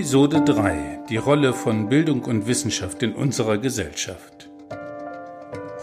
Episode 0.00 0.40
3 0.40 1.00
Die 1.10 1.18
Rolle 1.18 1.52
von 1.52 1.90
Bildung 1.90 2.22
und 2.22 2.46
Wissenschaft 2.46 3.02
in 3.02 3.12
unserer 3.12 3.58
Gesellschaft. 3.58 4.48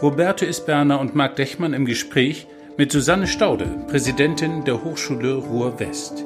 Roberto 0.01 0.43
Isberner 0.43 0.99
und 0.99 1.13
Marc 1.13 1.35
Dechmann 1.35 1.73
im 1.73 1.85
Gespräch 1.85 2.47
mit 2.77 2.91
Susanne 2.91 3.27
Staude, 3.27 3.67
Präsidentin 3.87 4.63
der 4.65 4.83
Hochschule 4.83 5.35
Ruhr-West. 5.35 6.23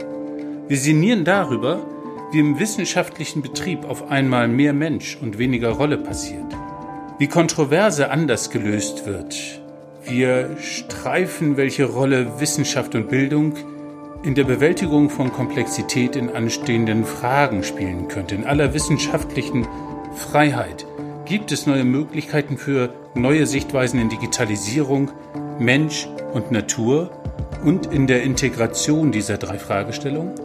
Wir 0.70 0.78
sinnieren 0.78 1.26
darüber, 1.26 1.86
wie 2.32 2.40
im 2.40 2.58
wissenschaftlichen 2.60 3.42
Betrieb 3.42 3.84
auf 3.84 4.10
einmal 4.10 4.48
mehr 4.48 4.72
Mensch 4.72 5.18
und 5.22 5.38
weniger 5.38 5.72
Rolle 5.72 5.98
passiert, 5.98 6.48
wie 7.20 7.28
Kontroverse 7.28 8.10
anders 8.10 8.52
gelöst 8.52 9.06
wird. 9.06 9.36
Wir 10.06 10.56
streifen, 10.62 11.58
welche 11.58 11.84
Rolle 11.84 12.40
Wissenschaft 12.40 12.96
und 12.96 13.10
Bildung 13.10 13.56
in 14.24 14.36
der 14.36 14.44
Bewältigung 14.44 15.10
von 15.10 15.34
Komplexität 15.34 16.16
in 16.16 16.30
anstehenden 16.30 17.06
Fragen 17.06 17.64
spielen 17.64 18.08
könnte. 18.08 18.36
In 18.36 18.46
aller 18.46 18.76
wissenschaftlichen 18.76 19.68
Freiheit 20.16 20.86
gibt 21.26 21.52
es 21.52 21.66
neue 21.66 21.84
Möglichkeiten 21.84 22.58
für 22.58 22.94
neue 23.16 23.48
Sichtweisen 23.48 24.00
in 24.00 24.10
Digitalisierung, 24.10 25.10
Mensch 25.58 26.08
und 26.34 26.52
Natur 26.52 27.10
und 27.66 27.88
in 27.88 28.06
der 28.06 28.22
Integration 28.22 29.12
dieser 29.12 29.38
drei 29.38 29.58
Fragestellungen? 29.58 30.36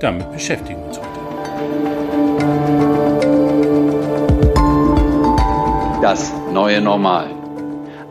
Damit 0.00 0.30
beschäftigen 0.32 0.80
wir 0.80 0.88
uns 0.88 0.98
heute. 0.98 1.08
Das 6.02 6.32
neue 6.52 6.82
Normal. 6.82 7.30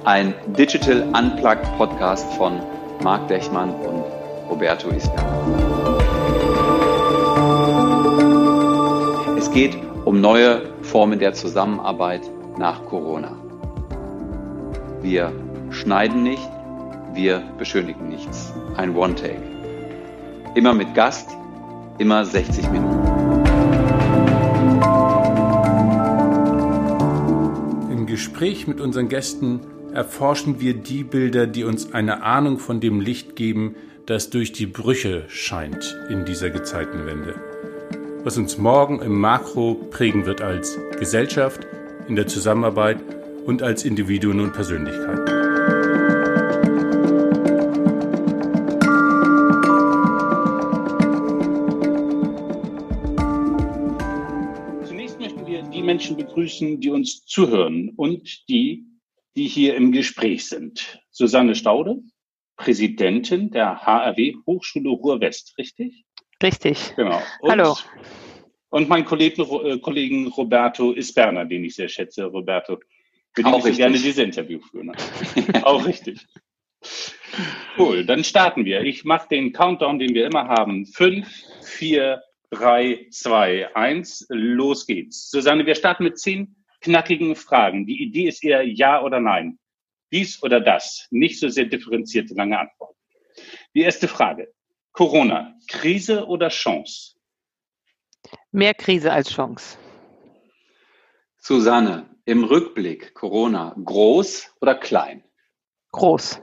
Ein 0.04 0.34
Digital 0.58 1.04
Unplugged 1.14 1.78
Podcast 1.78 2.26
von 2.34 2.60
Marc 3.04 3.28
Dechmann 3.28 3.70
und 3.76 4.21
Roberto 4.52 4.90
Isberg. 4.90 5.26
Es 9.38 9.50
geht 9.50 9.78
um 10.04 10.20
neue 10.20 10.64
Formen 10.82 11.20
der 11.20 11.34
Zusammenarbeit 11.34 12.30
nach 12.58 12.86
Corona. 12.86 13.38
Wir 15.02 15.32
schneiden 15.70 16.24
nicht, 16.24 16.50
wir 17.14 17.42
beschönigen 17.58 18.10
nichts. 18.10 18.54
Ein 18.76 18.94
One-Take. 18.94 19.42
Immer 20.56 20.74
mit 20.74 20.94
Gast, 20.96 21.30
immer 21.98 22.26
60 22.26 22.70
Minuten. 22.72 23.08
Im 27.90 28.06
Gespräch 28.06 28.68
mit 28.68 28.82
unseren 28.82 29.08
Gästen 29.08 29.62
erforschen 29.94 30.60
wir 30.60 30.74
die 30.74 31.06
Bilder, 31.06 31.48
die 31.48 31.64
uns 31.64 31.94
eine 31.94 32.24
Ahnung 32.24 32.60
von 32.60 32.82
dem 32.82 33.00
Licht 33.00 33.38
geben, 33.38 33.76
das 34.12 34.30
durch 34.30 34.52
die 34.52 34.66
Brüche 34.66 35.24
scheint 35.30 35.98
in 36.10 36.26
dieser 36.26 36.50
Gezeitenwende. 36.50 37.34
Was 38.26 38.38
uns 38.38 38.58
morgen 38.58 39.02
im 39.02 39.18
Makro 39.18 39.76
prägen 39.90 40.26
wird 40.26 40.42
als 40.42 40.78
Gesellschaft, 41.00 41.66
in 42.10 42.18
der 42.18 42.28
Zusammenarbeit 42.28 42.98
und 43.46 43.64
als 43.64 43.86
Individuen 43.86 44.42
und 44.42 44.52
Persönlichkeiten. 44.52 45.28
Zunächst 54.84 55.22
möchten 55.22 55.48
wir 55.48 55.64
die 55.64 55.84
Menschen 55.84 56.18
begrüßen, 56.18 56.82
die 56.82 56.90
uns 56.90 57.24
zuhören 57.24 57.94
und 57.96 58.50
die, 58.50 58.88
die 59.38 59.48
hier 59.48 59.76
im 59.76 59.94
Gespräch 59.94 60.50
sind. 60.50 61.02
Susanne 61.12 61.56
Staude, 61.56 62.04
Präsidentin 62.62 63.50
der 63.50 63.86
HRW 63.86 64.36
Hochschule 64.46 64.90
Ruhr-West, 64.90 65.56
richtig? 65.58 66.06
Richtig. 66.44 66.94
Genau. 66.96 67.20
Und, 67.42 67.52
Hallo. 67.52 67.76
Und 68.70 68.88
mein 68.88 69.04
Kollegen, 69.04 69.42
äh, 69.42 69.80
Kollegen 69.80 70.28
Roberto 70.28 70.94
Isberner, 70.94 71.46
den 71.46 71.66
ich 71.66 71.76
sehr 71.76 71.90
schätze, 71.90 72.26
Roberto, 72.26 72.80
mit 73.36 73.46
dem 73.46 73.66
ich 73.66 73.78
gerne 73.78 73.98
dieses 73.98 74.20
Interview 74.20 74.60
führen. 74.60 74.92
Auch 75.64 75.86
richtig. 75.86 76.26
Cool, 77.78 78.06
dann 78.06 78.24
starten 78.24 78.64
wir. 78.66 78.82
Ich 78.84 79.06
mache 79.06 79.28
den 79.30 79.54
Countdown, 79.54 79.98
den 79.98 80.14
wir 80.14 80.28
immer 80.28 80.48
haben. 80.48 80.86
Fünf, 80.86 81.28
vier, 81.64 82.22
drei, 82.52 83.08
zwei, 83.10 83.76
eins. 83.76 84.26
Los 84.30 84.86
geht's. 84.86 85.32
Susanne, 85.32 85.66
wir 85.66 85.76
starten 85.76 86.04
mit 86.04 86.20
zehn 86.20 86.56
knackigen 86.82 87.36
Fragen. 87.36 87.88
Die 87.88 88.04
Idee 88.04 88.28
ist 88.28 88.44
eher 88.44 88.64
ja 88.68 89.02
oder 89.02 89.20
nein 89.20 89.58
dies 90.12 90.42
oder 90.44 90.60
das. 90.60 91.08
Nicht 91.12 91.40
so 91.40 91.50
sehr 91.50 91.66
differenzierte 91.66 92.34
lange 92.34 92.60
Antwort. 92.60 92.96
Die 93.74 93.82
erste 93.82 94.08
Frage. 94.08 94.54
Corona, 94.92 95.58
Krise 95.68 96.26
oder 96.28 96.50
Chance? 96.50 97.16
Mehr 98.52 98.74
Krise 98.74 99.12
als 99.12 99.32
Chance. 99.32 99.78
Susanne, 101.38 102.10
im 102.26 102.44
Rückblick 102.44 103.14
Corona, 103.14 103.76
groß 103.84 104.56
oder 104.62 104.76
klein? 104.76 105.24
Groß. 105.92 106.42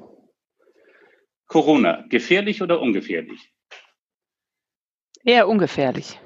Corona, 1.46 2.04
gefährlich 2.08 2.62
oder 2.62 2.80
ungefährlich? 2.80 3.52
Eher 5.24 5.48
ungefährlich. 5.48 6.18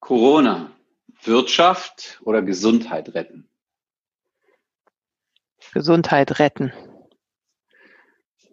Corona, 0.00 0.76
Wirtschaft 1.22 2.20
oder 2.24 2.42
Gesundheit 2.42 3.14
retten? 3.14 3.50
Gesundheit 5.72 6.38
retten. 6.38 6.72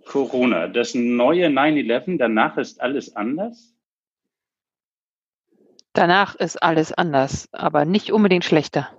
Corona, 0.06 0.68
das 0.68 0.94
neue 0.94 1.48
9-11, 1.48 2.18
danach 2.18 2.58
ist 2.58 2.80
alles 2.80 3.16
anders? 3.16 3.74
Danach 5.94 6.36
ist 6.36 6.62
alles 6.62 6.92
anders, 6.92 7.50
aber 7.54 7.86
nicht 7.86 8.12
unbedingt 8.12 8.46
schlechter. 8.46 8.90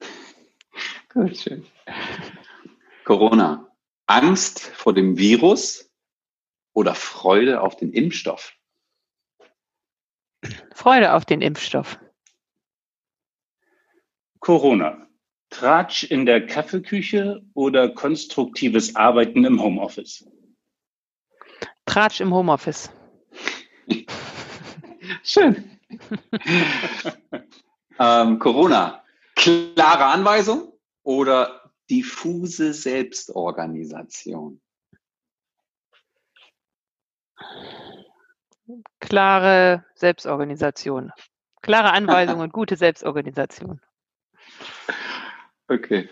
Gut, 1.12 1.36
schön. 1.36 1.66
Corona, 3.04 3.68
Angst 4.06 4.60
vor 4.60 4.94
dem 4.94 5.18
Virus 5.18 5.90
oder 6.72 6.94
Freude 6.94 7.60
auf 7.60 7.76
den 7.76 7.92
Impfstoff? 7.92 8.52
Freude 10.74 11.14
auf 11.14 11.24
den 11.24 11.40
Impfstoff. 11.40 11.98
Corona, 14.40 15.03
Tratsch 15.54 16.02
in 16.02 16.26
der 16.26 16.44
Kaffeeküche 16.46 17.40
oder 17.54 17.88
konstruktives 17.88 18.96
Arbeiten 18.96 19.44
im 19.44 19.62
Homeoffice? 19.62 20.28
Tratsch 21.86 22.20
im 22.20 22.34
Homeoffice. 22.34 22.90
Schön. 25.22 25.78
ähm, 28.00 28.40
Corona. 28.40 29.04
Klare 29.36 30.06
Anweisung 30.06 30.72
oder 31.04 31.70
diffuse 31.88 32.74
Selbstorganisation? 32.74 34.60
Klare 38.98 39.84
Selbstorganisation. 39.94 41.12
Klare 41.62 41.92
Anweisung 41.92 42.40
und 42.40 42.52
gute 42.52 42.74
Selbstorganisation. 42.74 43.80
Okay. 45.68 46.08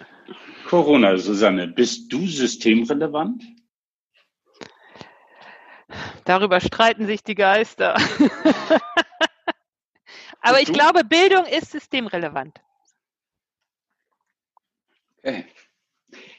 Corona, 0.66 1.16
Susanne, 1.18 1.68
bist 1.68 2.12
du 2.12 2.26
systemrelevant? 2.26 3.44
Darüber 6.24 6.60
streiten 6.60 7.06
sich 7.06 7.22
die 7.22 7.34
Geister. 7.34 7.96
Aber 10.40 10.60
ich 10.60 10.72
glaube, 10.72 11.04
Bildung 11.04 11.44
ist 11.46 11.70
systemrelevant. 11.70 12.60
Okay. 15.18 15.46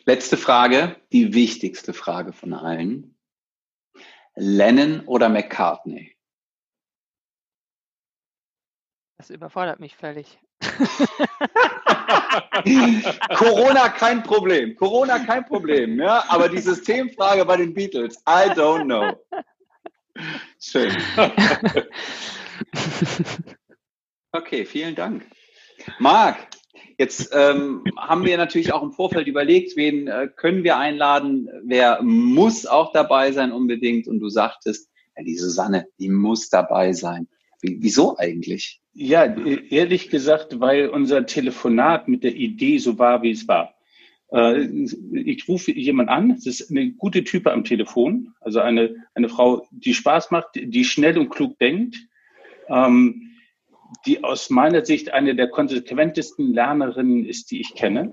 Letzte 0.06 0.36
Frage, 0.36 1.00
die 1.12 1.34
wichtigste 1.34 1.94
Frage 1.94 2.34
von 2.34 2.54
allen. 2.54 3.18
Lennon 4.36 5.06
oder 5.06 5.30
McCartney? 5.30 6.18
Das 9.18 9.30
überfordert 9.30 9.80
mich 9.80 9.96
völlig. 9.96 10.40
Corona 13.36 13.90
kein 13.90 14.24
Problem. 14.24 14.76
Corona 14.76 15.20
kein 15.20 15.46
Problem. 15.46 16.00
Ja? 16.00 16.24
Aber 16.28 16.50
die 16.50 16.60
Systemfrage 16.60 17.46
bei 17.46 17.58
den 17.58 17.72
Beatles, 17.74 18.16
I 18.28 18.50
don't 18.52 18.86
know. 18.86 19.14
Schön. 20.60 20.96
Okay, 24.36 24.66
vielen 24.66 24.96
Dank. 24.96 25.28
Marc, 26.00 26.48
jetzt 26.98 27.30
ähm, 27.34 27.84
haben 27.96 28.26
wir 28.26 28.36
natürlich 28.36 28.74
auch 28.74 28.82
im 28.82 28.92
Vorfeld 28.92 29.28
überlegt, 29.28 29.78
wen 29.78 30.08
äh, 30.08 30.28
können 30.36 30.64
wir 30.64 30.80
einladen, 30.80 31.48
wer 31.66 32.02
muss 32.02 32.66
auch 32.66 32.92
dabei 32.94 33.32
sein 33.32 33.52
unbedingt. 33.52 34.08
Und 34.08 34.20
du 34.20 34.30
sagtest, 34.30 34.90
ja, 35.16 35.24
die 35.24 35.38
Susanne, 35.38 35.86
die 36.00 36.10
muss 36.10 36.50
dabei 36.50 36.94
sein. 36.94 37.28
Wie, 37.62 37.78
wieso 37.80 38.18
eigentlich? 38.18 38.82
Ja, 38.94 39.26
ehrlich 39.26 40.10
gesagt, 40.10 40.60
weil 40.60 40.90
unser 40.90 41.26
Telefonat 41.26 42.08
mit 42.08 42.24
der 42.24 42.36
Idee 42.36 42.78
so 42.78 43.00
war, 43.00 43.24
wie 43.24 43.32
es 43.32 43.48
war. 43.48 43.74
Äh, 44.32 44.68
ich 45.14 45.48
rufe 45.48 45.72
jemand 45.72 46.10
an, 46.10 46.30
das 46.30 46.46
ist 46.46 46.72
eine 46.72 46.92
gute 46.92 47.24
Type 47.24 47.52
am 47.52 47.64
Telefon, 47.64 48.34
also 48.42 48.60
eine, 48.60 48.96
eine 49.16 49.30
Frau, 49.30 49.68
die 49.72 49.94
Spaß 49.94 50.32
macht, 50.32 50.50
die 50.56 50.84
schnell 50.84 51.18
und 51.18 51.30
klug 51.30 51.58
denkt, 51.60 51.98
ähm, 52.70 53.32
die 54.06 54.24
aus 54.24 54.50
meiner 54.50 54.86
Sicht 54.86 55.14
eine 55.14 55.36
der 55.36 55.50
konsequentesten 55.50 56.54
Lernerinnen 56.54 57.26
ist, 57.26 57.52
die 57.52 57.62
ich 57.62 57.76
kenne. 57.76 58.12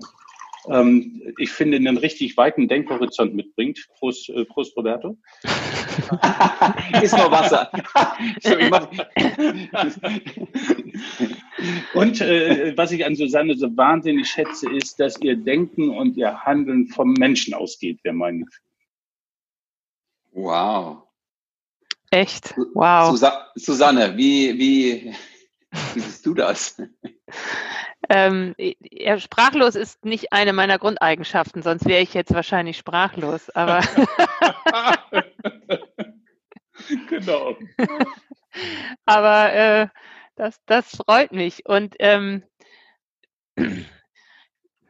Ähm, 0.67 1.33
ich 1.37 1.51
finde, 1.51 1.77
einen 1.77 1.97
richtig 1.97 2.37
weiten 2.37 2.67
Denkhorizont 2.67 3.33
mitbringt. 3.33 3.87
Prost, 3.97 4.29
äh, 4.29 4.45
Prost 4.45 4.77
Roberto. 4.77 5.17
ist 7.01 7.17
noch 7.17 7.31
Wasser. 7.31 7.71
und 11.93 12.21
äh, 12.21 12.77
was 12.77 12.91
ich 12.91 13.05
an 13.05 13.15
Susanne 13.15 13.55
so 13.55 13.75
wahnsinnig 13.75 14.29
schätze, 14.29 14.69
ist, 14.71 14.99
dass 14.99 15.19
ihr 15.21 15.35
Denken 15.35 15.89
und 15.89 16.17
ihr 16.17 16.43
Handeln 16.43 16.87
vom 16.87 17.13
Menschen 17.13 17.53
ausgeht, 17.53 18.03
wäre 18.03 18.15
mein 18.15 18.45
Gefühl. 18.45 18.65
Wow. 20.33 21.03
Echt? 22.09 22.55
Wow. 22.73 23.11
Susa 23.11 23.47
Susanne, 23.55 24.17
wie, 24.17 24.57
wie, 24.57 25.13
wie 25.93 25.99
siehst 25.99 26.25
du 26.25 26.33
das? 26.33 26.81
Ähm, 28.09 28.55
ja, 28.57 29.19
sprachlos 29.19 29.75
ist 29.75 30.03
nicht 30.03 30.33
eine 30.33 30.51
meiner 30.51 30.77
Grundeigenschaften, 30.77 31.61
sonst 31.61 31.85
wäre 31.85 32.01
ich 32.01 32.13
jetzt 32.13 32.33
wahrscheinlich 32.33 32.77
sprachlos. 32.77 33.49
Aber 33.51 33.79
genau. 37.09 37.55
aber 39.05 39.53
äh, 39.53 39.87
das, 40.35 40.59
das 40.65 40.89
freut 40.89 41.31
mich 41.31 41.65
und 41.65 41.95
ähm, 41.99 42.43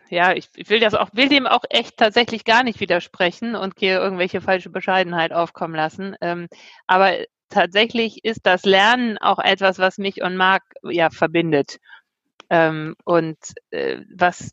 ja, 0.09 0.33
ich, 0.33 0.49
will 0.67 0.79
das 0.79 0.93
auch, 0.93 1.09
will 1.13 1.29
dem 1.29 1.47
auch 1.47 1.63
echt 1.69 1.97
tatsächlich 1.97 2.43
gar 2.43 2.63
nicht 2.63 2.79
widersprechen 2.79 3.55
und 3.55 3.75
hier 3.79 3.99
irgendwelche 3.99 4.41
falsche 4.41 4.69
Bescheidenheit 4.69 5.31
aufkommen 5.31 5.75
lassen. 5.75 6.15
Ähm, 6.21 6.47
aber 6.85 7.17
tatsächlich 7.49 8.23
ist 8.23 8.41
das 8.43 8.63
Lernen 8.63 9.17
auch 9.17 9.39
etwas, 9.39 9.79
was 9.79 9.97
mich 9.97 10.21
und 10.21 10.35
Marc 10.35 10.63
ja 10.83 11.09
verbindet. 11.09 11.77
Ähm, 12.49 12.95
und 13.05 13.37
äh, 13.69 14.01
was 14.13 14.51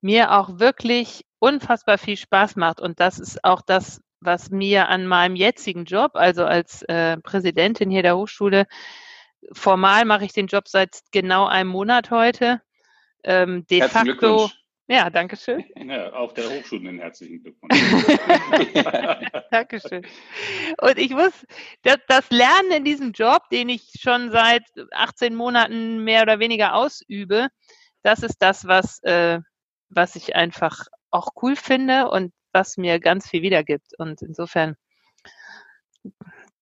mir 0.00 0.32
auch 0.32 0.58
wirklich 0.58 1.24
unfassbar 1.38 1.98
viel 1.98 2.16
Spaß 2.16 2.56
macht. 2.56 2.80
Und 2.80 3.00
das 3.00 3.18
ist 3.18 3.44
auch 3.44 3.62
das, 3.62 4.00
was 4.24 4.50
mir 4.50 4.88
an 4.88 5.06
meinem 5.06 5.36
jetzigen 5.36 5.84
Job, 5.84 6.12
also 6.14 6.44
als 6.44 6.82
äh, 6.82 7.16
Präsidentin 7.18 7.90
hier 7.90 8.02
der 8.02 8.16
Hochschule, 8.16 8.66
formal 9.52 10.04
mache 10.04 10.24
ich 10.24 10.32
den 10.32 10.46
Job 10.46 10.68
seit 10.68 11.00
genau 11.12 11.46
einem 11.46 11.70
Monat 11.70 12.10
heute. 12.10 12.60
Ähm, 13.22 13.66
de 13.66 13.80
Herzlichen 13.80 14.18
facto 14.18 14.50
ja, 14.86 15.08
danke 15.08 15.36
schön. 15.36 15.64
Ja, 15.76 16.12
auf 16.12 16.34
der 16.34 16.50
Hochschule 16.50 16.88
einen 16.88 16.98
herzlichen 16.98 17.42
Glückwunsch. 17.42 17.74
Dankeschön. 19.50 20.06
Und 20.80 20.98
ich 20.98 21.10
muss, 21.10 21.32
das, 21.82 21.98
das, 22.06 22.30
Lernen 22.30 22.70
in 22.72 22.84
diesem 22.84 23.12
Job, 23.12 23.48
den 23.50 23.68
ich 23.70 23.92
schon 23.98 24.30
seit 24.30 24.62
18 24.92 25.34
Monaten 25.34 26.04
mehr 26.04 26.22
oder 26.22 26.38
weniger 26.38 26.74
ausübe, 26.74 27.48
das 28.02 28.22
ist 28.22 28.36
das, 28.40 28.66
was, 28.66 29.02
äh, 29.04 29.40
was 29.88 30.16
ich 30.16 30.36
einfach 30.36 30.86
auch 31.10 31.30
cool 31.42 31.56
finde 31.56 32.10
und 32.10 32.32
was 32.54 32.76
mir 32.76 33.00
ganz 33.00 33.28
viel 33.28 33.42
wiedergibt. 33.42 33.98
Und 33.98 34.22
insofern 34.22 34.76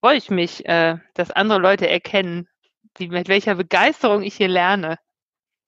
freue 0.01 0.17
ich 0.17 0.31
mich, 0.31 0.67
äh, 0.67 0.97
dass 1.15 1.31
andere 1.31 1.59
Leute 1.59 1.89
erkennen, 1.89 2.49
wie, 2.97 3.09
mit 3.09 3.29
welcher 3.29 3.55
Begeisterung 3.55 4.23
ich 4.23 4.35
hier 4.35 4.49
lerne. 4.49 4.99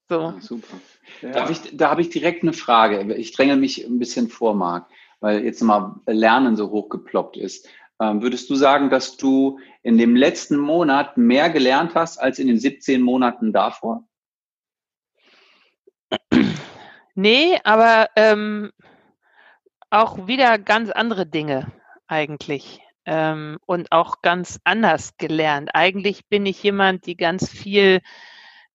So. 0.08 0.20
Ja, 0.20 0.40
super. 0.40 0.80
Ja. 1.22 1.48
Ich, 1.48 1.76
da 1.76 1.90
habe 1.90 2.00
ich 2.00 2.10
direkt 2.10 2.42
eine 2.42 2.52
Frage. 2.52 3.14
Ich 3.14 3.32
dränge 3.32 3.56
mich 3.56 3.84
ein 3.84 3.98
bisschen 3.98 4.28
vor, 4.28 4.54
Marc, 4.54 4.88
weil 5.20 5.44
jetzt 5.44 5.62
mal 5.62 6.00
Lernen 6.06 6.56
so 6.56 6.70
hochgeploppt 6.70 7.36
ist. 7.36 7.68
Ähm, 8.00 8.22
würdest 8.22 8.50
du 8.50 8.54
sagen, 8.54 8.90
dass 8.90 9.16
du 9.16 9.60
in 9.82 9.98
dem 9.98 10.16
letzten 10.16 10.56
Monat 10.56 11.16
mehr 11.16 11.48
gelernt 11.50 11.94
hast 11.94 12.18
als 12.18 12.38
in 12.38 12.48
den 12.48 12.58
17 12.58 13.00
Monaten 13.00 13.52
davor? 13.52 14.04
Nee, 17.14 17.58
aber 17.62 18.10
ähm, 18.16 18.72
auch 19.94 20.26
wieder 20.26 20.58
ganz 20.58 20.90
andere 20.90 21.26
Dinge 21.26 21.72
eigentlich 22.06 22.80
ähm, 23.06 23.58
und 23.66 23.92
auch 23.92 24.22
ganz 24.22 24.60
anders 24.64 25.16
gelernt. 25.16 25.70
Eigentlich 25.72 26.26
bin 26.28 26.46
ich 26.46 26.62
jemand, 26.62 27.06
die 27.06 27.16
ganz 27.16 27.48
viel 27.48 28.00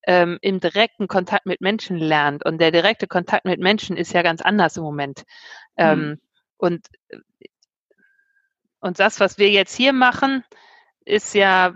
ähm, 0.07 0.39
im 0.42 0.60
direkten 0.60 1.07
Kontakt 1.07 1.45
mit 1.45 1.62
Menschen 1.62 1.98
lernt. 1.98 2.45
Und 2.45 2.60
der 2.60 2.71
direkte 2.71 3.07
Kontakt 3.07 3.45
mit 3.45 3.60
Menschen 3.60 3.98
ist 3.98 4.13
ja 4.13 4.21
ganz 4.21 4.42
anders 4.42 4.77
im 4.77 4.83
Moment. 4.83 5.24
Ähm, 5.77 6.00
mhm. 6.00 6.19
und, 6.57 6.88
und 8.80 9.00
das, 9.00 9.19
was 9.19 9.38
wir 9.38 9.50
jetzt 9.50 9.75
hier 9.75 9.94
machen, 9.94 10.44
ist 11.06 11.33
ja 11.36 11.75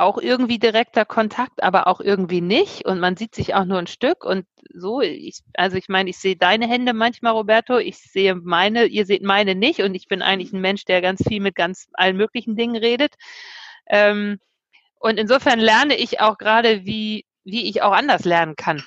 auch 0.00 0.18
irgendwie 0.18 0.58
direkter 0.58 1.04
Kontakt, 1.04 1.62
aber 1.62 1.86
auch 1.86 2.00
irgendwie 2.00 2.40
nicht. 2.40 2.84
Und 2.84 3.00
man 3.00 3.16
sieht 3.16 3.34
sich 3.34 3.54
auch 3.54 3.64
nur 3.64 3.78
ein 3.78 3.86
Stück. 3.86 4.24
Und 4.24 4.46
so, 4.72 5.00
ich, 5.00 5.40
also 5.54 5.76
ich 5.76 5.88
meine, 5.88 6.10
ich 6.10 6.18
sehe 6.18 6.36
deine 6.36 6.66
Hände 6.66 6.92
manchmal, 6.92 7.32
Roberto, 7.32 7.78
ich 7.78 7.98
sehe 7.98 8.34
meine, 8.34 8.86
ihr 8.86 9.06
seht 9.06 9.22
meine 9.22 9.54
nicht. 9.54 9.80
Und 9.80 9.94
ich 9.94 10.08
bin 10.08 10.22
eigentlich 10.22 10.52
ein 10.52 10.60
Mensch, 10.60 10.84
der 10.84 11.00
ganz 11.00 11.22
viel 11.26 11.40
mit 11.40 11.54
ganz 11.54 11.88
allen 11.92 12.16
möglichen 12.16 12.56
Dingen 12.56 12.76
redet. 12.76 13.14
Ähm, 13.86 14.38
und 14.98 15.18
insofern 15.18 15.60
lerne 15.60 15.96
ich 15.96 16.20
auch 16.20 16.38
gerade, 16.38 16.84
wie, 16.84 17.24
wie 17.44 17.68
ich 17.68 17.82
auch 17.82 17.92
anders 17.92 18.24
lernen 18.24 18.56
kann. 18.56 18.82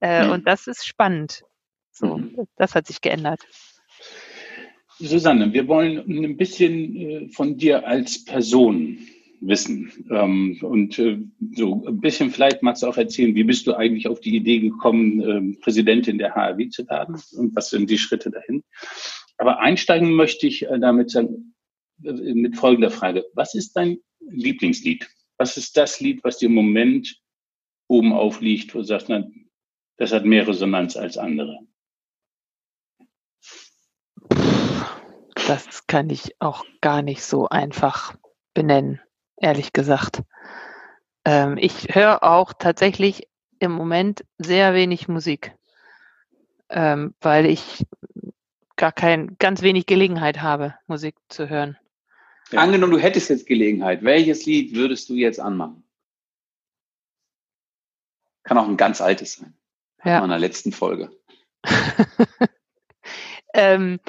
Äh, 0.00 0.24
mhm. 0.24 0.32
Und 0.32 0.48
das 0.48 0.66
ist 0.66 0.86
spannend. 0.86 1.42
So, 1.90 2.18
mhm. 2.18 2.46
das 2.56 2.74
hat 2.74 2.86
sich 2.86 3.00
geändert. 3.00 3.40
Susanne, 5.00 5.52
wir 5.52 5.68
wollen 5.68 5.98
ein 5.98 6.36
bisschen 6.36 6.96
äh, 6.96 7.28
von 7.28 7.56
dir 7.56 7.86
als 7.86 8.24
Person 8.24 8.98
wissen. 9.40 10.06
Ähm, 10.10 10.58
und 10.62 10.98
äh, 10.98 11.18
so 11.54 11.84
ein 11.86 12.00
bisschen 12.00 12.30
vielleicht 12.30 12.62
magst 12.62 12.82
du 12.82 12.86
auch 12.86 12.96
erzählen, 12.96 13.34
wie 13.34 13.44
bist 13.44 13.66
du 13.66 13.74
eigentlich 13.74 14.08
auf 14.08 14.20
die 14.20 14.36
Idee 14.36 14.60
gekommen, 14.60 15.20
ähm, 15.20 15.58
Präsidentin 15.60 16.18
der 16.18 16.34
HRW 16.34 16.68
zu 16.68 16.88
werden 16.88 17.20
und 17.36 17.56
was 17.56 17.70
sind 17.70 17.90
die 17.90 17.98
Schritte 17.98 18.30
dahin? 18.30 18.64
Aber 19.36 19.60
einsteigen 19.60 20.12
möchte 20.12 20.46
ich 20.46 20.66
äh, 20.66 20.78
damit 20.78 21.10
sagen, 21.10 21.54
mit 22.00 22.56
folgender 22.56 22.90
Frage. 22.90 23.24
Was 23.34 23.54
ist 23.54 23.72
dein 23.72 23.98
Lieblingslied? 24.20 25.08
Was 25.36 25.56
ist 25.56 25.76
das 25.76 26.00
Lied, 26.00 26.22
was 26.24 26.38
dir 26.38 26.46
im 26.46 26.54
Moment 26.54 27.20
oben 27.88 28.12
aufliegt, 28.12 28.74
wo 28.74 28.78
du 28.78 28.84
sagst, 28.84 29.08
na, 29.08 29.24
das 29.96 30.12
hat 30.12 30.24
mehr 30.24 30.46
Resonanz 30.46 30.96
als 30.96 31.18
andere? 31.18 31.58
Das 35.48 35.86
kann 35.86 36.10
ich 36.10 36.36
auch 36.40 36.64
gar 36.80 37.02
nicht 37.02 37.22
so 37.22 37.48
einfach 37.48 38.16
benennen, 38.54 39.00
ehrlich 39.40 39.72
gesagt. 39.72 40.22
Ähm, 41.24 41.56
ich 41.58 41.94
höre 41.94 42.22
auch 42.22 42.52
tatsächlich 42.52 43.28
im 43.58 43.72
Moment 43.72 44.24
sehr 44.38 44.74
wenig 44.74 45.08
Musik, 45.08 45.54
ähm, 46.68 47.14
weil 47.20 47.46
ich 47.46 47.84
gar 48.76 48.92
kein, 48.92 49.36
ganz 49.38 49.62
wenig 49.62 49.86
Gelegenheit 49.86 50.40
habe, 50.40 50.74
Musik 50.86 51.16
zu 51.28 51.48
hören. 51.48 51.76
Ja. 52.50 52.60
Angenommen, 52.60 52.92
du 52.92 52.98
hättest 52.98 53.28
jetzt 53.28 53.46
Gelegenheit, 53.46 54.02
welches 54.02 54.46
Lied 54.46 54.74
würdest 54.74 55.08
du 55.08 55.14
jetzt 55.14 55.40
anmachen? 55.40 55.84
Kann 58.44 58.56
auch 58.56 58.68
ein 58.68 58.78
ganz 58.78 59.02
altes 59.02 59.34
sein. 59.34 59.54
Ja. 60.04 60.22
In 60.22 60.30
der 60.30 60.38
letzten 60.38 60.72
Folge. 60.72 61.10
ähm, 63.52 64.00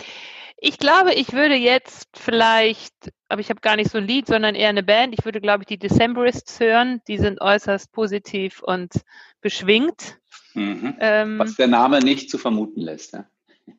ich 0.62 0.78
glaube, 0.78 1.14
ich 1.14 1.34
würde 1.34 1.56
jetzt 1.56 2.10
vielleicht, 2.16 2.94
aber 3.30 3.40
ich 3.40 3.50
habe 3.50 3.62
gar 3.62 3.76
nicht 3.76 3.90
so 3.90 3.98
ein 3.98 4.06
Lied, 4.08 4.28
sondern 4.28 4.56
eher 4.56 4.70
eine 4.70 4.84
Band. 4.84 5.16
Ich 5.18 5.24
würde, 5.24 5.40
glaube 5.40 5.64
ich, 5.64 5.68
die 5.68 5.78
Decemberists 5.78 6.60
hören. 6.60 7.02
Die 7.08 7.18
sind 7.18 7.40
äußerst 7.40 7.92
positiv 7.92 8.62
und 8.62 8.94
beschwingt. 9.42 10.18
Mhm. 10.54 10.96
Ähm, 11.00 11.40
Was 11.40 11.56
der 11.56 11.68
Name 11.68 12.00
nicht 12.00 12.30
zu 12.30 12.38
vermuten 12.38 12.82
lässt. 12.82 13.14
Ja? 13.14 13.26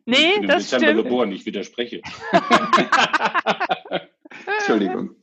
Nee, 0.06 0.16
ich 0.16 0.40
bin 0.40 0.48
das 0.48 0.64
Dezember 0.64 0.86
stimmt. 0.86 1.04
geboren, 1.04 1.32
ich 1.32 1.44
widerspreche. 1.44 2.00
Entschuldigung. 4.58 5.16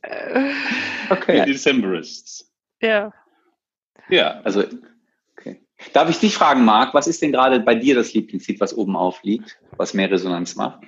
Okay. 1.10 1.44
Die 1.44 1.52
Decemberists. 1.52 2.52
Ja. 2.80 3.12
Ja. 4.08 4.40
Also, 4.44 4.64
okay. 5.36 5.62
Darf 5.92 6.08
ich 6.10 6.18
dich 6.18 6.34
fragen, 6.34 6.64
Marc, 6.64 6.94
was 6.94 7.08
ist 7.08 7.20
denn 7.22 7.32
gerade 7.32 7.58
bei 7.60 7.74
dir 7.74 7.96
das 7.96 8.14
Lieblingslied, 8.14 8.60
was 8.60 8.76
oben 8.76 8.96
aufliegt, 8.96 9.58
was 9.76 9.94
mehr 9.94 10.10
Resonanz 10.10 10.54
macht? 10.54 10.82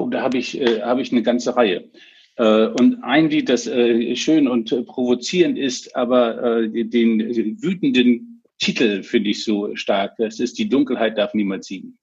Oh, 0.00 0.08
da 0.08 0.22
habe 0.22 0.38
ich, 0.38 0.58
äh, 0.60 0.80
hab 0.80 0.98
ich 0.98 1.12
eine 1.12 1.22
ganze 1.22 1.56
Reihe. 1.56 1.90
Äh, 2.36 2.66
und 2.66 3.02
ein 3.02 3.28
Lied, 3.28 3.48
das 3.48 3.66
äh, 3.66 4.16
schön 4.16 4.48
und 4.48 4.72
äh, 4.72 4.82
provozierend 4.82 5.58
ist, 5.58 5.94
aber 5.94 6.62
äh, 6.62 6.84
den 6.84 7.62
wütenden 7.62 8.42
Titel 8.58 9.02
finde 9.02 9.30
ich 9.30 9.44
so 9.44 9.76
stark. 9.76 10.16
Das 10.16 10.40
ist 10.40 10.58
Die 10.58 10.68
Dunkelheit 10.68 11.18
darf 11.18 11.34
niemals 11.34 11.66
siegen. 11.66 11.98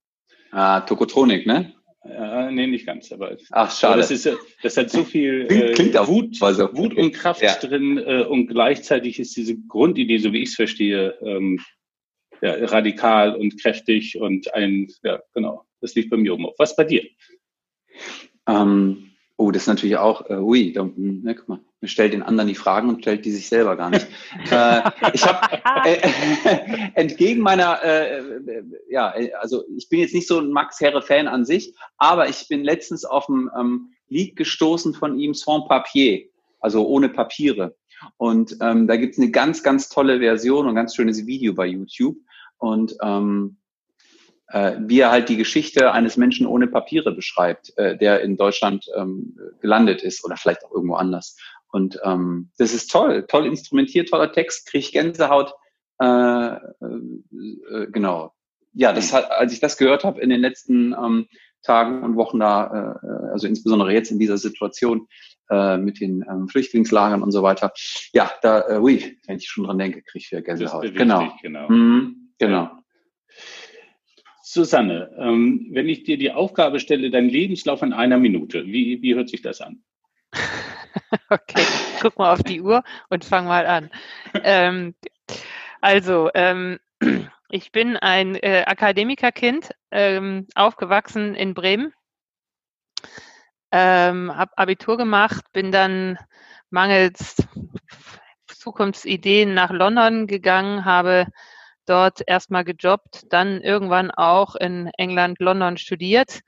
Ah, 0.51 0.81
Tokotronik, 0.81 1.45
ne? 1.47 1.73
Äh, 2.03 2.51
nee, 2.51 2.67
nicht 2.67 2.85
ganz, 2.85 3.11
aber. 3.11 3.35
Ach, 3.51 3.75
schade. 3.75 3.97
Das, 3.97 4.11
ist, 4.11 4.29
das 4.61 4.77
hat 4.77 4.91
so 4.91 5.03
viel 5.03 5.47
äh, 5.49 5.73
Klingt 5.73 5.95
Wut, 6.07 6.41
also, 6.41 6.69
Wut 6.75 6.95
und 6.95 7.13
Kraft 7.13 7.41
ja. 7.41 7.55
drin 7.55 7.97
äh, 7.97 8.23
und 8.23 8.47
gleichzeitig 8.47 9.19
ist 9.19 9.35
diese 9.35 9.57
Grundidee, 9.67 10.19
so 10.19 10.31
wie 10.33 10.43
ich 10.43 10.49
es 10.49 10.55
verstehe, 10.55 11.15
ähm, 11.21 11.59
ja, 12.41 12.53
radikal 12.65 13.35
und 13.35 13.59
kräftig 13.59 14.19
und 14.19 14.53
ein, 14.53 14.87
ja, 15.03 15.19
genau, 15.33 15.63
das 15.81 15.95
liegt 15.95 16.11
bei 16.11 16.17
mir 16.17 16.33
oben 16.33 16.45
auf. 16.45 16.55
Was 16.59 16.75
bei 16.75 16.83
dir? 16.83 17.03
Ähm, 18.47 19.11
oh, 19.37 19.51
das 19.51 19.63
ist 19.63 19.67
natürlich 19.67 19.97
auch, 19.97 20.29
äh, 20.29 20.37
ui, 20.37 20.73
da, 20.73 20.89
ne, 20.95 21.35
guck 21.35 21.47
mal. 21.47 21.59
stellt 21.83 22.13
den 22.13 22.23
anderen 22.23 22.47
die 22.47 22.55
Fragen 22.55 22.89
und 22.89 23.01
stellt 23.01 23.25
die 23.25 23.31
sich 23.31 23.47
selber 23.47 23.75
gar 23.75 23.89
nicht. 23.89 24.07
äh, 24.51 24.81
ich 25.13 25.25
habe 25.25 25.61
äh, 25.85 25.99
entgegen 26.95 27.41
meiner, 27.41 27.83
äh, 27.83 28.19
äh, 28.19 28.63
ja, 28.89 29.13
also 29.39 29.63
ich 29.77 29.89
bin 29.89 29.99
jetzt 29.99 30.15
nicht 30.15 30.27
so 30.27 30.39
ein 30.39 30.51
Max 30.51 30.79
Herre-Fan 30.79 31.27
an 31.27 31.45
sich, 31.45 31.75
aber 31.97 32.29
ich 32.29 32.47
bin 32.47 32.63
letztens 32.63 33.05
auf 33.05 33.27
dem 33.27 33.49
ähm, 33.57 33.89
Lied 34.09 34.35
gestoßen 34.35 34.93
von 34.93 35.19
ihm, 35.19 35.33
Sans 35.33 35.67
Papier, 35.67 36.25
also 36.59 36.87
ohne 36.87 37.09
Papiere. 37.09 37.75
Und 38.17 38.57
ähm, 38.61 38.87
da 38.87 38.95
gibt's 38.95 39.17
eine 39.17 39.31
ganz, 39.31 39.63
ganz 39.63 39.89
tolle 39.89 40.19
Version 40.19 40.67
und 40.67 40.75
ganz 40.75 40.95
schönes 40.95 41.25
Video 41.25 41.53
bei 41.53 41.65
YouTube. 41.67 42.17
Und 42.57 42.95
ähm, 43.01 43.57
äh, 43.57 43.66
wie 44.49 45.01
er 45.01 45.11
halt 45.11 45.27
die 45.27 45.35
Geschichte 45.35 45.91
eines 45.91 46.15
Menschen 46.15 46.47
ohne 46.47 46.67
Papiere 46.67 47.11
beschreibt, 47.11 47.77
äh, 47.77 47.97
der 47.97 48.21
in 48.21 48.37
Deutschland 48.37 48.85
ähm, 48.95 49.37
gelandet 49.59 50.01
ist 50.03 50.23
oder 50.23 50.37
vielleicht 50.37 50.63
auch 50.63 50.71
irgendwo 50.71 50.95
anders. 50.95 51.35
Und 51.71 51.99
ähm, 52.03 52.49
das 52.57 52.73
ist 52.73 52.89
toll, 52.91 53.25
toll 53.27 53.45
instrumentiert, 53.45 54.09
toller 54.09 54.31
Text, 54.31 54.67
kriege 54.67 54.79
ich 54.79 54.91
Gänsehaut. 54.91 55.53
Äh, 55.99 56.05
äh, 56.05 56.57
äh, 57.71 57.87
genau. 57.91 58.33
Ja, 58.73 58.93
das 58.93 59.11
hat, 59.11 59.31
als 59.31 59.53
ich 59.53 59.59
das 59.59 59.77
gehört 59.77 60.03
habe 60.03 60.21
in 60.21 60.29
den 60.29 60.39
letzten 60.39 60.93
ähm, 60.93 61.27
Tagen 61.63 62.03
und 62.03 62.15
Wochen 62.15 62.39
da, 62.39 62.99
äh, 63.03 63.31
also 63.31 63.47
insbesondere 63.47 63.91
jetzt 63.91 64.11
in 64.11 64.19
dieser 64.19 64.37
Situation 64.37 65.07
äh, 65.49 65.77
mit 65.77 65.99
den 65.99 66.23
ähm, 66.29 66.47
Flüchtlingslagern 66.47 67.23
und 67.23 67.31
so 67.31 67.41
weiter, 67.41 67.73
ja, 68.13 68.31
da, 68.41 68.61
äh, 68.69 68.79
ui, 68.79 69.17
wenn 69.25 69.37
ich 69.37 69.49
schon 69.49 69.63
dran 69.65 69.79
denke, 69.79 70.03
kriege 70.03 70.23
ich 70.23 70.31
wieder 70.31 70.41
Gänsehaut. 70.41 70.93
Genau. 70.93 71.21
Dich, 71.21 71.41
genau. 71.41 71.69
Mhm, 71.69 72.31
genau. 72.37 72.69
Susanne, 74.49 75.11
ähm, 75.17 75.67
wenn 75.71 75.89
ich 75.89 76.03
dir 76.03 76.17
die 76.17 76.31
Aufgabe 76.31 76.79
stelle, 76.79 77.11
dein 77.11 77.27
Lebenslauf 77.27 77.81
in 77.81 77.91
einer 77.91 78.17
Minute, 78.17 78.65
wie, 78.65 79.01
wie 79.01 79.13
hört 79.13 79.29
sich 79.29 79.41
das 79.41 79.61
an? 79.61 79.83
Okay, 81.29 81.63
guck 82.01 82.17
mal 82.17 82.33
auf 82.33 82.43
die 82.43 82.59
Uhr 82.59 82.83
und 83.09 83.23
fang 83.23 83.45
mal 83.45 83.65
an. 83.65 83.91
Ähm, 84.43 84.95
also, 85.79 86.29
ähm, 86.33 86.79
ich 87.49 87.71
bin 87.71 87.95
ein 87.97 88.35
äh, 88.35 88.63
Akademikerkind, 88.65 89.71
ähm, 89.91 90.47
aufgewachsen 90.55 91.35
in 91.35 91.53
Bremen, 91.53 91.93
ähm, 93.71 94.35
habe 94.35 94.57
Abitur 94.57 94.97
gemacht, 94.97 95.45
bin 95.53 95.71
dann 95.71 96.17
mangels 96.69 97.35
Zukunftsideen 98.47 99.53
nach 99.53 99.71
London 99.71 100.27
gegangen, 100.27 100.83
habe 100.83 101.27
dort 101.87 102.21
erstmal 102.25 102.63
gejobbt, 102.63 103.25
dann 103.31 103.61
irgendwann 103.61 104.11
auch 104.11 104.55
in 104.55 104.89
England, 104.97 105.39
London 105.39 105.77
studiert. 105.77 106.41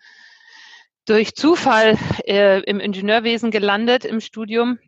Durch 1.05 1.33
Zufall 1.33 1.97
äh, 2.27 2.61
im 2.61 2.79
Ingenieurwesen 2.79 3.49
gelandet 3.49 4.05
im 4.05 4.21
Studium, 4.21 4.79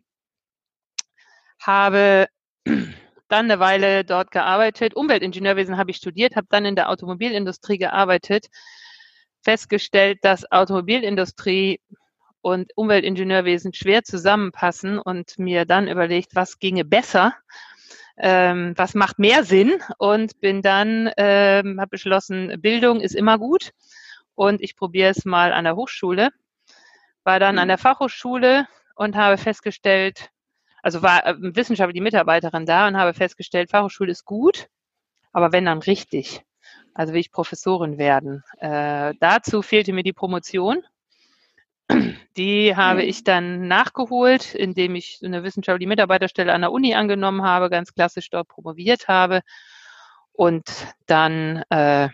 habe 1.58 2.28
dann 2.64 3.50
eine 3.50 3.58
Weile 3.58 4.04
dort 4.04 4.30
gearbeitet. 4.30 4.94
Umweltingenieurwesen 4.94 5.78
habe 5.78 5.90
ich 5.90 5.96
studiert, 5.96 6.36
habe 6.36 6.46
dann 6.50 6.64
in 6.64 6.76
der 6.76 6.90
Automobilindustrie 6.90 7.78
gearbeitet, 7.78 8.46
festgestellt, 9.42 10.18
dass 10.22 10.50
Automobilindustrie 10.52 11.80
und 12.42 12.76
Umweltingenieurwesen 12.76 13.72
schwer 13.72 14.02
zusammenpassen 14.02 14.98
und 14.98 15.38
mir 15.38 15.64
dann 15.64 15.88
überlegt, 15.88 16.34
was 16.34 16.58
ginge 16.58 16.84
besser, 16.84 17.34
ähm, 18.22 18.74
was 18.76 18.94
macht 18.94 19.18
mehr 19.18 19.42
Sinn 19.42 19.82
und 19.98 20.40
bin 20.40 20.62
dann, 20.62 21.10
ähm, 21.16 21.80
habe 21.80 21.90
beschlossen, 21.90 22.60
Bildung 22.62 23.00
ist 23.00 23.16
immer 23.16 23.36
gut 23.36 23.72
und 24.36 24.62
ich 24.62 24.76
probiere 24.76 25.10
es 25.10 25.24
mal 25.24 25.52
an 25.52 25.64
der 25.64 25.74
Hochschule. 25.74 26.30
War 27.24 27.40
dann 27.40 27.58
an 27.58 27.66
mhm. 27.66 27.70
der 27.70 27.78
Fachhochschule 27.78 28.68
und 28.94 29.16
habe 29.16 29.38
festgestellt, 29.38 30.30
also 30.82 31.02
war 31.02 31.26
äh, 31.26 31.34
Wissenschaftler, 31.36 31.92
die 31.92 32.00
Mitarbeiterin 32.00 32.64
da 32.64 32.86
und 32.86 32.96
habe 32.96 33.12
festgestellt, 33.12 33.70
Fachhochschule 33.70 34.12
ist 34.12 34.24
gut, 34.24 34.68
aber 35.32 35.50
wenn 35.50 35.64
dann 35.64 35.78
richtig. 35.78 36.42
Also 36.94 37.14
will 37.14 37.20
ich 37.20 37.32
Professorin 37.32 37.98
werden. 37.98 38.44
Äh, 38.58 39.14
dazu 39.18 39.62
fehlte 39.62 39.92
mir 39.92 40.04
die 40.04 40.12
Promotion. 40.12 40.84
Die 42.36 42.76
habe 42.76 43.02
ich 43.02 43.24
dann 43.24 43.68
nachgeholt, 43.68 44.54
indem 44.54 44.94
ich 44.94 45.20
eine 45.22 45.42
wissenschaftliche 45.42 45.88
Mitarbeiterstelle 45.88 46.52
an 46.52 46.62
der 46.62 46.72
Uni 46.72 46.94
angenommen 46.94 47.42
habe, 47.42 47.70
ganz 47.70 47.94
klassisch 47.94 48.30
dort 48.30 48.48
promoviert 48.48 49.08
habe 49.08 49.42
und 50.32 50.64
dann 51.06 51.62
äh, 51.70 52.08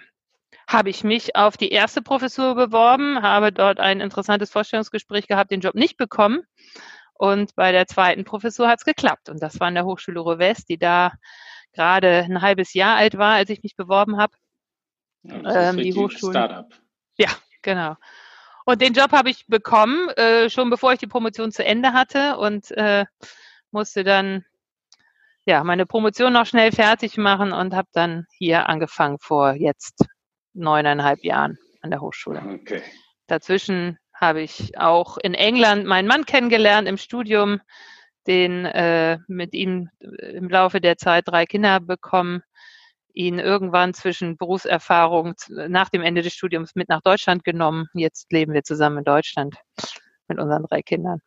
habe 0.69 0.91
ich 0.91 1.05
mich 1.05 1.35
auf 1.35 1.57
die 1.57 1.71
erste 1.71 2.03
Professur 2.03 2.55
beworben, 2.55 3.23
habe 3.23 3.53
dort 3.53 3.81
ein 3.81 4.01
interessantes 4.01 4.51
Vorstellungsgespräch 4.51 5.27
gehabt, 5.27 5.51
den 5.51 5.61
Job 5.61 5.75
nicht 5.75 5.97
bekommen. 5.97 6.43
Und 7.15 7.55
bei 7.57 7.73
der 7.73 7.87
zweiten 7.87 8.25
Professur 8.25 8.69
hat 8.69 8.81
es 8.81 8.85
geklappt. 8.85 9.29
Und 9.29 9.43
das 9.43 9.59
war 9.59 9.69
an 9.69 9.75
der 9.75 9.85
Hochschule 9.85 10.21
Ruhr 10.21 10.39
West, 10.39 10.69
die 10.69 10.79
da 10.79 11.13
gerade 11.73 12.25
ein 12.25 12.43
halbes 12.43 12.75
Jahr 12.75 12.97
alt 12.97 13.17
war, 13.17 13.35
als 13.35 13.51
ich 13.51 13.63
mich 13.63 13.77
beworben 13.77 14.19
habe. 14.19 14.37
Ja, 15.23 15.71
ähm, 15.71 15.79
die 15.79 15.95
Hochschule. 15.95 16.33
Startup. 16.33 16.67
Ja, 17.17 17.31
genau. 17.63 17.97
Und 18.69 18.83
den 18.83 18.93
Job 18.93 19.13
habe 19.13 19.31
ich 19.31 19.47
bekommen, 19.47 20.11
äh, 20.11 20.51
schon 20.51 20.69
bevor 20.69 20.93
ich 20.93 20.99
die 20.99 21.07
Promotion 21.07 21.51
zu 21.51 21.65
Ende 21.65 21.95
hatte 21.95 22.37
und 22.37 22.71
äh, 22.73 23.07
musste 23.71 24.05
dann 24.05 24.45
ja 25.47 25.65
meine 25.65 25.87
Promotion 25.87 26.35
noch 26.35 26.45
schnell 26.45 26.71
fertig 26.71 27.17
machen 27.17 27.55
und 27.55 27.75
habe 27.75 27.89
dann 27.95 28.27
hier 28.37 28.69
angefangen 28.69 29.17
vor 29.21 29.55
jetzt 29.55 30.05
neuneinhalb 30.53 31.25
Jahren 31.25 31.57
an 31.81 31.89
der 31.89 32.03
Hochschule. 32.03 32.43
Okay. 32.61 32.83
Dazwischen 33.27 33.97
habe 34.13 34.43
ich 34.43 34.79
auch 34.79 35.17
in 35.17 35.33
England 35.33 35.87
meinen 35.87 36.07
Mann 36.07 36.27
kennengelernt 36.27 36.87
im 36.89 36.99
Studium, 36.99 37.63
den 38.27 38.67
äh, 38.67 39.17
mit 39.29 39.55
ihm 39.55 39.89
im 39.99 40.51
Laufe 40.51 40.83
der 40.83 40.99
Zeit 40.99 41.27
drei 41.27 41.47
Kinder 41.47 41.81
bekommen, 41.81 42.43
ihn 43.13 43.39
irgendwann 43.39 43.95
zwischen 43.95 44.37
Berufserfahrung 44.37 45.35
nach 45.49 45.89
dem 45.89 46.03
Ende 46.03 46.23
des 46.23 46.35
Studiums 46.35 46.75
mit 46.75 46.89
nach 46.89 47.03
Deutschland 47.03 47.45
genommen. 47.45 47.87
Jetzt 47.95 48.31
leben 48.33 48.53
wir 48.53 48.63
zusammen 48.63 48.99
in 48.99 49.05
Deutschland 49.05 49.57
mit 50.29 50.39
unseren 50.39 50.65
drei 50.65 50.83
Kindern. 50.83 51.21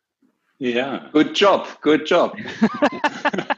Ja, 0.58 1.08
good 1.12 1.38
job, 1.38 1.78
good 1.82 2.08
job. 2.08 2.36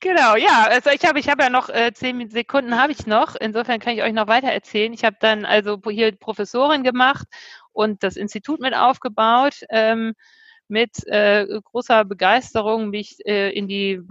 Genau, 0.00 0.36
ja, 0.36 0.66
also 0.68 0.90
ich 0.90 1.04
habe 1.04 1.18
ich 1.18 1.28
habe 1.28 1.44
ja 1.44 1.50
noch 1.50 1.68
äh, 1.68 1.92
zehn 1.94 2.28
Sekunden 2.28 2.78
habe 2.78 2.92
ich 2.92 3.06
noch. 3.06 3.36
Insofern 3.36 3.80
kann 3.80 3.94
ich 3.94 4.02
euch 4.02 4.12
noch 4.12 4.26
weiter 4.26 4.48
erzählen. 4.48 4.92
Ich 4.92 5.04
habe 5.04 5.16
dann 5.20 5.44
also 5.44 5.80
hier 5.88 6.12
Professorin 6.12 6.82
gemacht 6.82 7.26
und 7.72 8.02
das 8.02 8.16
Institut 8.16 8.60
mit 8.60 8.74
aufgebaut, 8.74 9.60
ähm, 9.70 10.14
mit 10.68 11.06
äh, 11.06 11.46
großer 11.64 12.04
Begeisterung 12.04 12.90
mich 12.90 13.18
äh, 13.26 13.50
in 13.50 13.68
die 13.68 14.02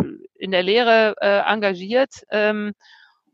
in 0.44 0.52
der 0.52 0.62
Lehre 0.62 1.16
äh, 1.22 1.40
engagiert. 1.50 2.26
Ähm, 2.30 2.74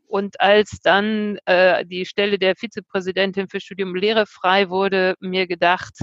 und 0.06 0.40
als 0.40 0.80
dann 0.82 1.38
äh, 1.44 1.84
die 1.84 2.06
Stelle 2.06 2.38
der 2.38 2.54
Vizepräsidentin 2.56 3.48
für 3.48 3.60
Studium 3.60 3.94
Lehre 3.94 4.26
frei 4.26 4.70
wurde, 4.70 5.14
mir 5.20 5.46
gedacht, 5.46 5.94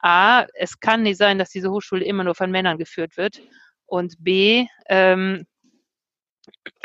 A, 0.00 0.46
es 0.54 0.78
kann 0.80 1.02
nicht 1.02 1.18
sein, 1.18 1.38
dass 1.38 1.50
diese 1.50 1.70
Hochschule 1.70 2.04
immer 2.04 2.24
nur 2.24 2.34
von 2.34 2.50
Männern 2.50 2.78
geführt 2.78 3.16
wird. 3.16 3.40
Und 3.86 4.16
B, 4.18 4.66
ähm, 4.88 5.46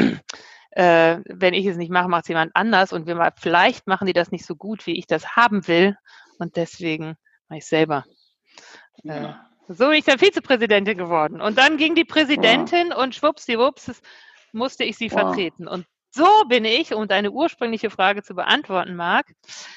äh, 0.71 1.19
wenn 1.25 1.53
ich 1.55 1.65
es 1.65 1.77
nicht 1.77 1.91
mache, 1.91 2.07
macht 2.07 2.25
es 2.25 2.29
jemand 2.29 2.51
anders 2.55 2.93
und 2.93 3.07
wir, 3.07 3.33
vielleicht 3.37 3.87
machen 3.87 4.05
die 4.05 4.13
das 4.13 4.31
nicht 4.31 4.45
so 4.45 4.55
gut, 4.55 4.85
wie 4.85 4.97
ich 4.97 5.07
das 5.07 5.35
haben 5.35 5.67
will 5.67 5.97
und 6.37 6.55
deswegen 6.55 7.15
mache 7.47 7.57
ich 7.57 7.63
es 7.63 7.69
selber. 7.69 8.05
Äh, 9.03 9.23
ja. 9.23 9.50
So 9.73 9.87
bin 9.87 9.97
ich 9.97 10.05
dann 10.05 10.19
Vizepräsidentin 10.19 10.97
geworden. 10.97 11.41
Und 11.41 11.57
dann 11.57 11.77
ging 11.77 11.95
die 11.95 12.05
Präsidentin 12.05 12.89
wow. 12.89 13.03
und 13.03 13.15
schwuppsdiwupps 13.15 14.01
musste 14.51 14.83
ich 14.83 14.97
sie 14.97 15.11
wow. 15.11 15.21
vertreten. 15.21 15.67
Und 15.67 15.85
so 16.11 16.27
bin 16.47 16.65
ich, 16.65 16.93
um 16.93 17.07
deine 17.07 17.31
ursprüngliche 17.31 17.89
Frage 17.89 18.21
zu 18.21 18.35
beantworten, 18.35 18.95
Marc, 18.95 19.27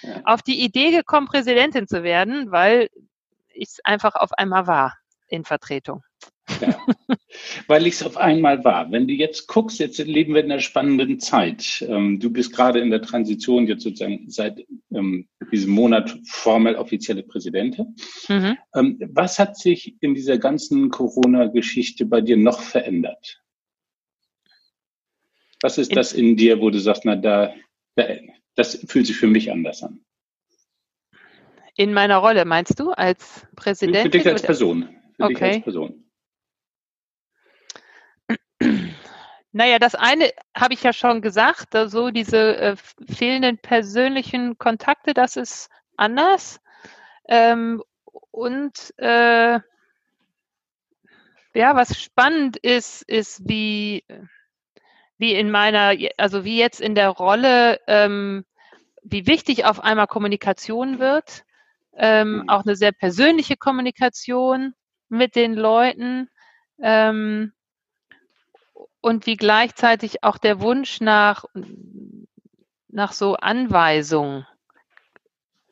ja. 0.03 0.21
auf 0.25 0.43
die 0.43 0.61
Idee 0.65 0.91
gekommen, 0.91 1.29
Präsidentin 1.29 1.87
zu 1.87 2.03
werden, 2.03 2.51
weil 2.51 2.89
ich 3.49 3.69
es 3.69 3.81
einfach 3.85 4.17
auf 4.17 4.33
einmal 4.33 4.67
war 4.67 4.95
in 5.29 5.45
Vertretung. 5.45 6.03
Ja, 6.61 6.79
weil 7.69 7.87
ich 7.87 7.95
es 7.95 8.03
auf 8.03 8.17
einmal 8.17 8.65
war. 8.65 8.91
Wenn 8.93 9.09
du 9.09 9.15
jetzt 9.15 9.47
guckst, 9.47 9.79
jetzt 9.79 9.99
leben 9.99 10.35
wir 10.35 10.45
in 10.45 10.53
einer 10.53 10.61
spannenden 10.61 11.19
Zeit. 11.19 11.85
Ähm, 11.89 12.21
du 12.21 12.31
bist 12.31 12.53
gerade 12.53 12.81
in 12.81 12.91
der 12.91 13.03
Transition 13.03 13.67
jetzt 13.67 13.83
sozusagen 13.83 14.29
seit 14.29 14.65
ähm, 14.93 15.27
diesem 15.51 15.73
Monat 15.73 16.17
formell 16.27 16.77
offizielle 16.77 17.23
Präsidentin. 17.23 17.97
Mhm. 18.29 18.59
Ähm, 18.75 18.99
was 19.13 19.39
hat 19.39 19.57
sich 19.57 19.97
in 20.01 20.15
dieser 20.15 20.39
ganzen 20.39 20.91
Corona-Geschichte 20.91 22.05
bei 22.05 22.21
dir 22.21 22.37
noch 22.37 22.61
verändert? 22.61 23.43
Was 25.63 25.79
ist 25.79 25.91
in 25.91 25.97
das 25.97 26.13
in 26.13 26.37
dir, 26.37 26.61
wo 26.61 26.69
du 26.69 26.79
sagst, 26.79 27.07
na 27.07 27.17
da, 27.17 27.55
da, 27.97 28.05
das 28.55 28.85
fühlt 28.87 29.07
sich 29.07 29.17
für 29.17 29.29
mich 29.29 29.51
anders 29.51 29.83
an? 29.83 30.01
In 31.77 31.93
meiner 31.93 32.19
Rolle, 32.19 32.45
meinst 32.45 32.79
du, 32.79 32.91
als 32.91 33.47
Präsidentin? 33.57 34.03
Für 34.03 34.19
dich 34.19 34.29
als 34.29 34.43
Person. 34.43 34.89
Für 35.17 35.25
okay. 35.25 35.35
dich 35.35 35.43
als 35.43 35.63
Person. 35.63 36.11
Naja, 39.53 39.79
das 39.79 39.95
eine 39.95 40.31
habe 40.57 40.75
ich 40.75 40.83
ja 40.83 40.93
schon 40.93 41.23
gesagt, 41.23 41.75
so 41.87 42.11
diese 42.11 42.57
äh, 42.57 42.77
fehlenden 43.09 43.59
persönlichen 43.59 44.59
Kontakte, 44.59 45.15
das 45.15 45.37
ist 45.37 45.71
anders. 45.97 46.61
Ähm, 47.29 47.83
und 48.33 48.93
äh, 48.99 49.61
Ja, 51.55 51.77
was 51.77 52.01
spannend 52.01 52.57
ist, 52.57 53.03
ist 53.03 53.49
wie, 53.49 54.05
wie 55.19 55.35
in 55.35 55.53
meiner, 55.53 55.95
also 56.19 56.45
wie 56.45 56.59
jetzt 56.59 56.81
in 56.81 56.97
der 56.97 57.11
Rolle, 57.11 57.79
ähm, 57.87 58.45
wie 59.03 59.29
wichtig 59.29 59.65
auf 59.65 59.79
einmal 59.79 60.09
Kommunikation 60.09 60.99
wird, 60.99 61.45
ähm, 61.97 62.39
mhm. 62.39 62.49
auch 62.49 62.65
eine 62.65 62.75
sehr 62.75 62.91
persönliche 62.91 63.57
Kommunikation 63.57 64.75
mit 65.15 65.37
den 65.37 65.55
Leuten 65.55 66.29
ähm, 66.81 67.53
und 69.01 69.27
wie 69.27 69.37
gleichzeitig 69.37 70.23
auch 70.25 70.39
der 70.39 70.61
Wunsch 70.61 71.01
nach, 71.01 71.45
nach 72.89 73.13
so 73.13 73.37
Anweisungen 73.37 74.47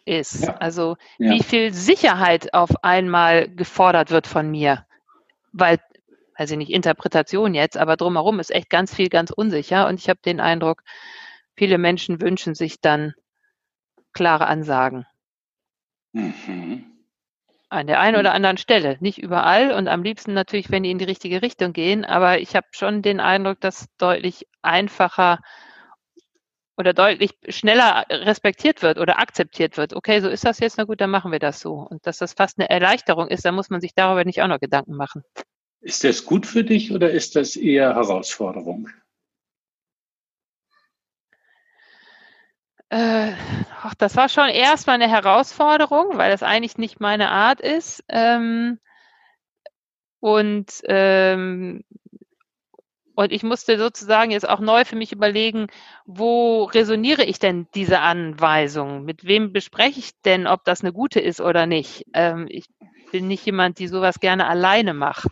ist. 0.05 0.45
Ja. 0.45 0.57
Also 0.57 0.97
ja. 1.19 1.31
wie 1.31 1.43
viel 1.43 1.73
Sicherheit 1.73 2.55
auf 2.55 2.71
einmal 2.83 3.49
gefordert 3.49 4.11
wird 4.11 4.27
von 4.27 4.51
mir. 4.51 4.87
Weil, 5.53 5.79
weiß 6.39 6.51
ich 6.51 6.57
nicht, 6.57 6.71
Interpretation 6.71 7.55
jetzt, 7.55 7.77
aber 7.77 7.97
drumherum 7.97 8.41
ist 8.41 8.51
echt 8.51 8.71
ganz 8.71 8.95
viel 8.95 9.09
ganz 9.09 9.31
unsicher. 9.31 9.87
Und 9.89 10.01
ich 10.01 10.09
habe 10.09 10.21
den 10.25 10.41
Eindruck, 10.41 10.83
viele 11.55 11.79
Menschen 11.79 12.21
wünschen 12.21 12.55
sich 12.55 12.81
dann 12.81 13.15
klare 14.13 14.47
Ansagen. 14.47 15.07
Mhm. 16.13 16.92
An 17.73 17.87
der 17.87 18.01
einen 18.01 18.19
oder 18.19 18.35
anderen 18.35 18.59
Stelle, 18.59 18.99
nicht 19.01 19.17
überall 19.17 19.73
und 19.73 19.89
am 19.89 20.03
liebsten 20.03 20.35
natürlich, 20.35 20.71
wenn 20.71 20.83
die 20.83 20.91
in 20.91 20.99
die 20.99 21.07
richtige 21.07 21.41
Richtung 21.41 21.73
gehen, 21.73 22.05
aber 22.05 22.39
ich 22.39 22.55
habe 22.55 22.67
schon 22.73 23.01
den 23.01 23.19
Eindruck, 23.19 23.61
dass 23.61 23.87
deutlich 23.97 24.47
einfacher 24.61 25.39
oder 26.77 26.93
deutlich 26.93 27.31
schneller 27.49 28.05
respektiert 28.11 28.83
wird 28.83 28.99
oder 28.99 29.19
akzeptiert 29.19 29.79
wird. 29.79 29.95
Okay, 29.95 30.21
so 30.21 30.29
ist 30.29 30.45
das 30.45 30.59
jetzt, 30.59 30.77
na 30.77 30.85
gut, 30.85 31.01
dann 31.01 31.09
machen 31.09 31.33
wir 31.33 31.39
das 31.39 31.61
so. 31.61 31.73
Und 31.73 32.07
dass 32.07 32.19
das 32.19 32.35
fast 32.35 32.59
eine 32.59 32.69
Erleichterung 32.69 33.29
ist, 33.29 33.47
dann 33.47 33.55
muss 33.55 33.71
man 33.71 33.81
sich 33.81 33.95
darüber 33.95 34.27
nicht 34.27 34.43
auch 34.43 34.49
noch 34.49 34.61
Gedanken 34.61 34.95
machen. 34.95 35.23
Ist 35.81 36.05
das 36.05 36.27
gut 36.27 36.45
für 36.47 36.65
dich 36.65 36.93
oder 36.93 37.11
ist 37.11 37.37
das 37.37 37.57
eher 37.57 37.95
Herausforderung? 37.95 38.91
Äh, 42.93 43.33
ach, 43.83 43.95
das 43.95 44.17
war 44.17 44.29
schon 44.29 44.51
erstmal 44.51 45.01
eine 45.01 45.09
Herausforderung, 45.09 46.19
weil 46.19 46.31
das 46.31 46.43
eigentlich 46.43 46.77
nicht 46.77 47.01
meine 47.01 47.31
Art 47.31 47.63
ist. 47.63 48.05
Ähm, 48.11 48.81
und 50.21 50.67
ähm, 50.85 51.85
und 53.15 53.33
ich 53.33 53.43
musste 53.43 53.79
sozusagen 53.79 54.31
jetzt 54.31 54.47
auch 54.47 54.61
neu 54.61 54.85
für 54.85 54.97
mich 54.97 55.11
überlegen, 55.11 55.69
wo 56.05 56.65
resoniere 56.65 57.25
ich 57.25 57.39
denn 57.39 57.67
diese 57.75 58.01
Anweisung? 58.01 59.05
Mit 59.05 59.25
wem 59.25 59.55
bespreche 59.55 59.99
ich 59.99 60.11
denn, 60.27 60.47
ob 60.47 60.65
das 60.65 60.83
eine 60.83 60.93
gute 60.93 61.21
ist 61.21 61.41
oder 61.41 61.65
nicht? 61.65 62.05
Ähm, 62.13 62.47
ich 62.51 62.67
bin 63.11 63.27
nicht 63.27 63.47
jemand, 63.47 63.79
die 63.79 63.89
sowas 63.89 64.21
gerne 64.21 64.47
alleine 64.47 64.93
macht. 64.93 65.29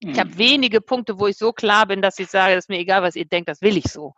Ich 0.00 0.18
habe 0.18 0.30
hm. 0.30 0.38
wenige 0.38 0.82
Punkte, 0.82 1.18
wo 1.18 1.28
ich 1.28 1.38
so 1.38 1.52
klar 1.52 1.86
bin, 1.86 2.02
dass 2.02 2.18
ich 2.18 2.28
sage, 2.28 2.54
das 2.54 2.64
ist 2.64 2.68
mir 2.68 2.78
egal, 2.78 3.02
was 3.02 3.16
ihr 3.16 3.24
denkt, 3.24 3.48
das 3.48 3.62
will 3.62 3.78
ich 3.78 3.90
so. 3.90 4.12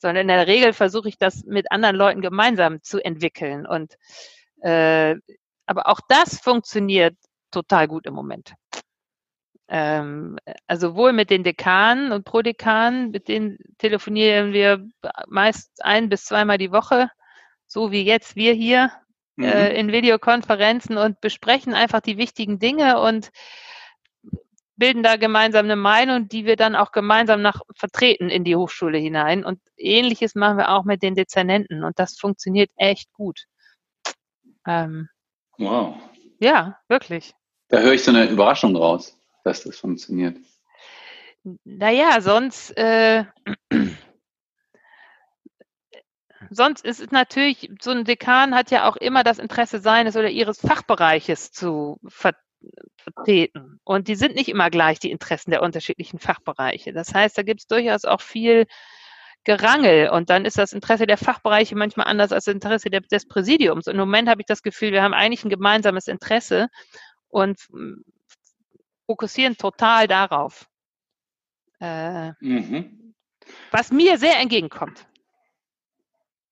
Sondern 0.00 0.22
in 0.22 0.28
der 0.28 0.46
Regel 0.46 0.72
versuche 0.72 1.08
ich 1.08 1.18
das 1.18 1.44
mit 1.44 1.70
anderen 1.70 1.96
Leuten 1.96 2.20
gemeinsam 2.20 2.82
zu 2.82 2.98
entwickeln. 3.04 3.66
Und 3.66 3.96
äh, 4.62 5.14
aber 5.66 5.88
auch 5.88 6.00
das 6.08 6.40
funktioniert 6.40 7.16
total 7.52 7.86
gut 7.86 8.06
im 8.06 8.14
Moment 8.14 8.54
ähm, 9.70 10.36
also 10.66 10.96
wohl 10.96 11.12
mit 11.12 11.30
den 11.30 11.44
Dekanen 11.44 12.10
und 12.10 12.24
Prodekanen, 12.24 13.12
mit 13.12 13.28
denen 13.28 13.56
telefonieren 13.78 14.52
wir 14.52 14.84
meist 15.28 15.70
ein 15.84 16.08
bis 16.08 16.24
zweimal 16.24 16.58
die 16.58 16.72
Woche, 16.72 17.08
so 17.66 17.92
wie 17.92 18.02
jetzt 18.02 18.34
wir 18.34 18.52
hier 18.52 18.90
äh, 19.38 19.42
mhm. 19.42 19.44
äh, 19.44 19.74
in 19.74 19.92
Videokonferenzen 19.92 20.98
und 20.98 21.20
besprechen 21.20 21.72
einfach 21.72 22.00
die 22.00 22.18
wichtigen 22.18 22.58
Dinge 22.58 23.00
und 23.00 23.30
bilden 24.80 25.04
da 25.04 25.14
gemeinsam 25.14 25.66
eine 25.66 25.76
Meinung, 25.76 26.26
die 26.26 26.44
wir 26.44 26.56
dann 26.56 26.74
auch 26.74 26.90
gemeinsam 26.90 27.40
nach 27.40 27.60
vertreten 27.76 28.28
in 28.28 28.42
die 28.42 28.56
Hochschule 28.56 28.98
hinein. 28.98 29.44
Und 29.44 29.60
ähnliches 29.76 30.34
machen 30.34 30.58
wir 30.58 30.70
auch 30.70 30.84
mit 30.84 31.04
den 31.04 31.14
Dezernenten 31.14 31.84
und 31.84 32.00
das 32.00 32.18
funktioniert 32.18 32.70
echt 32.74 33.12
gut. 33.12 33.44
Ähm, 34.66 35.08
wow. 35.58 35.94
Ja, 36.40 36.78
wirklich. 36.88 37.34
Da 37.68 37.78
höre 37.78 37.92
ich 37.92 38.02
so 38.02 38.10
eine 38.10 38.28
Überraschung 38.28 38.74
raus 38.74 39.16
dass 39.44 39.64
das 39.64 39.78
funktioniert? 39.78 40.36
Naja, 41.64 42.20
sonst, 42.20 42.76
äh, 42.76 43.24
sonst 46.50 46.84
ist 46.84 47.00
es 47.00 47.10
natürlich, 47.10 47.70
so 47.80 47.90
ein 47.90 48.04
Dekan 48.04 48.54
hat 48.54 48.70
ja 48.70 48.88
auch 48.88 48.96
immer 48.96 49.24
das 49.24 49.38
Interesse 49.38 49.80
seines 49.80 50.16
oder 50.16 50.28
ihres 50.28 50.60
Fachbereiches 50.60 51.52
zu 51.52 51.98
ver 52.06 52.34
vertreten. 53.00 53.80
Und 53.84 54.08
die 54.08 54.14
sind 54.14 54.34
nicht 54.34 54.48
immer 54.48 54.70
gleich, 54.70 54.98
die 54.98 55.10
Interessen 55.10 55.50
der 55.50 55.62
unterschiedlichen 55.62 56.18
Fachbereiche. 56.18 56.92
Das 56.92 57.14
heißt, 57.14 57.36
da 57.36 57.42
gibt 57.42 57.60
es 57.60 57.66
durchaus 57.66 58.04
auch 58.04 58.20
viel 58.20 58.66
Gerangel 59.44 60.10
und 60.10 60.28
dann 60.28 60.44
ist 60.44 60.58
das 60.58 60.72
Interesse 60.72 61.06
der 61.06 61.16
Fachbereiche 61.16 61.74
manchmal 61.74 62.06
anders 62.06 62.30
als 62.30 62.44
das 62.44 62.54
Interesse 62.54 62.90
der, 62.90 63.00
des 63.00 63.26
Präsidiums. 63.26 63.86
Und 63.86 63.94
im 63.94 64.00
Moment 64.00 64.28
habe 64.28 64.42
ich 64.42 64.46
das 64.46 64.62
Gefühl, 64.62 64.92
wir 64.92 65.02
haben 65.02 65.14
eigentlich 65.14 65.44
ein 65.44 65.50
gemeinsames 65.50 66.08
Interesse 66.08 66.68
und 67.28 67.58
fokussieren 69.06 69.56
total 69.56 70.06
darauf. 70.06 70.68
Äh, 71.80 72.32
mhm. 72.40 73.14
Was 73.70 73.90
mir 73.90 74.18
sehr 74.18 74.38
entgegenkommt. 74.38 75.06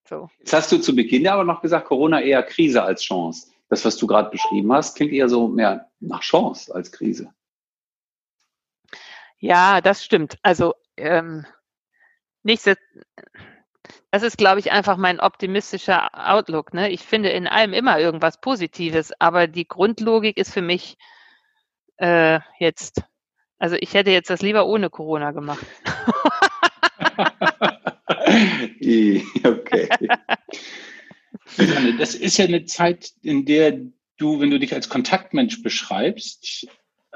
So. 0.09 0.31
Jetzt 0.39 0.55
hast 0.55 0.73
du 0.73 0.79
zu 0.79 0.97
Beginn 0.97 1.29
aber 1.29 1.45
noch 1.45 1.61
gesagt, 1.61 1.87
Corona 1.87 2.23
eher 2.23 2.43
Krise 2.43 2.83
als 2.83 3.03
Chance. 3.03 3.49
Das, 3.69 3.85
was 3.85 3.97
du 3.97 4.07
gerade 4.07 4.31
beschrieben 4.31 4.73
hast, 4.73 4.97
klingt 4.97 5.13
eher 5.13 5.29
so 5.29 5.49
mehr 5.49 5.91
nach 6.01 6.21
Chance 6.21 6.75
als 6.75 6.91
Krise. 6.91 7.33
Ja, 9.39 9.81
das 9.81 10.05
stimmt. 10.05 10.39
Also 10.43 10.75
ähm, 10.97 11.47
nichts, 12.43 12.69
das 14.11 14.23
ist, 14.23 14.39
glaube 14.39 14.61
ich, 14.61 14.73
einfach 14.73 14.97
mein 14.97 15.21
optimistischer 15.21 16.09
Outlook. 16.13 16.73
Ne? 16.73 16.91
Ich 16.91 17.03
finde 17.03 17.29
in 17.29 17.47
allem 17.47 17.73
immer 17.73 18.01
irgendwas 18.01 18.41
Positives, 18.41 19.13
aber 19.19 19.47
die 19.47 19.69
Grundlogik 19.69 20.39
ist 20.39 20.53
für 20.53 20.63
mich, 20.63 20.97
äh, 21.99 22.41
jetzt. 22.59 23.03
Also 23.59 23.77
ich 23.79 23.95
hätte 23.95 24.11
jetzt 24.11 24.31
das 24.31 24.41
lieber 24.41 24.67
ohne 24.67 24.89
Corona 24.89 25.33
gemacht. 25.33 25.67
okay. 29.45 29.89
Das 31.99 32.15
ist 32.15 32.37
ja 32.37 32.45
eine 32.45 32.65
Zeit, 32.65 33.13
in 33.23 33.45
der 33.45 33.81
du, 34.19 34.41
wenn 34.41 34.51
du 34.51 34.59
dich 34.59 34.75
als 34.75 34.89
Kontaktmensch 34.89 35.63
beschreibst, 35.63 36.67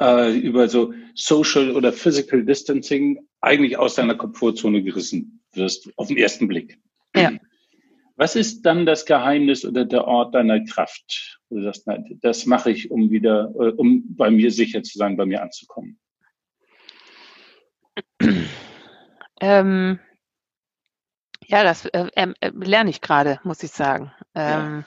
äh, 0.01 0.37
über 0.37 0.69
so 0.69 0.95
Social 1.15 1.73
oder 1.73 1.93
Physical 1.93 2.45
Distancing 2.45 3.27
eigentlich 3.41 3.77
aus 3.77 3.95
deiner 3.95 4.15
Komfortzone 4.15 4.83
gerissen 4.83 5.43
wirst, 5.53 5.91
auf 5.97 6.09
den 6.09 6.17
ersten 6.17 6.49
Blick. 6.49 6.79
Ja. 7.15 7.33
Was 8.17 8.37
ist 8.37 8.63
dann 8.63 8.87
das 8.87 9.05
Geheimnis 9.05 9.65
oder 9.65 9.85
der 9.85 10.07
Ort 10.07 10.35
deiner 10.35 10.65
Kraft? 10.65 11.41
Du 11.51 11.63
sagst, 11.63 11.87
nein, 11.87 12.19
das 12.23 12.47
mache 12.47 12.71
ich, 12.71 12.91
um 12.91 13.11
wieder, 13.11 13.53
äh, 13.59 13.73
um 13.73 14.15
bei 14.17 14.31
mir 14.31 14.51
sicher 14.51 14.83
zu 14.83 14.97
sein, 14.97 15.17
bei 15.17 15.27
mir 15.27 15.43
anzukommen. 15.43 15.99
Ähm, 19.41 19.99
ja, 21.53 21.63
das 21.65 21.85
äh, 21.85 22.09
äh, 22.15 22.51
lerne 22.55 22.89
ich 22.89 23.03
gerade, 23.03 23.39
muss 23.45 23.63
ich 23.63 23.73
sagen. 23.73 24.11
Ähm, 24.35 24.85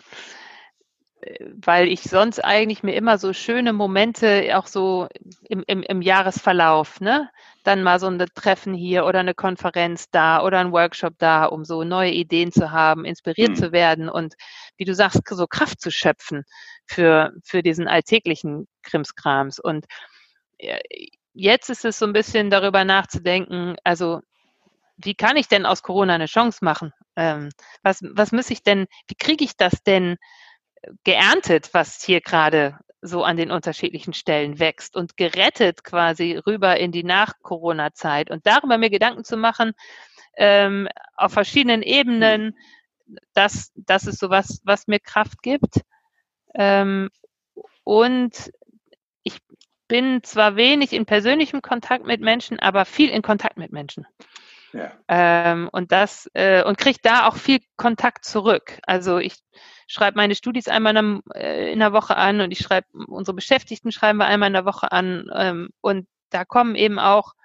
ja. 1.21 1.37
Weil 1.63 1.87
ich 1.87 2.01
sonst 2.01 2.43
eigentlich 2.43 2.81
mir 2.81 2.95
immer 2.95 3.19
so 3.19 3.33
schöne 3.33 3.71
Momente 3.71 4.57
auch 4.57 4.65
so 4.65 5.07
im, 5.47 5.63
im, 5.67 5.83
im 5.83 6.01
Jahresverlauf, 6.01 6.99
ne? 7.01 7.29
dann 7.63 7.83
mal 7.83 7.99
so 7.99 8.07
ein 8.07 8.23
Treffen 8.33 8.73
hier 8.73 9.05
oder 9.05 9.19
eine 9.19 9.35
Konferenz 9.35 10.09
da 10.09 10.43
oder 10.43 10.59
ein 10.59 10.71
Workshop 10.71 11.13
da, 11.19 11.45
um 11.45 11.65
so 11.65 11.83
neue 11.83 12.11
Ideen 12.11 12.51
zu 12.51 12.71
haben, 12.71 13.05
inspiriert 13.05 13.51
mhm. 13.51 13.55
zu 13.55 13.71
werden 13.71 14.09
und 14.09 14.33
wie 14.77 14.85
du 14.85 14.95
sagst, 14.95 15.21
so 15.27 15.47
Kraft 15.47 15.81
zu 15.81 15.91
schöpfen 15.91 16.45
für, 16.87 17.31
für 17.43 17.61
diesen 17.61 17.87
alltäglichen 17.87 18.67
Krimskrams. 18.81 19.59
Und 19.59 19.85
äh, 20.57 20.79
jetzt 21.33 21.69
ist 21.69 21.85
es 21.85 21.99
so 21.99 22.05
ein 22.05 22.13
bisschen 22.13 22.49
darüber 22.49 22.85
nachzudenken, 22.85 23.75
also 23.83 24.21
wie 24.97 25.15
kann 25.15 25.37
ich 25.37 25.47
denn 25.47 25.65
aus 25.65 25.83
Corona 25.83 26.15
eine 26.15 26.25
Chance 26.25 26.63
machen? 26.63 26.93
Ähm, 27.15 27.49
was, 27.83 28.01
was 28.01 28.31
muss 28.31 28.49
ich 28.49 28.63
denn, 28.63 28.87
wie 29.07 29.15
kriege 29.15 29.43
ich 29.43 29.57
das 29.57 29.83
denn 29.83 30.17
geerntet, 31.03 31.73
was 31.73 32.03
hier 32.03 32.21
gerade 32.21 32.77
so 33.01 33.23
an 33.23 33.37
den 33.37 33.51
unterschiedlichen 33.51 34.13
Stellen 34.13 34.59
wächst 34.59 34.95
und 34.95 35.17
gerettet 35.17 35.83
quasi 35.83 36.37
rüber 36.45 36.77
in 36.77 36.91
die 36.91 37.03
Nach-Corona-Zeit 37.03 38.31
und 38.31 38.45
darüber 38.45 38.77
mir 38.77 38.89
Gedanken 38.89 39.23
zu 39.23 39.37
machen, 39.37 39.73
ähm, 40.37 40.87
auf 41.15 41.33
verschiedenen 41.33 41.81
Ebenen, 41.81 42.57
dass 43.33 43.71
das 43.75 44.07
ist 44.07 44.19
so 44.19 44.29
was, 44.29 44.61
was 44.63 44.87
mir 44.87 44.99
Kraft 44.99 45.43
gibt. 45.43 45.81
Ähm, 46.55 47.09
und 47.83 48.51
ich 49.23 49.37
bin 49.87 50.23
zwar 50.23 50.55
wenig 50.55 50.93
in 50.93 51.05
persönlichem 51.05 51.61
Kontakt 51.61 52.05
mit 52.05 52.21
Menschen, 52.21 52.59
aber 52.59 52.85
viel 52.85 53.09
in 53.09 53.21
Kontakt 53.21 53.57
mit 53.57 53.71
Menschen. 53.71 54.07
Ja. 54.75 54.91
Ähm, 55.07 55.69
und 55.71 55.93
das 55.93 56.29
äh, 56.33 56.61
und 56.63 56.77
kriegt 56.77 57.05
da 57.05 57.27
auch 57.27 57.37
viel 57.37 57.59
Kontakt 57.77 58.25
zurück. 58.25 58.77
Also 58.83 59.19
ich 59.19 59.35
schreibe 59.87 60.17
meine 60.17 60.35
Studis 60.35 60.67
einmal 60.67 60.97
in, 60.97 61.21
äh, 61.33 61.71
in 61.71 61.79
der 61.79 61.93
Woche 61.93 62.17
an 62.17 62.41
und 62.41 62.51
ich 62.51 62.59
schreibe 62.59 62.87
unsere 63.07 63.35
Beschäftigten 63.35 63.93
schreiben 63.93 64.19
wir 64.19 64.25
einmal 64.25 64.47
in 64.47 64.53
der 64.53 64.65
Woche 64.65 64.91
an 64.91 65.29
ähm, 65.33 65.69
und 65.79 66.07
da 66.29 66.43
kommen 66.43 66.75
eben 66.75 66.99
auch 66.99 67.35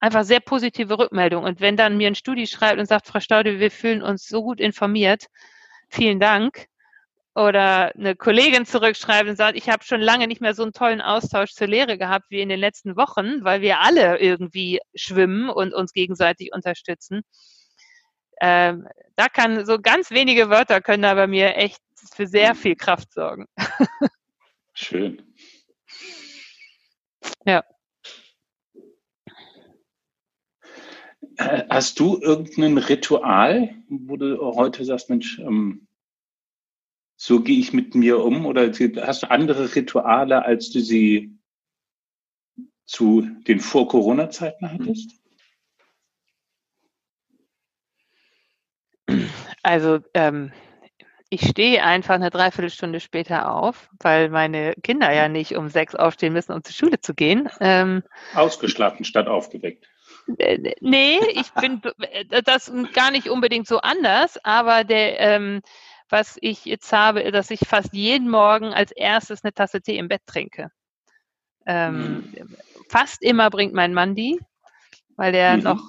einfach 0.00 0.24
sehr 0.24 0.40
positive 0.40 0.98
Rückmeldungen. 0.98 1.48
Und 1.48 1.60
wenn 1.60 1.78
dann 1.78 1.96
mir 1.96 2.08
ein 2.08 2.14
Studi 2.14 2.46
schreibt 2.46 2.78
und 2.78 2.86
sagt, 2.86 3.06
Frau 3.06 3.20
Staude, 3.20 3.58
wir 3.58 3.70
fühlen 3.70 4.02
uns 4.02 4.28
so 4.28 4.42
gut 4.42 4.60
informiert, 4.60 5.28
vielen 5.88 6.20
Dank, 6.20 6.66
oder 7.38 7.94
eine 7.94 8.16
Kollegin 8.16 8.66
zurückschreibt 8.66 9.28
und 9.28 9.36
sagt, 9.36 9.56
ich 9.56 9.68
habe 9.68 9.84
schon 9.84 10.00
lange 10.00 10.26
nicht 10.26 10.40
mehr 10.40 10.54
so 10.54 10.64
einen 10.64 10.72
tollen 10.72 11.00
Austausch 11.00 11.52
zur 11.52 11.68
Lehre 11.68 11.96
gehabt 11.96 12.26
wie 12.30 12.40
in 12.40 12.48
den 12.48 12.58
letzten 12.58 12.96
Wochen, 12.96 13.44
weil 13.44 13.60
wir 13.60 13.78
alle 13.78 14.18
irgendwie 14.18 14.80
schwimmen 14.96 15.48
und 15.48 15.72
uns 15.72 15.92
gegenseitig 15.92 16.50
unterstützen. 16.52 17.22
Ähm, 18.40 18.88
da 19.14 19.28
kann 19.28 19.64
so 19.64 19.78
ganz 19.78 20.10
wenige 20.10 20.50
Wörter 20.50 20.80
können 20.80 21.04
da 21.04 21.14
bei 21.14 21.28
mir 21.28 21.54
echt 21.56 21.80
für 22.12 22.26
sehr 22.26 22.56
viel 22.56 22.74
Kraft 22.74 23.12
sorgen. 23.12 23.46
Schön. 24.74 25.22
Ja. 27.44 27.62
Äh, 31.36 31.64
hast 31.70 32.00
du 32.00 32.18
irgendein 32.20 32.78
Ritual, 32.78 33.70
wo 33.88 34.16
du 34.16 34.38
heute 34.56 34.84
sagst, 34.84 35.08
Mensch, 35.08 35.38
ähm, 35.38 35.87
so 37.20 37.40
gehe 37.40 37.58
ich 37.58 37.72
mit 37.72 37.96
mir 37.96 38.24
um? 38.24 38.46
Oder 38.46 38.70
hast 39.04 39.24
du 39.24 39.30
andere 39.30 39.74
Rituale, 39.74 40.44
als 40.44 40.70
du 40.70 40.80
sie 40.80 41.36
zu 42.86 43.22
den 43.46 43.58
Vor-Corona-Zeiten 43.58 44.70
hattest? 44.70 45.10
Also 49.64 49.98
ähm, 50.14 50.52
ich 51.28 51.46
stehe 51.46 51.82
einfach 51.82 52.14
eine 52.14 52.30
Dreiviertelstunde 52.30 53.00
später 53.00 53.52
auf, 53.52 53.90
weil 53.98 54.30
meine 54.30 54.74
Kinder 54.84 55.12
ja 55.12 55.28
nicht 55.28 55.56
um 55.56 55.68
sechs 55.68 55.96
aufstehen 55.96 56.32
müssen, 56.32 56.52
um 56.52 56.62
zur 56.62 56.74
Schule 56.74 57.00
zu 57.00 57.14
gehen. 57.14 57.48
Ähm, 57.60 58.04
Ausgeschlafen 58.34 59.04
statt 59.04 59.26
aufgeweckt. 59.26 59.88
Äh, 60.38 60.74
nee, 60.80 61.18
ich 61.32 61.50
bin 61.52 61.82
äh, 62.00 62.42
das 62.42 62.72
gar 62.92 63.10
nicht 63.10 63.28
unbedingt 63.28 63.66
so 63.66 63.78
anders, 63.78 64.38
aber 64.44 64.84
der 64.84 65.18
ähm, 65.18 65.62
was 66.08 66.38
ich 66.40 66.64
jetzt 66.64 66.92
habe, 66.92 67.30
dass 67.32 67.50
ich 67.50 67.60
fast 67.60 67.92
jeden 67.92 68.28
Morgen 68.28 68.66
als 68.66 68.92
erstes 68.92 69.44
eine 69.44 69.52
Tasse 69.52 69.80
Tee 69.80 69.98
im 69.98 70.08
Bett 70.08 70.22
trinke. 70.26 70.70
Ähm, 71.66 72.30
mhm. 72.36 72.56
Fast 72.88 73.22
immer 73.22 73.50
bringt 73.50 73.74
mein 73.74 73.92
Mann 73.92 74.14
die, 74.14 74.40
weil 75.16 75.32
der 75.32 75.56
mhm. 75.56 75.62
noch, 75.62 75.82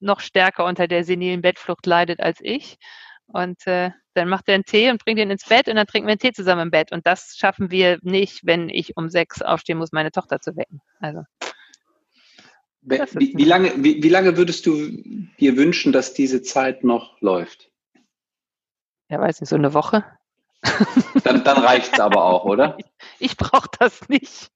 noch 0.00 0.20
stärker 0.20 0.64
unter 0.64 0.88
der 0.88 1.04
senilen 1.04 1.42
Bettflucht 1.42 1.84
leidet 1.86 2.20
als 2.20 2.38
ich. 2.40 2.78
Und 3.26 3.66
äh, 3.66 3.90
dann 4.14 4.28
macht 4.28 4.48
er 4.48 4.54
einen 4.54 4.64
Tee 4.64 4.90
und 4.90 5.04
bringt 5.04 5.18
ihn 5.18 5.30
ins 5.30 5.44
Bett 5.44 5.68
und 5.68 5.76
dann 5.76 5.86
trinken 5.86 6.06
wir 6.06 6.12
einen 6.12 6.20
Tee 6.20 6.32
zusammen 6.32 6.62
im 6.62 6.70
Bett. 6.70 6.92
Und 6.92 7.06
das 7.06 7.36
schaffen 7.36 7.70
wir 7.70 7.98
nicht, 8.02 8.40
wenn 8.44 8.68
ich 8.68 8.96
um 8.96 9.08
sechs 9.08 9.42
aufstehen 9.42 9.78
muss, 9.78 9.92
meine 9.92 10.12
Tochter 10.12 10.40
zu 10.40 10.56
wecken. 10.56 10.80
Also. 11.00 11.22
Wie, 12.80 13.32
wie, 13.34 13.44
lange, 13.44 13.72
wie, 13.76 14.02
wie 14.02 14.08
lange 14.10 14.36
würdest 14.36 14.66
du 14.66 14.90
dir 15.40 15.56
wünschen, 15.56 15.92
dass 15.92 16.12
diese 16.12 16.42
Zeit 16.42 16.84
noch 16.84 17.20
läuft? 17.22 17.70
Ja 19.08 19.20
weiß 19.20 19.40
nicht, 19.40 19.50
so 19.50 19.56
eine 19.56 19.74
Woche. 19.74 20.04
Dann, 21.24 21.44
dann 21.44 21.58
reicht 21.58 21.92
es 21.92 22.00
aber 22.00 22.24
auch, 22.24 22.44
oder? 22.44 22.76
Ich, 23.20 23.36
brauche 23.36 23.68
das 23.78 24.08
nicht. 24.08 24.50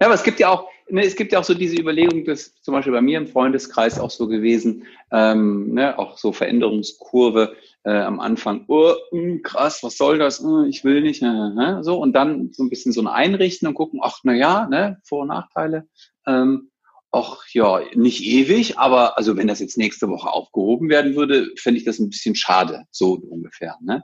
Ja, 0.00 0.06
aber 0.06 0.14
es 0.14 0.22
gibt 0.22 0.38
ja 0.38 0.48
auch, 0.50 0.68
ne, 0.88 1.04
es 1.04 1.16
gibt 1.16 1.32
ja 1.32 1.40
auch 1.40 1.44
so 1.44 1.54
diese 1.54 1.76
Überlegung, 1.76 2.24
dass 2.24 2.54
zum 2.62 2.74
Beispiel 2.74 2.92
bei 2.92 3.00
mir 3.00 3.18
im 3.18 3.26
Freundeskreis 3.26 3.98
auch 3.98 4.10
so 4.10 4.28
gewesen, 4.28 4.84
ähm, 5.10 5.74
ne, 5.74 5.98
auch 5.98 6.18
so 6.18 6.32
Veränderungskurve 6.32 7.56
äh, 7.84 7.90
am 7.90 8.20
Anfang, 8.20 8.64
oh, 8.68 8.94
mh, 9.10 9.20
hm, 9.20 9.42
krass, 9.42 9.82
was 9.82 9.96
soll 9.96 10.18
das? 10.18 10.40
Hm, 10.40 10.66
ich 10.68 10.84
will 10.84 11.00
nicht, 11.02 11.20
ne, 11.22 11.80
so 11.82 12.00
und 12.00 12.12
dann 12.12 12.52
so 12.52 12.62
ein 12.62 12.70
bisschen 12.70 12.92
so 12.92 13.00
ein 13.00 13.08
Einrichten 13.08 13.66
und 13.66 13.74
gucken, 13.74 14.00
ach 14.02 14.20
na 14.22 14.34
ja, 14.34 14.68
ne, 14.68 15.00
Vor- 15.04 15.22
und 15.22 15.28
Nachteile. 15.28 15.88
Ähm, 16.26 16.70
ach 17.10 17.38
ja, 17.52 17.80
nicht 17.94 18.22
ewig, 18.22 18.78
aber 18.78 19.16
also 19.16 19.36
wenn 19.36 19.46
das 19.46 19.60
jetzt 19.60 19.78
nächste 19.78 20.08
Woche 20.08 20.30
aufgehoben 20.30 20.88
werden 20.88 21.16
würde, 21.16 21.48
fände 21.56 21.78
ich 21.78 21.84
das 21.84 21.98
ein 21.98 22.10
bisschen 22.10 22.34
schade, 22.34 22.84
so 22.90 23.14
ungefähr. 23.14 23.76
Ne? 23.80 24.02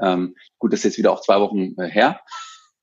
Ähm, 0.00 0.34
gut, 0.58 0.72
das 0.72 0.80
ist 0.80 0.84
jetzt 0.84 0.98
wieder 0.98 1.12
auch 1.12 1.22
zwei 1.22 1.40
Wochen 1.40 1.74
äh, 1.78 1.88
her. 1.88 2.20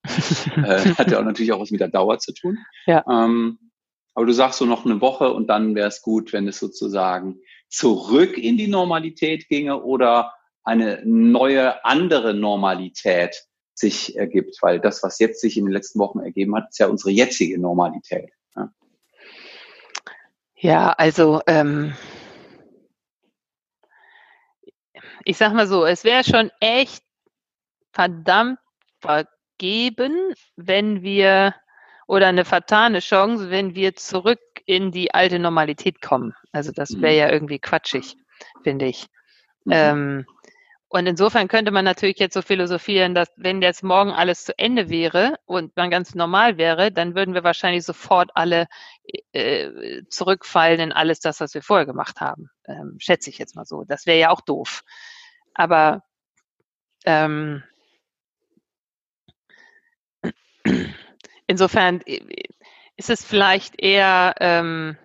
äh, 0.05 0.93
hat 0.95 1.11
ja 1.11 1.19
auch 1.19 1.25
natürlich 1.25 1.51
auch 1.51 1.59
was 1.59 1.71
mit 1.71 1.81
der 1.81 1.89
Dauer 1.89 2.19
zu 2.19 2.33
tun. 2.33 2.57
Ja. 2.85 3.03
Ähm, 3.09 3.59
aber 4.15 4.25
du 4.25 4.33
sagst 4.33 4.59
so 4.59 4.65
noch 4.65 4.85
eine 4.85 5.01
Woche 5.01 5.31
und 5.31 5.47
dann 5.47 5.75
wäre 5.75 5.87
es 5.87 6.01
gut, 6.01 6.33
wenn 6.33 6.47
es 6.47 6.59
sozusagen 6.59 7.39
zurück 7.69 8.37
in 8.37 8.57
die 8.57 8.67
Normalität 8.67 9.47
ginge 9.47 9.81
oder 9.83 10.33
eine 10.63 11.01
neue, 11.05 11.83
andere 11.85 12.33
Normalität 12.33 13.45
sich 13.73 14.17
ergibt, 14.17 14.57
weil 14.61 14.79
das, 14.79 15.03
was 15.03 15.19
jetzt 15.19 15.41
sich 15.41 15.57
in 15.57 15.65
den 15.65 15.73
letzten 15.73 15.99
Wochen 15.99 16.19
ergeben 16.19 16.55
hat, 16.55 16.69
ist 16.69 16.79
ja 16.79 16.87
unsere 16.87 17.11
jetzige 17.11 17.59
Normalität. 17.59 18.31
Ja, 18.55 18.69
also 20.97 21.41
ähm, 21.47 21.93
ich 25.23 25.37
sag 25.37 25.53
mal 25.53 25.67
so, 25.67 25.85
es 25.85 26.03
wäre 26.03 26.23
schon 26.23 26.51
echt 26.59 27.03
verdammt 27.93 28.59
vergeben, 28.99 30.33
wenn 30.55 31.01
wir 31.01 31.55
oder 32.07 32.27
eine 32.27 32.43
vertane 32.43 32.99
Chance, 32.99 33.49
wenn 33.49 33.75
wir 33.75 33.95
zurück 33.95 34.39
in 34.65 34.91
die 34.91 35.13
alte 35.13 35.39
Normalität 35.39 36.01
kommen. 36.01 36.33
Also 36.51 36.71
das 36.71 36.99
wäre 36.99 37.13
mhm. 37.13 37.19
ja 37.19 37.31
irgendwie 37.31 37.59
quatschig, 37.59 38.17
finde 38.63 38.87
ich. 38.87 39.07
Mhm. 39.65 39.71
Ähm, 39.71 40.25
und 40.91 41.05
insofern 41.05 41.47
könnte 41.47 41.69
man 41.69 41.85
natürlich 41.85 42.17
jetzt 42.17 42.33
so 42.33 42.41
philosophieren, 42.41 43.13
dass 43.13 43.31
wenn 43.35 43.61
jetzt 43.61 43.83
morgen 43.83 44.09
alles 44.09 44.43
zu 44.45 44.57
Ende 44.57 44.89
wäre 44.89 45.35
und 45.45 45.75
man 45.77 45.91
ganz 45.91 46.15
normal 46.15 46.57
wäre, 46.57 46.91
dann 46.91 47.13
würden 47.13 47.35
wir 47.35 47.43
wahrscheinlich 47.43 47.85
sofort 47.85 48.31
alle 48.33 48.67
äh, 49.31 50.01
zurückfallen 50.09 50.79
in 50.79 50.91
alles 50.91 51.19
das, 51.19 51.41
was 51.41 51.53
wir 51.53 51.61
vorher 51.61 51.85
gemacht 51.85 52.21
haben. 52.21 52.49
Ähm, 52.65 52.95
schätze 52.97 53.29
ich 53.29 53.37
jetzt 53.37 53.55
mal 53.55 53.65
so. 53.65 53.83
Das 53.83 54.07
wäre 54.07 54.17
ja 54.17 54.29
auch 54.31 54.41
doof. 54.41 54.81
Aber 55.53 56.03
ähm, 57.05 57.63
insofern 61.45 62.01
äh, 62.07 62.47
ist 62.97 63.11
es 63.11 63.23
vielleicht 63.23 63.79
eher, 63.79 64.33
ähm, 64.39 64.97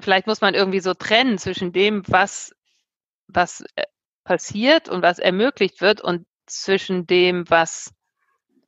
vielleicht 0.00 0.26
muss 0.26 0.40
man 0.40 0.54
irgendwie 0.54 0.80
so 0.80 0.94
trennen 0.94 1.36
zwischen 1.36 1.72
dem, 1.72 2.02
was 2.06 2.54
was 3.26 3.64
äh, 3.76 3.84
passiert 4.24 4.88
und 4.88 5.02
was 5.02 5.18
ermöglicht 5.18 5.80
wird 5.80 6.00
und 6.00 6.26
zwischen 6.46 7.06
dem, 7.06 7.48
was 7.48 7.94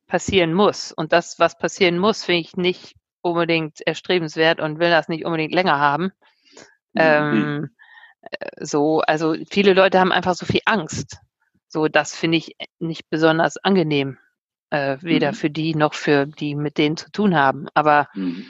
passieren 0.07 0.53
muss. 0.53 0.91
Und 0.91 1.11
das, 1.11 1.39
was 1.39 1.57
passieren 1.57 1.99
muss, 1.99 2.23
finde 2.23 2.41
ich 2.41 2.55
nicht 2.55 2.95
unbedingt 3.21 3.85
erstrebenswert 3.85 4.59
und 4.59 4.79
will 4.79 4.89
das 4.89 5.09
nicht 5.09 5.25
unbedingt 5.25 5.53
länger 5.53 5.79
haben. 5.79 6.11
Mhm. 6.93 7.01
Ähm, 7.01 7.69
äh, 8.21 8.65
so, 8.65 9.01
also 9.01 9.35
viele 9.49 9.73
Leute 9.73 9.99
haben 9.99 10.11
einfach 10.11 10.35
so 10.35 10.45
viel 10.45 10.61
Angst. 10.65 11.17
So, 11.67 11.87
das 11.87 12.15
finde 12.15 12.37
ich 12.37 12.55
nicht 12.79 13.09
besonders 13.09 13.57
angenehm. 13.57 14.17
Äh, 14.69 14.97
weder 15.01 15.31
mhm. 15.31 15.35
für 15.35 15.49
die 15.49 15.75
noch 15.75 15.93
für 15.93 16.25
die, 16.25 16.55
mit 16.55 16.77
denen 16.77 16.97
zu 16.97 17.11
tun 17.11 17.35
haben. 17.35 17.67
Aber, 17.73 18.09
mhm. 18.15 18.45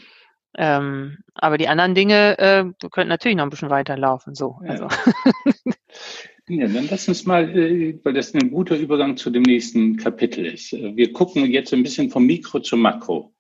ähm, 0.56 1.18
aber 1.36 1.58
die 1.58 1.68
anderen 1.68 1.96
Dinge 1.96 2.38
äh, 2.40 2.66
könnten 2.92 3.10
natürlich 3.10 3.38
noch 3.38 3.44
ein 3.44 3.50
bisschen 3.50 3.70
weiterlaufen. 3.70 4.36
So, 4.36 4.60
ja. 4.64 4.72
also. 4.72 4.88
Ja, 6.50 6.66
dann 6.68 6.88
lass 6.90 7.10
uns 7.10 7.26
mal, 7.26 7.50
äh, 7.58 8.00
weil 8.04 8.14
das 8.14 8.34
ein 8.34 8.52
guter 8.52 8.78
Übergang 8.78 9.18
zu 9.18 9.30
dem 9.30 9.44
nächsten 9.44 9.98
Kapitel 9.98 10.46
ist. 10.46 10.72
Wir 10.72 11.12
gucken 11.12 11.46
jetzt 11.52 11.74
ein 11.74 11.84
bisschen 11.84 12.10
vom 12.10 12.26
Mikro 12.26 12.62
zum 12.62 12.82
Makro. 12.82 13.36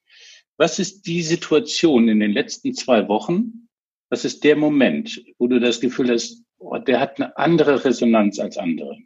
Was 0.57 0.77
ist 0.77 1.03
die 1.03 1.21
Situation 1.21 2.09
in 2.09 2.19
den 2.19 2.31
letzten 2.31 2.73
zwei 2.73 3.07
Wochen? 3.07 3.69
Was 4.09 4.25
ist 4.25 4.43
der 4.43 4.57
Moment, 4.57 5.23
wo 5.37 5.47
du 5.47 5.59
das 5.59 5.79
Gefühl 5.79 6.11
hast, 6.11 6.43
oh, 6.57 6.77
der 6.79 6.99
hat 6.99 7.21
eine 7.21 7.37
andere 7.37 7.85
Resonanz 7.85 8.39
als 8.39 8.57
andere? 8.57 8.97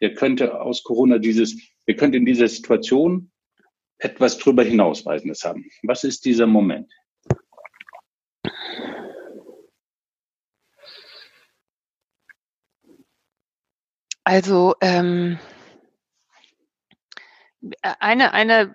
Der 0.00 0.14
könnte 0.14 0.60
aus 0.60 0.82
Corona 0.82 1.18
dieses, 1.18 1.54
der 1.86 1.96
könnte 1.96 2.16
in 2.16 2.24
dieser 2.24 2.48
Situation 2.48 3.30
etwas 3.98 4.38
drüber 4.38 4.64
hinausweisendes 4.64 5.44
haben. 5.44 5.68
Was 5.82 6.04
ist 6.04 6.24
dieser 6.24 6.46
Moment? 6.46 6.90
Also 14.24 14.74
ähm, 14.80 15.38
eine, 17.82 18.32
eine, 18.32 18.74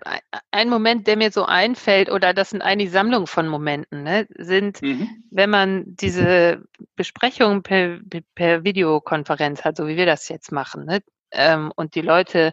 ein 0.50 0.68
Moment, 0.68 1.06
der 1.06 1.16
mir 1.16 1.30
so 1.30 1.44
einfällt, 1.44 2.10
oder 2.10 2.34
das 2.34 2.50
sind 2.50 2.62
eigentlich 2.62 2.90
Sammlungen 2.90 3.26
von 3.26 3.48
Momenten, 3.48 4.02
ne, 4.02 4.26
sind, 4.36 4.82
mhm. 4.82 5.24
wenn 5.30 5.50
man 5.50 5.84
diese 5.86 6.64
Besprechung 6.96 7.62
per, 7.62 7.98
per 8.34 8.64
Videokonferenz 8.64 9.64
hat, 9.64 9.76
so 9.76 9.86
wie 9.86 9.96
wir 9.96 10.06
das 10.06 10.28
jetzt 10.28 10.52
machen, 10.52 10.86
ne, 10.86 11.00
ähm, 11.32 11.72
und 11.76 11.94
die 11.94 12.00
Leute 12.00 12.52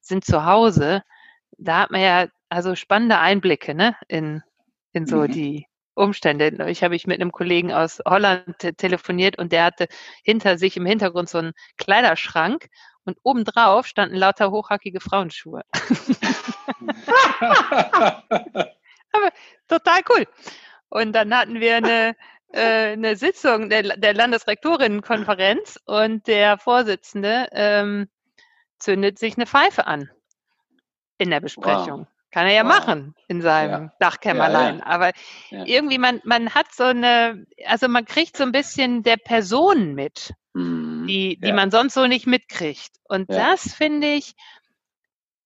sind 0.00 0.24
zu 0.24 0.44
Hause, 0.44 1.02
da 1.56 1.82
hat 1.82 1.90
man 1.90 2.00
ja 2.00 2.26
also 2.48 2.74
spannende 2.74 3.18
Einblicke 3.18 3.74
ne, 3.74 3.96
in, 4.08 4.42
in 4.92 5.06
so 5.06 5.18
mhm. 5.18 5.32
die 5.32 5.67
Umstände. 5.98 6.68
Ich 6.68 6.82
habe 6.82 6.96
ich 6.96 7.06
mit 7.06 7.20
einem 7.20 7.32
Kollegen 7.32 7.72
aus 7.72 8.00
Holland 8.06 8.56
telefoniert 8.76 9.38
und 9.38 9.52
der 9.52 9.64
hatte 9.64 9.88
hinter 10.22 10.56
sich 10.58 10.76
im 10.76 10.86
Hintergrund 10.86 11.28
so 11.28 11.38
einen 11.38 11.52
Kleiderschrank 11.76 12.68
und 13.04 13.18
obendrauf 13.22 13.86
standen 13.86 14.16
lauter 14.16 14.50
hochhackige 14.50 15.00
Frauenschuhe. 15.00 15.62
Aber 19.12 19.30
total 19.66 20.00
cool. 20.10 20.26
Und 20.90 21.12
dann 21.12 21.34
hatten 21.34 21.60
wir 21.60 21.76
eine, 21.76 22.16
äh, 22.52 22.92
eine 22.92 23.16
Sitzung 23.16 23.70
der, 23.70 23.96
der 23.96 24.14
Landesrektorinnenkonferenz 24.14 25.78
und 25.84 26.26
der 26.26 26.58
Vorsitzende 26.58 27.48
ähm, 27.52 28.08
zündet 28.78 29.18
sich 29.18 29.36
eine 29.36 29.46
Pfeife 29.46 29.86
an 29.86 30.10
in 31.18 31.30
der 31.30 31.40
Besprechung. 31.40 32.00
Wow. 32.00 32.17
Kann 32.30 32.46
er 32.46 32.52
ja 32.52 32.64
wow. 32.64 32.78
machen 32.78 33.14
in 33.26 33.40
seinem 33.40 33.84
ja. 33.84 33.92
Dachkämmerlein. 34.00 34.78
Ja, 34.78 34.84
ja. 34.84 34.86
Aber 34.86 35.12
irgendwie, 35.50 35.98
man, 35.98 36.20
man 36.24 36.54
hat 36.54 36.66
so 36.74 36.84
eine, 36.84 37.46
also 37.64 37.88
man 37.88 38.04
kriegt 38.04 38.36
so 38.36 38.42
ein 38.44 38.52
bisschen 38.52 39.02
der 39.02 39.16
Personen 39.16 39.94
mit, 39.94 40.34
mhm. 40.52 41.06
die, 41.06 41.38
die 41.40 41.52
man 41.52 41.70
sonst 41.70 41.94
so 41.94 42.06
nicht 42.06 42.26
mitkriegt. 42.26 42.90
Und 43.04 43.30
das 43.30 43.72
finde 43.72 44.08
ich 44.08 44.34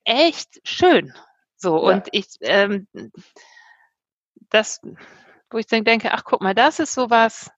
echt 0.04 0.60
schön. 0.64 1.14
So, 1.56 1.80
und 1.80 2.08
ich, 2.10 2.26
ähm, 2.40 2.88
das, 4.50 4.80
wo 5.50 5.58
ich 5.58 5.66
dann 5.66 5.84
denke, 5.84 6.12
ach 6.12 6.24
guck 6.24 6.40
mal, 6.40 6.54
das 6.54 6.80
ist 6.80 6.94
sowas, 6.94 7.50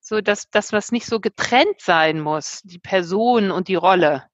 so 0.00 0.20
dass 0.20 0.50
das, 0.50 0.72
was 0.72 0.90
nicht 0.90 1.06
so 1.06 1.20
getrennt 1.20 1.80
sein 1.80 2.20
muss, 2.20 2.60
die 2.64 2.80
Person 2.80 3.52
und 3.52 3.68
die 3.68 3.76
Rolle. 3.76 4.28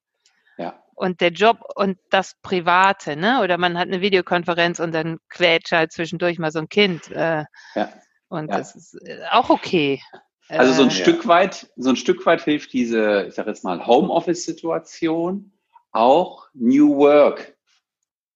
Ja. 0.99 1.07
Und 1.07 1.21
der 1.21 1.31
Job 1.31 1.59
und 1.75 1.99
das 2.11 2.35
Private, 2.43 3.17
ne? 3.17 3.41
Oder 3.43 3.59
man 3.59 3.79
hat 3.79 3.89
eine 3.89 4.01
Videokonferenz 4.01 4.81
und 4.81 4.93
dann 4.93 5.19
quetscht 5.29 5.73
halt 5.73 5.93
zwischendurch 5.93 6.39
mal 6.39 6.51
so 6.51 6.59
ein 6.59 6.69
Kind. 6.69 7.11
Äh, 7.11 7.45
ja. 7.75 7.93
Und 8.29 8.51
ja. 8.51 8.59
das 8.59 8.75
ist 8.75 8.95
äh, 9.07 9.21
auch 9.31 9.51
okay. 9.51 10.01
Also 10.49 10.73
so 10.73 10.83
ein 10.83 10.89
äh, 10.89 10.93
Stück 10.93 11.27
weit, 11.27 11.71
so 11.77 11.91
ein 11.91 11.97
Stück 11.97 12.25
weit 12.27 12.43
hilft 12.43 12.73
diese, 12.73 13.27
ich 13.29 13.35
sage 13.35 13.51
jetzt 13.51 13.65
mal, 13.65 13.87
Homeoffice-Situation 13.87 15.53
auch 15.93 16.49
New 16.55 16.97
Work 16.97 17.57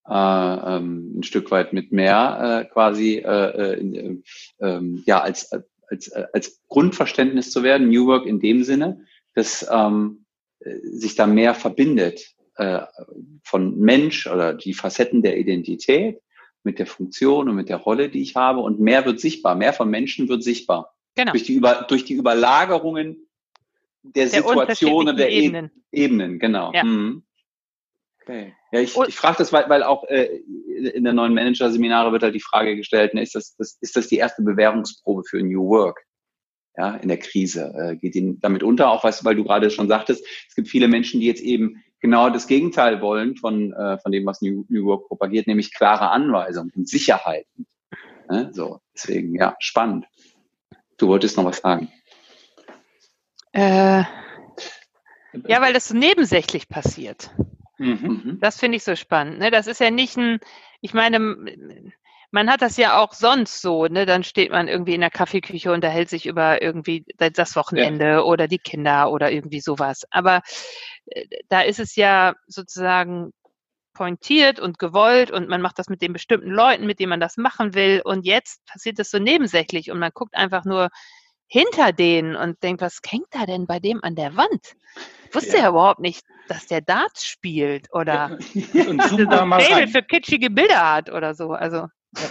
äh, 0.09 0.13
ähm, 0.77 1.19
ein 1.19 1.23
Stück 1.23 1.51
weit 1.51 1.73
mit 1.73 1.93
mehr 1.93 2.65
äh, 2.67 2.73
quasi 2.73 3.19
äh, 3.19 3.75
äh, 3.75 4.23
ähm, 4.61 5.03
ja 5.07 5.21
als, 5.21 5.51
als, 5.89 6.13
als 6.13 6.61
Grundverständnis 6.69 7.51
zu 7.51 7.63
werden, 7.63 7.89
New 7.89 8.07
Work 8.07 8.27
in 8.27 8.41
dem 8.41 8.65
Sinne, 8.65 9.05
dass 9.35 9.67
ähm, 9.71 10.25
sich 10.83 11.15
da 11.15 11.27
mehr 11.27 11.55
verbindet 11.55 12.35
äh, 12.57 12.81
von 13.45 13.79
Mensch 13.79 14.27
oder 14.27 14.55
die 14.55 14.75
Facetten 14.75 15.23
der 15.23 15.39
Identität 15.39 16.21
mit 16.65 16.79
der 16.79 16.87
Funktion 16.87 17.49
und 17.49 17.57
mit 17.57 17.69
der 17.69 17.79
Rolle, 17.79 18.09
die 18.09 18.23
ich 18.23 18.37
habe 18.37 18.61
und 18.61 18.81
mehr 18.81 19.05
wird 19.05 19.21
sichtbar, 19.21 19.55
mehr 19.55 19.73
von 19.73 19.91
Menschen 19.91 20.29
wird 20.29 20.43
sichtbar. 20.43 20.95
Genau. 21.15 21.33
Durch 21.33 21.45
die, 21.45 21.55
Über, 21.55 21.85
durch 21.89 22.05
die 22.05 22.15
Überlagerungen 22.15 23.29
der, 24.03 24.27
der 24.27 24.43
Situationen, 24.43 25.17
der 25.17 25.31
Ebenen. 25.31 25.71
Ebenen, 25.91 26.39
genau. 26.39 26.73
Ja. 26.73 26.85
Mhm. 26.85 27.25
Okay. 28.23 28.55
Ja, 28.71 28.81
ich, 28.81 28.97
ich 28.97 29.17
frage 29.17 29.39
das, 29.39 29.53
weil, 29.53 29.69
weil 29.69 29.83
auch 29.83 30.05
äh, 30.05 30.27
in 30.95 31.05
der 31.05 31.13
neuen 31.13 31.35
Manager-Seminare 31.35 32.13
wird 32.13 32.23
halt 32.23 32.35
die 32.35 32.41
Frage 32.41 32.77
gestellt, 32.77 33.15
ne, 33.15 33.23
ist, 33.23 33.35
das, 33.35 33.57
das, 33.57 33.79
ist 33.81 33.97
das 33.97 34.07
die 34.09 34.17
erste 34.17 34.43
Bewährungsprobe 34.43 35.25
für 35.25 35.43
New 35.43 35.69
Work? 35.69 36.05
Ja, 36.77 36.97
in 36.97 37.09
der 37.09 37.19
Krise. 37.19 37.73
Äh, 37.77 37.97
geht 37.97 38.15
Ihnen 38.15 38.41
damit 38.41 38.63
unter, 38.63 38.91
auch 38.91 39.05
weißt, 39.05 39.25
weil 39.25 39.35
du 39.35 39.45
gerade 39.45 39.71
schon 39.71 39.89
sagtest, 39.89 40.25
es 40.49 40.55
gibt 40.55 40.69
viele 40.69 40.89
Menschen, 40.89 41.21
die 41.21 41.27
jetzt 41.27 41.43
eben 41.43 41.83
genau 42.03 42.29
das 42.29 42.47
Gegenteil 42.47 43.01
wollen 43.01 43.37
von, 43.37 43.73
äh, 43.73 43.97
von 43.99 44.13
dem, 44.13 44.27
was 44.27 44.43
New, 44.43 44.67
New 44.69 44.85
Work 44.85 45.09
propagiert, 45.09 45.47
nämlich 45.47 45.73
klare 45.73 46.11
Anweisungen 46.11 46.73
und 46.77 46.89
Sicherheiten. 46.89 47.67
Ne? 48.29 48.51
So, 48.53 48.81
deswegen, 48.95 49.35
ja, 49.35 49.57
spannend. 49.61 50.07
Du 50.99 51.09
wolltest 51.09 51.37
noch 51.37 51.45
was 51.45 51.59
sagen. 51.59 51.91
Äh, 53.53 54.03
ja, 55.47 55.61
weil 55.61 55.73
das 55.73 55.89
so 55.89 55.97
nebensächlich 55.97 56.69
passiert. 56.69 57.31
Mhm. 57.79 58.21
mhm. 58.25 58.39
Das 58.41 58.59
finde 58.59 58.77
ich 58.77 58.85
so 58.85 58.97
spannend. 58.97 59.39
Ne? 59.39 59.51
Das 59.51 59.67
ist 59.67 59.81
ja 59.81 59.91
nicht 59.91 60.17
ein, 60.17 60.41
ich 60.81 60.95
meine, 60.95 61.19
man 62.33 62.51
hat 62.51 62.63
das 62.63 62.79
ja 62.79 62.99
auch 62.99 63.13
sonst 63.13 63.61
so, 63.61 63.87
ne? 63.87 64.07
Dann 64.07 64.25
steht 64.25 64.51
man 64.51 64.67
irgendwie 64.67 64.95
in 64.95 65.03
der 65.03 65.11
Kaffeeküche 65.11 65.69
und 65.69 65.77
unterhält 65.77 66.09
sich 66.09 66.27
über 66.27 66.63
irgendwie 66.63 67.05
das 67.19 67.55
Wochenende 67.57 68.07
ja. 68.07 68.23
oder 68.23 68.49
die 68.49 68.59
Kinder 68.59 69.11
oder 69.11 69.31
irgendwie 69.31 69.61
sowas. 69.61 70.07
Aber 70.11 70.39
äh, 70.39 70.41
da 71.49 71.63
ist 71.63 71.81
es 71.81 71.97
ja 71.97 72.35
sozusagen 72.47 73.33
pointiert 73.95 74.59
und 74.59 74.79
gewollt 74.79 75.31
und 75.31 75.49
man 75.49 75.61
macht 75.61 75.79
das 75.79 75.89
mit 75.89 76.03
den 76.03 76.13
bestimmten 76.13 76.51
Leuten, 76.51 76.87
mit 76.87 76.99
denen 76.99 77.11
man 77.11 77.21
das 77.21 77.37
machen 77.37 77.75
will. 77.75 78.01
Und 78.05 78.25
jetzt 78.25 78.65
passiert 78.67 78.99
das 78.99 79.11
so 79.11 79.19
nebensächlich 79.19 79.91
und 79.91 79.99
man 79.99 80.11
guckt 80.15 80.35
einfach 80.35 80.65
nur 80.65 80.89
hinter 81.47 81.93
denen 81.93 82.35
und 82.35 82.63
denkt, 82.63 82.81
was 82.81 83.01
hängt 83.07 83.27
da 83.31 83.45
denn 83.45 83.67
bei 83.67 83.79
dem 83.79 84.03
an 84.03 84.15
der 84.15 84.37
Wand? 84.37 84.75
Ich 85.29 85.35
wusste 85.35 85.57
ja, 85.57 85.65
ja 85.65 85.69
überhaupt 85.71 86.01
nicht, 86.01 86.25
dass 86.49 86.67
der 86.67 86.81
Darts 86.81 87.27
spielt 87.27 87.93
oder 87.93 88.39
ja. 88.55 88.89
und 88.89 89.03
zoom 89.05 89.29
da 89.31 89.45
mal 89.45 89.61
rein. 89.61 89.89
für 89.89 90.03
kitschige 90.03 90.51
Bilder 90.51 90.95
hat 90.95 91.11
oder 91.11 91.35
so. 91.35 91.51
Also. 91.53 91.89
Ja. 92.17 92.31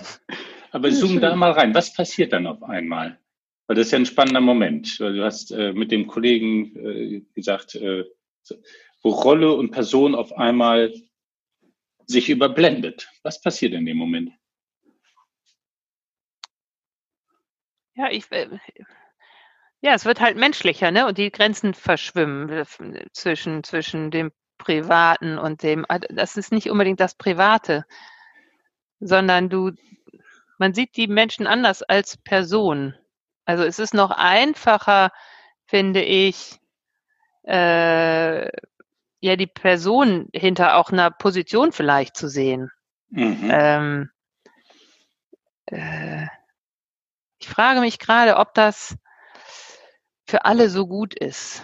Aber 0.72 0.91
zoom 0.91 1.20
da 1.20 1.36
mal 1.36 1.52
rein. 1.52 1.76
Was 1.76 1.94
passiert 1.94 2.34
dann 2.34 2.48
auf 2.48 2.63
einmal? 2.63 3.20
Weil 3.67 3.76
das 3.76 3.88
ist 3.88 3.91
ja 3.91 4.00
ein 4.00 4.06
spannender 4.06 4.41
Moment. 4.41 5.00
Du 5.00 5.24
hast 5.24 5.52
äh, 5.52 5.72
mit 5.74 5.91
dem 5.91 6.08
Kollegen 6.08 6.76
äh, 6.76 7.22
gesagt, 7.36 7.76
äh, 7.76 8.06
wo 9.04 9.10
Rolle 9.10 9.54
und 9.54 9.71
Person 9.71 10.15
auf 10.15 10.34
einmal 10.34 10.93
sich 12.06 12.30
überblendet. 12.30 13.10
Was 13.23 13.41
passiert 13.41 13.73
in 13.73 13.86
dem 13.86 13.97
Moment? 13.97 14.32
Ja, 17.95 18.10
ich, 18.10 18.32
äh, 18.32 18.47
ja, 19.82 19.93
es 19.93 20.06
wird 20.06 20.21
halt 20.21 20.38
menschlicher, 20.38 20.91
ne? 20.91 21.08
Und 21.08 21.17
die 21.17 21.32
Grenzen 21.32 21.73
verschwimmen 21.73 22.49
äh, 22.49 22.65
zwischen, 23.13 23.63
zwischen 23.63 24.12
dem 24.12 24.32
Privaten 24.58 25.38
und 25.38 25.63
dem, 25.63 25.86
ah, 25.89 25.99
das 25.99 26.38
ist 26.38 26.51
nicht 26.51 26.69
unbedingt 26.69 26.99
das 26.99 27.15
Private, 27.15 27.86
sondern 28.99 29.49
du, 29.49 29.71
man 30.60 30.73
sieht 30.73 30.95
die 30.95 31.08
Menschen 31.08 31.47
anders 31.47 31.82
als 31.82 32.17
Person. 32.17 32.95
Also 33.45 33.63
es 33.63 33.80
ist 33.80 33.95
noch 33.95 34.12
einfacher, 34.12 35.12
finde 35.65 36.04
ich, 36.04 36.61
äh, 37.43 38.45
ja, 39.21 39.36
die 39.36 39.47
Person 39.47 40.30
hinter 40.34 40.77
auch 40.77 40.91
einer 40.91 41.12
Position 41.12 41.71
vielleicht 41.71 42.17
zu 42.17 42.27
sehen. 42.27 42.71
Mhm. 43.10 43.49
Ähm, 43.51 44.10
äh, 45.67 46.25
ich 47.39 47.47
frage 47.49 47.82
mich 47.82 47.99
gerade, 47.99 48.38
ob 48.38 48.54
das 48.54 48.95
für 50.25 50.45
alle 50.45 50.69
so 50.69 50.88
gut 50.88 51.13
ist. 51.13 51.63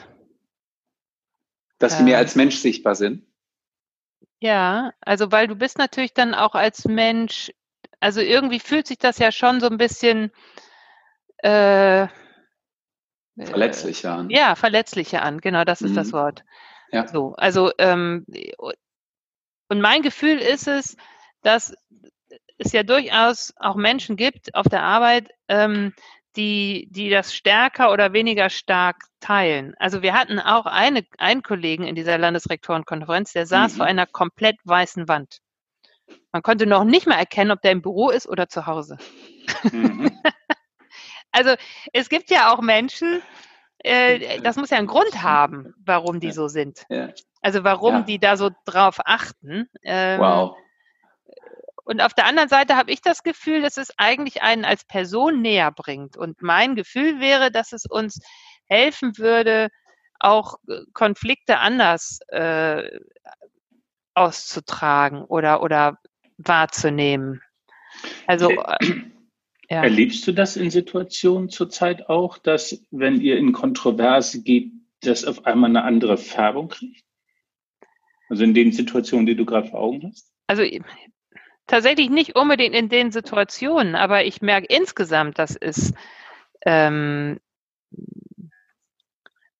Dass 1.80 1.94
sie 1.94 2.00
ähm, 2.00 2.06
mehr 2.06 2.18
als 2.18 2.36
Mensch 2.36 2.58
sichtbar 2.58 2.96
sind? 2.96 3.26
Ja, 4.40 4.94
also 5.02 5.32
weil 5.32 5.48
du 5.48 5.56
bist 5.56 5.78
natürlich 5.78 6.14
dann 6.14 6.34
auch 6.34 6.54
als 6.54 6.86
Mensch, 6.86 7.52
also 8.00 8.22
irgendwie 8.22 8.60
fühlt 8.60 8.88
sich 8.88 8.98
das 8.98 9.18
ja 9.18 9.32
schon 9.32 9.60
so 9.60 9.68
ein 9.68 9.78
bisschen 9.78 10.32
äh, 11.38 12.08
verletzlicher 13.46 14.14
an. 14.14 14.30
Ja, 14.30 14.56
verletzlicher 14.56 15.22
an, 15.22 15.40
genau, 15.40 15.64
das 15.64 15.82
ist 15.82 15.92
mhm. 15.92 15.96
das 15.96 16.14
Wort. 16.14 16.44
Ja. 16.92 17.08
So, 17.08 17.34
also 17.36 17.72
ähm, 17.78 18.26
und 19.70 19.82
mein 19.82 20.02
Gefühl 20.02 20.38
ist 20.38 20.68
es, 20.68 20.96
dass 21.42 21.76
es 22.58 22.72
ja 22.72 22.84
durchaus 22.84 23.54
auch 23.58 23.76
Menschen 23.76 24.16
gibt 24.16 24.56
auf 24.56 24.68
der 24.68 24.84
Arbeit, 24.84 25.30
ähm, 25.48 25.94
die, 26.36 26.88
die 26.92 27.10
das 27.10 27.34
stärker 27.34 27.92
oder 27.92 28.14
weniger 28.14 28.50
stark 28.50 28.98
teilen. 29.20 29.74
Also 29.80 30.02
wir 30.02 30.14
hatten 30.14 30.40
auch 30.40 30.66
eine, 30.66 31.04
einen 31.18 31.42
Kollegen 31.42 31.84
in 31.84 31.96
dieser 31.96 32.18
Landesrektorenkonferenz, 32.18 33.34
der 33.34 33.46
saß 33.46 33.74
mhm. 33.74 33.78
vor 33.78 33.86
einer 33.86 34.06
komplett 34.06 34.58
weißen 34.64 35.08
Wand. 35.08 35.40
Man 36.32 36.44
konnte 36.44 36.68
noch 36.68 36.84
nicht 36.84 37.08
mal 37.08 37.16
erkennen, 37.16 37.52
ob 37.52 37.62
der 37.62 37.72
im 37.72 37.82
Büro 37.82 38.10
ist 38.10 38.28
oder 38.28 38.48
zu 38.48 38.66
Hause. 38.66 38.98
Mhm. 39.72 40.12
also 41.32 41.56
es 41.94 42.10
gibt 42.10 42.30
ja 42.30 42.54
auch 42.54 42.62
Menschen, 42.62 43.22
äh, 43.80 44.42
das 44.42 44.56
muss 44.56 44.70
ja 44.70 44.78
einen 44.78 44.88
Grund 44.88 45.22
haben, 45.22 45.74
warum 45.86 46.20
die 46.20 46.32
so 46.32 46.48
sind. 46.48 46.86
Also 47.42 47.64
warum 47.64 47.94
ja. 47.94 48.02
die 48.02 48.20
da 48.20 48.38
so 48.38 48.50
drauf 48.66 49.00
achten. 49.06 49.70
Ähm, 49.84 50.20
wow. 50.20 50.58
Und 51.84 52.02
auf 52.02 52.14
der 52.14 52.26
anderen 52.26 52.50
Seite 52.50 52.76
habe 52.76 52.92
ich 52.92 53.02
das 53.02 53.24
Gefühl, 53.24 53.62
dass 53.62 53.78
es 53.78 53.94
eigentlich 53.98 54.42
einen 54.42 54.66
als 54.66 54.84
Person 54.84 55.42
näher 55.42 55.72
bringt. 55.72 56.18
Und 56.18 56.42
mein 56.42 56.76
Gefühl 56.76 57.22
wäre, 57.22 57.50
dass 57.50 57.72
es 57.72 57.86
uns 57.86 58.20
helfen 58.68 59.18
würde, 59.18 59.70
auch 60.20 60.56
äh, 60.68 60.82
Konflikte 60.94 61.60
anders 61.60 62.20
äh, 62.28 63.00
auszutragen 64.16 65.24
oder, 65.24 65.62
oder 65.62 65.98
wahrzunehmen. 66.38 67.42
Also 68.26 68.50
äh, 68.50 69.02
ja. 69.70 69.84
Erlebst 69.84 70.26
du 70.26 70.32
das 70.32 70.56
in 70.56 70.70
Situationen 70.70 71.50
zurzeit 71.50 72.10
auch, 72.10 72.38
dass 72.38 72.86
wenn 72.90 73.20
ihr 73.20 73.38
in 73.38 73.52
Kontroverse 73.52 74.42
geht, 74.42 74.72
das 75.02 75.26
auf 75.26 75.46
einmal 75.46 75.70
eine 75.70 75.84
andere 75.84 76.18
Färbung 76.18 76.70
kriegt? 76.70 77.04
Also 78.30 78.44
in 78.44 78.54
den 78.54 78.72
Situationen, 78.72 79.26
die 79.26 79.36
du 79.36 79.46
gerade 79.46 79.68
vor 79.68 79.80
Augen 79.80 80.10
hast? 80.10 80.32
Also 80.48 80.64
tatsächlich 81.66 82.10
nicht 82.10 82.36
unbedingt 82.36 82.76
in 82.76 82.88
den 82.88 83.12
Situationen, 83.12 83.96
aber 83.96 84.24
ich 84.24 84.42
merke 84.42 84.68
insgesamt, 84.68 85.38
dass 85.38 85.56
es 85.56 85.94
ähm, 86.66 87.40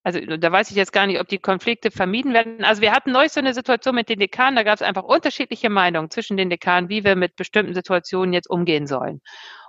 also 0.08 0.36
da 0.38 0.50
weiß 0.52 0.70
ich 0.70 0.76
jetzt 0.76 0.92
gar 0.92 1.06
nicht, 1.06 1.20
ob 1.20 1.28
die 1.28 1.38
Konflikte 1.38 1.90
vermieden 1.90 2.32
werden. 2.32 2.64
Also 2.64 2.80
wir 2.80 2.92
hatten 2.92 3.12
neulich 3.12 3.32
so 3.32 3.40
eine 3.40 3.52
Situation 3.52 3.94
mit 3.94 4.08
den 4.08 4.18
Dekanen, 4.18 4.56
da 4.56 4.62
gab 4.62 4.76
es 4.76 4.82
einfach 4.82 5.02
unterschiedliche 5.02 5.68
Meinungen 5.68 6.10
zwischen 6.10 6.38
den 6.38 6.48
Dekanen, 6.48 6.88
wie 6.88 7.04
wir 7.04 7.14
mit 7.14 7.36
bestimmten 7.36 7.74
Situationen 7.74 8.32
jetzt 8.32 8.48
umgehen 8.48 8.86
sollen. 8.86 9.20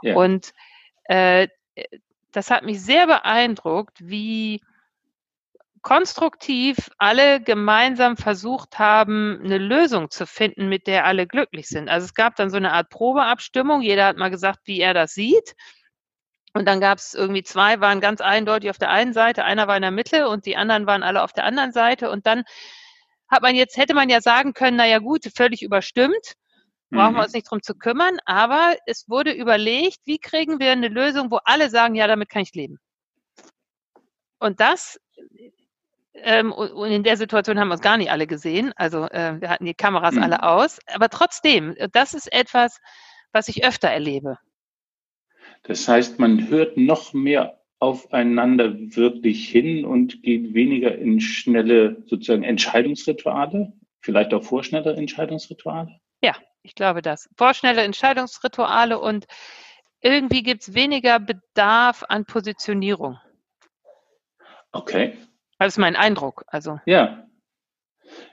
Ja. 0.01 0.15
Und 0.15 0.53
äh, 1.05 1.49
das 2.31 2.51
hat 2.51 2.63
mich 2.63 2.81
sehr 2.81 3.05
beeindruckt, 3.05 3.97
wie 3.99 4.61
konstruktiv 5.81 6.89
alle 6.97 7.41
gemeinsam 7.41 8.15
versucht 8.15 8.79
haben, 8.79 9.41
eine 9.43 9.57
Lösung 9.57 10.09
zu 10.09 10.25
finden, 10.25 10.69
mit 10.69 10.87
der 10.87 11.05
alle 11.05 11.27
glücklich 11.27 11.67
sind. 11.67 11.89
Also 11.89 12.05
es 12.05 12.13
gab 12.13 12.37
dann 12.37 12.49
so 12.49 12.57
eine 12.57 12.71
Art 12.71 12.89
Probeabstimmung. 12.89 13.81
Jeder 13.81 14.05
hat 14.05 14.17
mal 14.17 14.29
gesagt, 14.29 14.59
wie 14.65 14.79
er 14.79 14.93
das 14.93 15.13
sieht. 15.13 15.55
Und 16.53 16.67
dann 16.67 16.79
gab 16.79 16.97
es 16.97 17.13
irgendwie 17.13 17.43
zwei, 17.43 17.79
waren 17.79 18.01
ganz 18.01 18.21
eindeutig 18.21 18.69
auf 18.69 18.77
der 18.77 18.89
einen 18.89 19.13
Seite, 19.13 19.43
einer 19.43 19.67
war 19.67 19.75
in 19.75 19.83
der 19.83 19.91
Mitte 19.91 20.29
und 20.29 20.45
die 20.45 20.57
anderen 20.57 20.87
waren 20.87 21.03
alle 21.03 21.23
auf 21.23 21.33
der 21.33 21.45
anderen 21.45 21.71
Seite. 21.71 22.09
Und 22.09 22.25
dann 22.25 22.43
hat 23.29 23.41
man 23.41 23.55
jetzt, 23.55 23.77
hätte 23.77 23.93
man 23.93 24.09
ja 24.09 24.21
sagen 24.21 24.53
können, 24.53 24.77
naja 24.77 24.99
gut, 24.99 25.25
völlig 25.35 25.61
überstimmt, 25.61 26.33
brauchen 26.89 27.13
mhm. 27.13 27.17
wir 27.17 27.23
uns 27.23 27.33
nicht 27.33 27.49
drum 27.49 27.61
zu 27.61 27.75
kümmern, 27.75 28.17
aber 28.25 28.75
es 28.85 29.07
wurde 29.07 29.31
überlegt, 29.31 29.99
wie 30.05 30.17
kriegen 30.17 30.59
wir 30.59 30.71
eine 30.71 30.87
Lösung, 30.87 31.29
wo 31.29 31.39
alle 31.45 31.69
sagen, 31.69 31.95
ja, 31.95 32.07
damit 32.07 32.29
kann 32.29 32.41
ich 32.41 32.53
leben. 32.53 32.79
Und 34.39 34.59
das, 34.59 34.99
ähm, 36.15 36.51
und 36.51 36.91
in 36.91 37.03
der 37.03 37.17
Situation 37.17 37.59
haben 37.59 37.67
wir 37.67 37.73
uns 37.73 37.81
gar 37.81 37.97
nicht 37.97 38.09
alle 38.09 38.25
gesehen, 38.25 38.73
also 38.75 39.05
äh, 39.09 39.39
wir 39.39 39.49
hatten 39.49 39.65
die 39.65 39.75
Kameras 39.75 40.15
mhm. 40.15 40.23
alle 40.23 40.43
aus, 40.43 40.79
aber 40.87 41.09
trotzdem, 41.09 41.75
das 41.91 42.15
ist 42.15 42.33
etwas, 42.33 42.79
was 43.31 43.47
ich 43.47 43.63
öfter 43.63 43.89
erlebe. 43.89 44.37
Das 45.63 45.87
heißt, 45.87 46.19
man 46.19 46.49
hört 46.49 46.77
noch 46.77 47.13
mehr 47.13 47.59
aufeinander 47.79 48.73
wirklich 48.75 49.47
hin 49.47 49.85
und 49.85 50.21
geht 50.21 50.53
weniger 50.53 50.97
in 50.97 51.21
schnelle 51.21 52.03
sozusagen 52.07 52.43
Entscheidungsrituale, 52.43 53.73
vielleicht 54.01 54.33
auch 54.33 54.43
vorschnelle 54.43 54.93
Entscheidungsrituale? 54.93 55.99
Ja, 56.21 56.35
ich 56.61 56.75
glaube 56.75 57.01
das. 57.01 57.29
Vorschnelle 57.37 57.81
Entscheidungsrituale 57.81 58.99
und 58.99 59.25
irgendwie 60.01 60.43
gibt 60.43 60.63
es 60.63 60.73
weniger 60.73 61.19
Bedarf 61.19 62.03
an 62.07 62.25
Positionierung. 62.25 63.17
Okay. 64.71 65.17
Das 65.57 65.73
ist 65.73 65.77
mein 65.77 65.95
Eindruck. 65.95 66.43
Also. 66.47 66.79
Ja. 66.85 67.27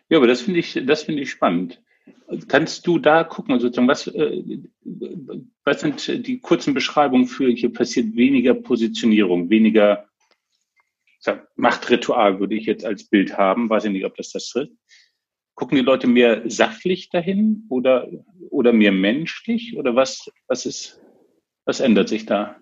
Ja, 0.09 0.19
aber 0.19 0.27
das 0.27 0.43
finde 0.43 0.61
ich, 0.61 0.81
das 0.87 1.03
finde 1.05 1.23
ich 1.23 1.31
spannend. 1.31 1.83
Kannst 2.49 2.87
du 2.87 2.99
da 2.99 3.25
gucken, 3.25 3.59
sozusagen, 3.61 3.88
was, 3.88 4.07
äh, 4.09 4.61
was 5.64 5.81
sind 5.81 6.27
die 6.27 6.40
kurzen 6.40 6.75
Beschreibungen 6.75 7.27
für, 7.27 7.49
hier 7.51 7.73
passiert 7.73 8.16
weniger 8.16 8.55
Positionierung, 8.55 9.51
weniger 9.51 10.09
Machtritual, 11.57 12.38
würde 12.38 12.55
ich 12.55 12.66
jetzt 12.66 12.85
als 12.85 13.09
Bild 13.09 13.37
haben, 13.37 13.69
weiß 13.69 13.87
ich 13.87 13.90
nicht, 13.90 14.05
ob 14.05 14.16
das 14.16 14.31
das 14.31 14.55
ist. 14.55 14.71
Gucken 15.55 15.77
die 15.77 15.83
Leute 15.83 16.07
mehr 16.07 16.42
sachlich 16.49 17.09
dahin 17.11 17.66
oder, 17.71 18.09
oder 18.51 18.73
mehr 18.73 18.92
menschlich 18.92 19.77
oder 19.77 19.97
was, 19.97 20.31
was 20.47 20.66
ist, 20.66 21.01
was 21.64 21.81
ändert 21.81 22.09
sich 22.09 22.27
da? 22.27 22.57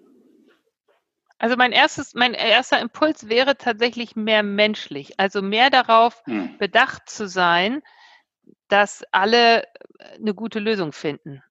Also 1.39 1.57
mein 1.57 1.73
erstes, 1.73 2.15
mein 2.15 2.33
erster 2.33 2.81
Impuls 2.81 3.29
wäre 3.29 3.57
tatsächlich 3.59 4.15
mehr 4.15 4.43
menschlich, 4.43 5.19
also 5.19 5.43
mehr 5.43 5.69
darauf 5.69 6.23
hm. 6.25 6.57
bedacht 6.59 7.09
zu 7.11 7.29
sein, 7.29 7.83
dass 8.75 9.05
alle 9.13 9.63
äh, 9.63 9.69
eine 10.17 10.35
gute 10.35 10.59
Lösung 10.59 10.93
finden. 10.93 11.45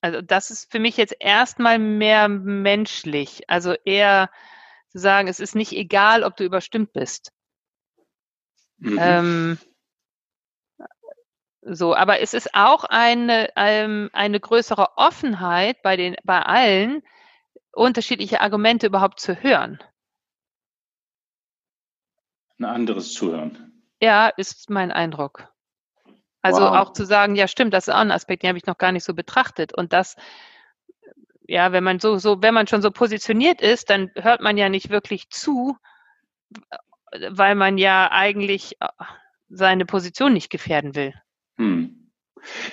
Also 0.00 0.22
das 0.22 0.52
ist 0.52 0.70
für 0.70 0.78
mich 0.78 0.96
jetzt 0.96 1.16
erstmal 1.18 1.80
mehr 1.80 2.28
menschlich. 2.28 3.50
Also 3.50 3.72
eher 3.84 4.30
zu 4.90 5.00
sagen, 5.00 5.26
es 5.26 5.40
ist 5.40 5.56
nicht 5.56 5.72
egal, 5.72 6.22
ob 6.22 6.36
du 6.36 6.44
überstimmt 6.44 6.92
bist. 6.92 7.32
Mhm. 8.76 8.98
Ähm, 9.00 9.58
so, 11.62 11.92
aber 11.92 12.20
es 12.20 12.34
ist 12.34 12.54
auch 12.54 12.84
eine, 12.84 13.50
ähm, 13.56 14.10
eine 14.12 14.38
größere 14.38 14.96
Offenheit 14.96 15.82
bei 15.82 15.96
den, 15.96 16.14
bei 16.22 16.40
allen, 16.40 17.02
unterschiedliche 17.72 18.42
Argumente 18.42 18.86
überhaupt 18.86 19.18
zu 19.18 19.42
hören. 19.42 19.82
Ein 22.58 22.66
anderes 22.66 23.12
Zuhören. 23.12 23.82
Ja, 24.00 24.28
ist 24.28 24.70
mein 24.70 24.92
Eindruck. 24.92 25.53
Also 26.44 26.60
wow. 26.60 26.76
auch 26.76 26.92
zu 26.92 27.06
sagen, 27.06 27.36
ja 27.36 27.48
stimmt, 27.48 27.72
das 27.72 27.88
ist 27.88 27.94
auch 27.94 28.00
ein 28.00 28.10
Aspekt, 28.10 28.42
den 28.42 28.48
habe 28.48 28.58
ich 28.58 28.66
noch 28.66 28.76
gar 28.76 28.92
nicht 28.92 29.04
so 29.04 29.14
betrachtet. 29.14 29.72
Und 29.72 29.94
das, 29.94 30.14
ja, 31.48 31.72
wenn 31.72 31.82
man 31.82 32.00
so, 32.00 32.18
so, 32.18 32.42
wenn 32.42 32.52
man 32.52 32.66
schon 32.66 32.82
so 32.82 32.90
positioniert 32.90 33.62
ist, 33.62 33.88
dann 33.88 34.10
hört 34.14 34.42
man 34.42 34.58
ja 34.58 34.68
nicht 34.68 34.90
wirklich 34.90 35.30
zu, 35.30 35.78
weil 37.30 37.54
man 37.54 37.78
ja 37.78 38.10
eigentlich 38.12 38.76
äh, 38.80 38.88
seine 39.48 39.86
Position 39.86 40.34
nicht 40.34 40.50
gefährden 40.50 40.94
will. 40.94 41.14
Hm. 41.56 42.10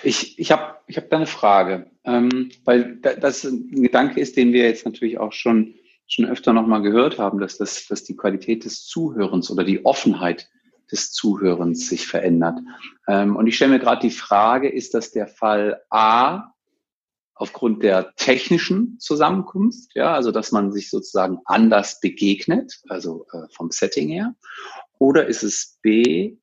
Ich, 0.04 0.38
ich 0.38 0.52
habe 0.52 0.80
ich 0.88 0.98
hab 0.98 1.10
da 1.10 1.16
eine 1.16 1.26
Frage, 1.26 1.90
ähm, 2.04 2.52
weil 2.66 2.98
das 2.98 3.46
ein 3.46 3.84
Gedanke 3.84 4.20
ist, 4.20 4.36
den 4.36 4.52
wir 4.52 4.66
jetzt 4.66 4.84
natürlich 4.84 5.18
auch 5.18 5.32
schon, 5.32 5.76
schon 6.08 6.26
öfter 6.26 6.52
nochmal 6.52 6.82
gehört 6.82 7.20
haben, 7.20 7.40
dass, 7.40 7.58
das, 7.58 7.88
dass 7.88 8.04
die 8.04 8.18
Qualität 8.18 8.66
des 8.66 8.86
Zuhörens 8.86 9.50
oder 9.50 9.64
die 9.64 9.86
Offenheit 9.86 10.50
des 10.92 11.12
Zuhörens 11.12 11.88
sich 11.88 12.08
verändert. 12.08 12.60
Ähm, 13.08 13.36
und 13.36 13.48
ich 13.48 13.56
stelle 13.56 13.74
mir 13.74 13.80
gerade 13.80 14.02
die 14.02 14.14
Frage, 14.14 14.70
ist 14.70 14.94
das 14.94 15.12
der 15.12 15.28
Fall 15.28 15.82
A 15.90 16.54
aufgrund 17.34 17.82
der 17.82 18.14
technischen 18.18 19.00
Zusammenkunft, 19.00 19.96
ja, 19.96 20.14
also 20.14 20.32
dass 20.32 20.52
man 20.52 20.72
sich 20.72 20.92
sozusagen 20.92 21.40
anders 21.46 22.00
begegnet, 22.00 22.80
also 22.88 23.26
äh, 23.34 23.48
vom 23.56 23.72
Setting 23.72 24.10
her, 24.10 24.36
oder 25.00 25.26
ist 25.26 25.42
es 25.42 25.80
B, 25.82 26.38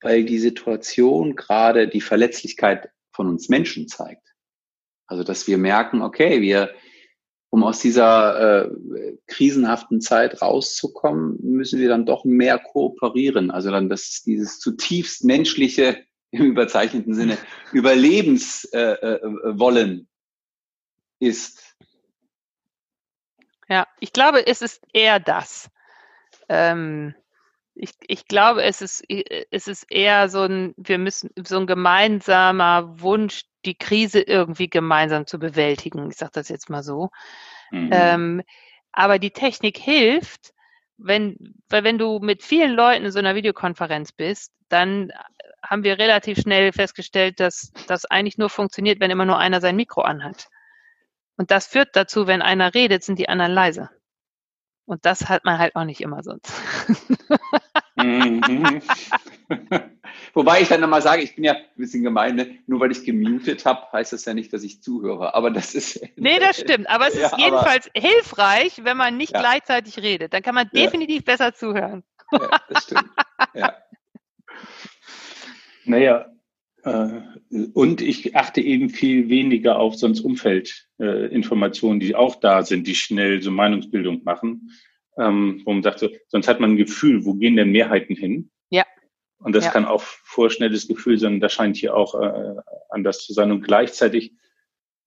weil 0.00 0.24
die 0.24 0.38
Situation 0.38 1.36
gerade 1.36 1.86
die 1.86 2.00
Verletzlichkeit 2.00 2.88
von 3.12 3.28
uns 3.28 3.50
Menschen 3.50 3.88
zeigt? 3.88 4.26
Also 5.06 5.24
dass 5.24 5.46
wir 5.46 5.58
merken, 5.58 6.00
okay, 6.00 6.40
wir 6.40 6.70
um 7.50 7.64
aus 7.64 7.80
dieser 7.80 8.64
äh, 8.64 8.70
krisenhaften 9.26 10.00
Zeit 10.00 10.40
rauszukommen, 10.40 11.36
müssen 11.42 11.80
wir 11.80 11.88
dann 11.88 12.06
doch 12.06 12.24
mehr 12.24 12.58
kooperieren. 12.58 13.50
Also 13.50 13.72
dann 13.72 13.88
das 13.88 14.22
dieses 14.24 14.60
zutiefst 14.60 15.24
menschliche 15.24 16.04
im 16.30 16.46
überzeichneten 16.46 17.14
Sinne 17.14 17.36
Überlebenswollen 17.72 19.90
äh, 19.90 19.94
äh, 19.94 20.04
ist. 21.28 21.76
Ja, 23.68 23.86
ich 23.98 24.12
glaube, 24.12 24.46
es 24.46 24.62
ist 24.62 24.80
eher 24.92 25.18
das. 25.20 25.68
Ähm, 26.48 27.14
ich, 27.82 27.92
ich 28.06 28.26
glaube, 28.26 28.62
es 28.62 28.82
ist, 28.82 29.02
es 29.08 29.66
ist 29.66 29.90
eher 29.90 30.28
so 30.28 30.42
ein, 30.42 30.74
wir 30.76 30.98
müssen 30.98 31.30
so 31.42 31.58
ein 31.58 31.66
gemeinsamer 31.66 33.00
Wunsch, 33.00 33.44
die 33.64 33.74
Krise 33.74 34.20
irgendwie 34.20 34.68
gemeinsam 34.68 35.26
zu 35.26 35.38
bewältigen. 35.38 36.10
Ich 36.10 36.18
sage 36.18 36.32
das 36.34 36.50
jetzt 36.50 36.68
mal 36.68 36.82
so. 36.82 37.08
Mhm. 37.70 37.90
Ähm, 37.90 38.42
aber 38.92 39.18
die 39.18 39.30
Technik 39.30 39.78
hilft, 39.78 40.52
wenn, 40.98 41.36
weil 41.70 41.82
wenn 41.82 41.96
du 41.96 42.18
mit 42.18 42.42
vielen 42.42 42.72
Leuten 42.72 43.06
in 43.06 43.12
so 43.12 43.18
einer 43.18 43.34
Videokonferenz 43.34 44.12
bist, 44.12 44.52
dann 44.68 45.10
haben 45.62 45.82
wir 45.82 45.98
relativ 45.98 46.38
schnell 46.38 46.72
festgestellt, 46.72 47.40
dass 47.40 47.72
das 47.86 48.04
eigentlich 48.04 48.36
nur 48.36 48.50
funktioniert, 48.50 49.00
wenn 49.00 49.10
immer 49.10 49.24
nur 49.24 49.38
einer 49.38 49.62
sein 49.62 49.76
Mikro 49.76 50.02
anhat. 50.02 50.48
Und 51.38 51.50
das 51.50 51.66
führt 51.66 51.96
dazu, 51.96 52.26
wenn 52.26 52.42
einer 52.42 52.74
redet, 52.74 53.04
sind 53.04 53.18
die 53.18 53.30
anderen 53.30 53.52
leise. 53.52 53.88
Und 54.90 55.06
das 55.06 55.28
hat 55.28 55.44
man 55.44 55.56
halt 55.56 55.76
auch 55.76 55.84
nicht 55.84 56.00
immer 56.00 56.24
sonst. 56.24 56.52
Mhm. 57.94 58.82
Wobei 60.34 60.62
ich 60.62 60.68
dann 60.68 60.80
nochmal 60.80 61.00
sage, 61.00 61.22
ich 61.22 61.36
bin 61.36 61.44
ja 61.44 61.52
ein 61.52 61.64
bisschen 61.76 62.02
gemein, 62.02 62.34
ne? 62.34 62.58
nur 62.66 62.80
weil 62.80 62.90
ich 62.90 63.04
gemutet 63.04 63.64
habe, 63.66 63.86
heißt 63.92 64.12
das 64.12 64.24
ja 64.24 64.34
nicht, 64.34 64.52
dass 64.52 64.64
ich 64.64 64.82
zuhöre. 64.82 65.32
Aber 65.36 65.52
das 65.52 65.76
ist. 65.76 66.00
Nee, 66.16 66.40
das 66.40 66.58
stimmt. 66.58 66.90
Aber 66.90 67.06
es 67.06 67.14
ist 67.14 67.38
jedenfalls 67.38 67.88
aber, 67.94 68.04
hilfreich, 68.04 68.80
wenn 68.82 68.96
man 68.96 69.16
nicht 69.16 69.32
ja. 69.32 69.38
gleichzeitig 69.38 69.98
redet. 69.98 70.34
Dann 70.34 70.42
kann 70.42 70.56
man 70.56 70.68
definitiv 70.70 71.18
ja. 71.18 71.36
besser 71.36 71.54
zuhören. 71.54 72.02
Ja, 72.32 72.48
das 72.68 72.82
stimmt. 72.82 73.10
Ja. 73.54 73.76
Naja, 75.84 76.26
und 76.82 78.00
ich 78.00 78.36
achte 78.36 78.60
eben 78.60 78.88
viel 78.90 79.28
weniger 79.28 79.78
auf 79.78 79.96
sonst 79.96 80.20
Umfeldinformationen, 80.20 82.00
äh, 82.00 82.04
die 82.04 82.14
auch 82.14 82.36
da 82.36 82.62
sind, 82.62 82.86
die 82.86 82.94
schnell 82.94 83.42
so 83.42 83.50
Meinungsbildung 83.50 84.24
machen. 84.24 84.70
Ähm, 85.18 85.60
wo 85.64 85.72
man 85.72 85.82
sagt, 85.82 85.98
so, 85.98 86.08
sonst 86.28 86.48
hat 86.48 86.60
man 86.60 86.72
ein 86.72 86.76
Gefühl, 86.76 87.24
wo 87.24 87.34
gehen 87.34 87.56
denn 87.56 87.72
Mehrheiten 87.72 88.16
hin? 88.16 88.50
Ja. 88.70 88.84
Und 89.38 89.54
das 89.54 89.66
ja. 89.66 89.70
kann 89.70 89.84
auch 89.84 90.00
vorschnelles 90.02 90.88
Gefühl 90.88 91.18
sein, 91.18 91.40
das 91.40 91.52
scheint 91.52 91.76
hier 91.76 91.94
auch 91.94 92.14
äh, 92.14 92.54
anders 92.88 93.26
zu 93.26 93.32
sein. 93.32 93.50
Und 93.50 93.62
gleichzeitig 93.62 94.32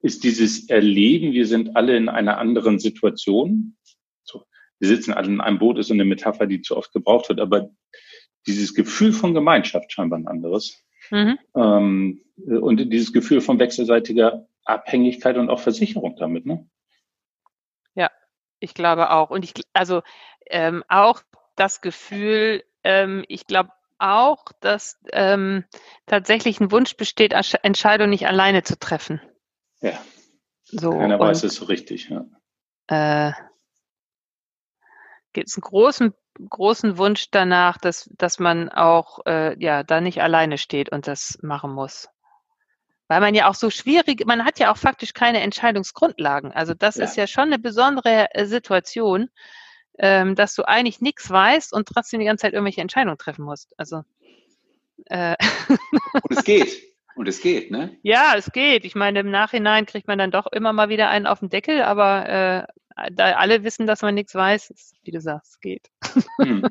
ist 0.01 0.23
dieses 0.23 0.69
Erleben, 0.69 1.31
wir 1.31 1.47
sind 1.47 1.75
alle 1.75 1.95
in 1.95 2.09
einer 2.09 2.37
anderen 2.37 2.77
Situation. 2.77 3.77
So, 4.23 4.43
wir 4.79 4.89
sitzen 4.89 5.13
alle 5.13 5.27
in 5.27 5.41
einem 5.41 5.59
Boot, 5.59 5.79
ist 5.79 5.87
so 5.87 5.93
eine 5.93 6.05
Metapher, 6.05 6.45
die 6.45 6.61
zu 6.61 6.75
oft 6.75 6.91
gebraucht 6.91 7.29
wird, 7.29 7.39
aber 7.39 7.71
dieses 8.45 8.73
Gefühl 8.73 9.13
von 9.13 9.33
Gemeinschaft 9.33 9.91
scheinbar 9.91 10.19
ein 10.19 10.27
anderes. 10.27 10.83
Mhm. 11.13 11.37
Ähm, 11.55 12.21
und 12.47 12.77
dieses 12.91 13.13
Gefühl 13.13 13.39
von 13.39 13.59
wechselseitiger 13.59 14.47
Abhängigkeit 14.65 15.37
und 15.37 15.51
auch 15.51 15.59
Versicherung 15.59 16.15
damit, 16.15 16.47
ne? 16.47 16.67
Ja, 17.93 18.09
ich 18.59 18.73
glaube 18.73 19.11
auch. 19.11 19.29
Und 19.29 19.45
ich, 19.45 19.53
also 19.73 20.01
ähm, 20.47 20.83
auch 20.87 21.21
das 21.55 21.81
Gefühl, 21.81 22.63
ähm, 22.83 23.23
ich 23.27 23.45
glaube 23.45 23.69
auch, 23.99 24.45
dass 24.59 24.99
ähm, 25.11 25.65
tatsächlich 26.07 26.59
ein 26.59 26.71
Wunsch 26.71 26.97
besteht, 26.97 27.33
Entscheidungen 27.61 28.09
nicht 28.09 28.25
alleine 28.25 28.63
zu 28.63 28.79
treffen. 28.79 29.21
Ja. 29.81 30.03
So, 30.63 30.89
Keiner 30.97 31.19
weiß 31.19 31.43
es 31.43 31.53
so 31.53 31.65
richtig, 31.65 32.09
ja. 32.09 32.25
Äh, 32.87 33.33
gibt 35.33 35.49
es 35.49 35.55
einen 35.55 35.61
großen, 35.61 36.13
großen 36.49 36.97
Wunsch 36.97 37.29
danach, 37.31 37.77
dass, 37.77 38.09
dass 38.17 38.39
man 38.39 38.69
auch 38.69 39.19
äh, 39.25 39.61
ja 39.61 39.83
da 39.83 40.01
nicht 40.01 40.21
alleine 40.21 40.57
steht 40.57 40.89
und 40.89 41.07
das 41.07 41.39
machen 41.41 41.71
muss. 41.71 42.09
Weil 43.07 43.19
man 43.19 43.35
ja 43.35 43.49
auch 43.49 43.55
so 43.55 43.69
schwierig, 43.69 44.25
man 44.25 44.45
hat 44.45 44.59
ja 44.59 44.71
auch 44.71 44.77
faktisch 44.77 45.13
keine 45.13 45.41
Entscheidungsgrundlagen. 45.41 46.51
Also 46.51 46.73
das 46.73 46.95
ja. 46.95 47.03
ist 47.03 47.17
ja 47.17 47.27
schon 47.27 47.45
eine 47.45 47.59
besondere 47.59 48.33
äh, 48.33 48.45
Situation, 48.45 49.29
ähm, 49.99 50.35
dass 50.35 50.55
du 50.55 50.63
eigentlich 50.63 51.01
nichts 51.01 51.29
weißt 51.29 51.73
und 51.73 51.87
trotzdem 51.87 52.19
die 52.19 52.25
ganze 52.25 52.43
Zeit 52.43 52.53
irgendwelche 52.53 52.81
Entscheidungen 52.81 53.17
treffen 53.17 53.45
musst. 53.45 53.73
Also 53.77 54.03
äh. 55.05 55.35
und 55.67 56.37
es 56.37 56.43
geht. 56.43 56.93
Und 57.15 57.27
es 57.27 57.41
geht, 57.41 57.69
ne? 57.69 57.95
Ja, 58.01 58.33
es 58.35 58.51
geht. 58.51 58.85
Ich 58.85 58.95
meine, 58.95 59.19
im 59.19 59.29
Nachhinein 59.29 59.85
kriegt 59.85 60.07
man 60.07 60.17
dann 60.17 60.31
doch 60.31 60.47
immer 60.47 60.73
mal 60.73 60.89
wieder 60.89 61.09
einen 61.09 61.27
auf 61.27 61.39
den 61.39 61.49
Deckel, 61.49 61.83
aber 61.83 62.27
äh, 62.27 62.63
da 63.13 63.33
alle 63.33 63.63
wissen, 63.63 63.87
dass 63.87 64.01
man 64.01 64.15
nichts 64.15 64.35
weiß, 64.35 64.69
ist, 64.69 64.95
wie 65.03 65.11
du 65.11 65.21
sagst, 65.21 65.53
es 65.53 65.59
geht. 65.59 65.89
Hm. 66.39 66.63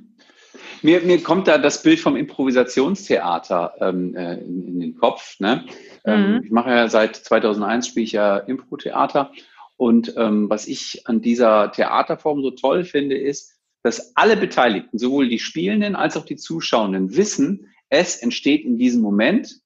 Mir, 0.83 1.01
mir 1.01 1.23
kommt 1.23 1.49
da 1.49 1.59
das 1.59 1.83
Bild 1.83 2.01
vom 2.01 2.17
Improvisationstheater 2.17 3.75
ähm, 3.81 4.15
äh, 4.15 4.35
in, 4.35 4.69
in, 4.69 4.81
den 4.81 4.95
Kopf. 4.97 5.39
Ne? 5.41 5.65
Ähm, 6.05 6.35
mhm. 6.35 6.43
Ich 6.45 6.51
mache 6.51 6.71
ja 6.71 6.89
seit 6.89 7.17
2001 7.17 7.87
spiele 7.87 8.05
ich 8.05 8.13
ja 8.13 8.37
Impro-Theater 8.37 9.33
und 9.77 10.15
ähm, 10.17 10.51
was 10.51 10.69
ich 10.69 11.03
an 11.07 11.21
dieser 11.21 11.73
Theaterform 11.73 12.43
so 12.43 12.51
toll 12.51 12.85
finde, 12.85 13.17
ist, 13.17 13.59
dass 13.83 14.17
alle 14.17 14.37
Beteiligten, 14.37 14.99
sowohl 14.99 15.29
die 15.29 15.39
Spielenden 15.41 15.97
als 15.97 16.17
auch 16.17 16.25
die 16.25 16.37
Zuschauenden, 16.37 17.17
wissen, 17.17 17.73
es 17.89 18.17
entsteht 18.17 18.65
in 18.65 18.79
diesem 18.79 19.03
Moment 19.03 19.61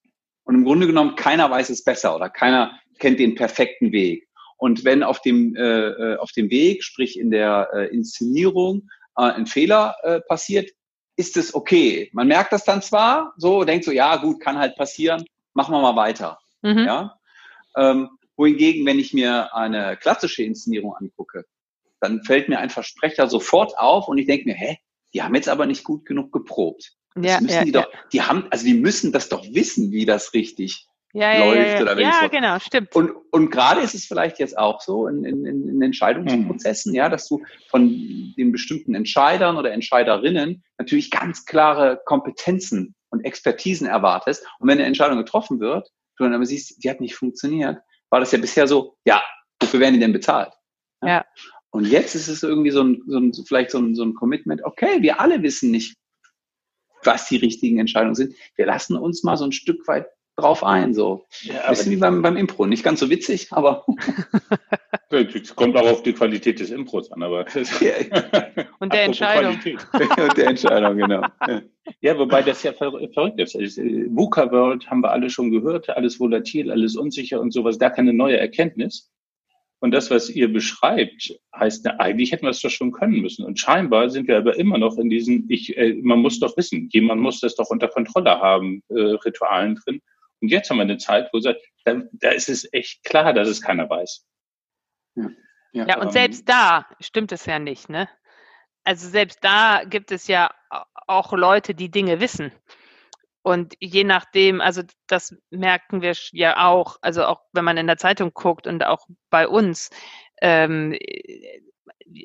und 0.45 0.55
im 0.55 0.65
Grunde 0.65 0.87
genommen 0.87 1.17
keiner 1.17 1.51
weiß 1.51 1.71
es 1.71 1.85
besser 1.85 2.17
oder 2.17 2.31
keiner 2.31 2.79
kennt 2.99 3.19
den 3.19 3.35
perfekten 3.35 3.93
Weg. 3.93 4.26
Und 4.57 4.85
wenn 4.85 5.03
auf 5.03 5.21
dem, 5.21 5.55
äh, 5.55 5.61
äh, 5.61 6.17
auf 6.17 6.33
dem 6.33 6.51
Weg, 6.51 6.83
sprich 6.83 7.19
in 7.19 7.31
der 7.31 7.69
äh, 7.75 7.95
Inszenierung, 7.95 8.89
äh, 9.17 9.23
ein 9.23 9.47
Fehler 9.47 9.97
äh, 10.03 10.21
passiert, 10.21 10.71
ist 11.17 11.37
es 11.37 11.55
okay. 11.55 12.11
Man 12.13 12.29
merkt 12.29 12.53
das 12.53 12.65
dann 12.65 12.83
zwar 12.83 13.35
so, 13.37 13.65
denkt 13.65 13.85
so, 13.85 13.93
ja 13.93 14.17
gut, 14.17 14.41
kann 14.41 14.59
halt 14.59 14.77
passieren, 14.77 15.25
machen 15.55 15.73
wir 15.73 15.81
mal 15.81 15.97
weiter. 15.97 16.39
Mhm. 16.63 16.79
Ja? 16.79 17.19
Ähm, 17.77 18.11
wohingegen, 18.37 18.85
wenn 18.87 18.99
ich 18.99 19.13
mir 19.13 19.55
eine 19.55 19.97
klassische 19.97 20.43
Inszenierung 20.43 20.95
angucke, 20.95 21.45
dann 22.01 22.23
fällt 22.25 22.49
mir 22.49 22.59
ein 22.59 22.71
Versprecher 22.71 23.29
sofort 23.29 23.79
auf 23.79 24.09
und 24.09 24.19
ich 24.19 24.27
denke 24.27 24.47
mir, 24.47 24.55
hä, 24.55 24.79
die 25.15 25.23
haben 25.23 25.35
jetzt 25.35 25.49
aber 25.49 25.67
nicht 25.67 25.85
gut 25.85 26.05
genug 26.05 26.33
geprobt. 26.33 26.93
Das 27.15 27.25
ja, 27.25 27.41
müssen 27.41 27.55
ja, 27.55 27.65
die 27.65 27.73
doch, 27.73 27.91
ja. 27.91 27.99
die 28.13 28.23
haben, 28.23 28.47
also 28.51 28.67
die 28.67 28.75
müssen 28.75 29.13
das 29.13 29.31
doch 29.31 29.45
wissen, 29.55 29.91
wie 29.93 30.05
das 30.05 30.35
richtig 30.35 30.87
ja, 31.17 31.45
läuft 31.45 31.57
ja, 31.59 31.83
oder 31.83 31.97
wenn 31.97 32.03
ja, 32.03 32.27
genau, 32.29 32.59
stimmt. 32.59 32.95
Und, 32.95 33.13
und 33.31 33.51
gerade 33.51 33.81
ist 33.81 33.95
es 33.95 34.05
vielleicht 34.05 34.39
jetzt 34.39 34.59
auch 34.59 34.81
so 34.81 35.07
in, 35.09 35.25
in, 35.25 35.47
in 35.47 35.83
Entscheidungsprozessen, 35.83 36.93
mhm. 36.93 36.97
ja, 36.97 37.09
dass 37.09 37.27
du 37.29 37.43
von 37.69 37.89
den 38.37 38.53
bestimmten 38.53 38.95
Entscheidern 38.95 39.57
oder 39.57 39.73
Entscheiderinnen 39.73 40.63
natürlich 40.79 41.11
ganz 41.11 41.47
klare 41.47 42.01
Kompetenzen 42.05 42.95
und 43.11 43.25
Expertisen 43.25 43.87
erwartest. 43.87 44.47
Und 44.59 44.69
wenn 44.69 44.79
eine 44.79 44.87
Entscheidung 44.87 45.17
getroffen 45.17 45.59
wird, 45.59 45.89
du 46.19 46.25
dann 46.25 46.35
aber 46.35 46.45
siehst, 46.45 46.83
die 46.85 46.91
hat 46.91 47.01
nicht 47.01 47.15
funktioniert, 47.15 47.79
war 48.11 48.21
das 48.21 48.33
ja 48.33 48.39
bisher 48.39 48.67
so, 48.67 48.97
ja, 49.05 49.23
wofür 49.61 49.81
werden 49.81 49.95
die 49.95 50.01
denn 50.01 50.13
bezahlt? 50.13 50.53
Ja. 51.03 51.09
ja. 51.09 51.25
Und 51.71 51.87
jetzt 51.87 52.15
ist 52.15 52.29
es 52.29 52.43
irgendwie 52.43 52.71
so 52.71 52.83
ein, 52.83 53.03
so 53.07 53.19
ein 53.19 53.33
vielleicht 53.47 53.71
so 53.71 53.79
ein, 53.79 53.95
so 53.95 54.03
ein 54.03 54.15
Commitment, 54.15 54.63
okay, 54.65 55.03
wir 55.03 55.21
alle 55.21 55.43
wissen 55.43 55.71
nicht, 55.71 55.97
was 57.03 57.29
die 57.29 57.37
richtigen 57.37 57.79
Entscheidungen 57.79 58.15
sind. 58.15 58.35
Wir 58.57 58.67
lassen 58.67 58.97
uns 58.97 59.23
mal 59.23 59.37
so 59.37 59.45
ein 59.45 59.53
Stück 59.53 59.87
weit 59.87 60.07
drauf 60.37 60.63
ein. 60.63 60.95
So. 60.95 61.27
Ja, 61.43 61.63
ein 61.63 61.71
bisschen 61.71 61.93
wie 61.93 61.97
beim, 61.97 62.23
beim 62.23 62.37
Impro. 62.37 62.67
Nicht 62.67 62.85
ganz 62.85 63.01
so 63.01 63.11
witzig, 63.11 63.49
aber. 63.51 63.85
Es 65.09 65.55
kommt 65.55 65.77
auch 65.77 65.87
auf 65.87 66.03
die 66.03 66.13
Qualität 66.13 66.59
des 66.59 66.71
Impros 66.71 67.13
an, 67.13 67.23
aber. 67.23 67.47
Und 68.81 68.93
der 68.93 69.05
Entscheidung. 69.05 69.53
Und 69.95 70.37
der 70.37 70.49
Entscheidung, 70.49 70.97
genau. 70.97 71.23
Ja, 72.01 72.19
wobei 72.19 72.43
das 72.43 72.65
ja 72.65 72.73
verrückt 72.73 73.39
ist. 73.39 73.55
VUCA 73.55 74.51
World 74.51 74.91
haben 74.91 75.03
wir 75.03 75.13
alle 75.13 75.31
schon 75.31 75.53
gehört, 75.53 75.89
alles 75.91 76.19
volatil, 76.19 76.73
alles 76.73 76.97
unsicher 76.97 77.41
und 77.41 77.53
sowas, 77.53 77.79
gar 77.79 77.91
keine 77.91 78.13
neue 78.13 78.37
Erkenntnis. 78.37 79.11
Und 79.79 79.93
das, 79.93 80.11
was 80.11 80.31
ihr 80.31 80.53
beschreibt, 80.53 81.39
heißt, 81.55 81.85
na, 81.85 82.01
eigentlich 82.01 82.33
hätten 82.33 82.47
wir 82.47 82.51
es 82.51 82.61
doch 82.61 82.71
schon 82.71 82.93
können 82.93 83.21
müssen. 83.21 83.45
Und 83.45 83.61
scheinbar 83.61 84.09
sind 84.11 84.27
wir 84.27 84.39
aber 84.39 84.59
immer 84.59 84.79
noch 84.79 84.97
in 84.99 85.11
diesen, 85.11 85.47
ich, 85.49 85.77
äh, 85.77 85.95
man 86.03 86.21
muss 86.21 86.41
doch 86.41 86.57
wissen, 86.57 86.89
jemand 86.93 87.21
muss 87.21 87.41
das 87.41 87.55
doch 87.55 87.69
unter 87.69 87.89
Kontrolle 87.89 88.41
haben, 88.41 88.83
äh, 88.89 88.95
Ritualen 88.95 89.77
drin. 89.77 90.01
Und 90.47 90.51
jetzt 90.53 90.71
haben 90.71 90.77
wir 90.77 90.83
eine 90.83 90.97
Zeit, 90.97 91.29
wo 91.33 91.41
sagt, 91.41 91.61
da, 91.85 92.03
da 92.13 92.31
ist 92.31 92.49
es 92.49 92.73
echt 92.73 93.03
klar, 93.03 93.33
dass 93.33 93.49
es 93.49 93.61
keiner 93.61 93.91
weiß. 93.91 94.25
Ja, 95.17 95.29
ja, 95.73 95.87
ja 95.89 95.97
und 95.99 96.07
ähm, 96.07 96.13
selbst 96.13 96.49
da 96.49 96.87
stimmt 97.01 97.33
es 97.33 97.47
ja 97.47 97.59
nicht, 97.59 97.89
ne? 97.89 98.09
Also 98.85 99.09
selbst 99.09 99.43
da 99.43 99.83
gibt 99.85 100.13
es 100.13 100.29
ja 100.29 100.55
auch 101.09 101.33
Leute, 101.33 101.75
die 101.75 101.91
Dinge 101.91 102.21
wissen. 102.21 102.53
Und 103.43 103.75
je 103.81 104.05
nachdem, 104.05 104.61
also 104.61 104.83
das 105.09 105.35
merken 105.51 106.01
wir 106.01 106.15
ja 106.31 106.65
auch, 106.65 106.97
also 107.01 107.25
auch 107.25 107.41
wenn 107.53 107.65
man 107.65 107.77
in 107.77 107.89
der 107.89 107.97
Zeitung 107.97 108.31
guckt 108.35 108.69
und 108.69 108.85
auch 108.85 109.09
bei 109.31 109.49
uns, 109.49 109.91
ähm, 110.41 110.97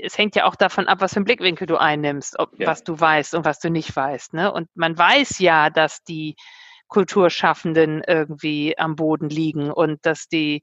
es 0.04 0.16
hängt 0.16 0.36
ja 0.36 0.46
auch 0.46 0.56
davon 0.56 0.88
ab, 0.88 1.02
was 1.02 1.14
für 1.14 1.18
einen 1.18 1.26
Blickwinkel 1.26 1.66
du 1.66 1.78
einnimmst, 1.78 2.38
ob, 2.38 2.60
ja. 2.60 2.68
was 2.68 2.84
du 2.84 3.00
weißt 3.00 3.34
und 3.34 3.46
was 3.46 3.58
du 3.58 3.72
nicht 3.72 3.96
weißt. 3.96 4.36
Ne? 4.36 4.54
Und 4.54 4.70
man 4.76 4.96
weiß 4.96 5.40
ja, 5.40 5.72
dass 5.72 6.04
die 6.04 6.36
Kulturschaffenden 6.92 8.04
irgendwie 8.06 8.78
am 8.78 8.98
Boden 8.98 9.30
liegen 9.30 9.72
und 9.72 10.06
dass 10.06 10.28
die 10.28 10.62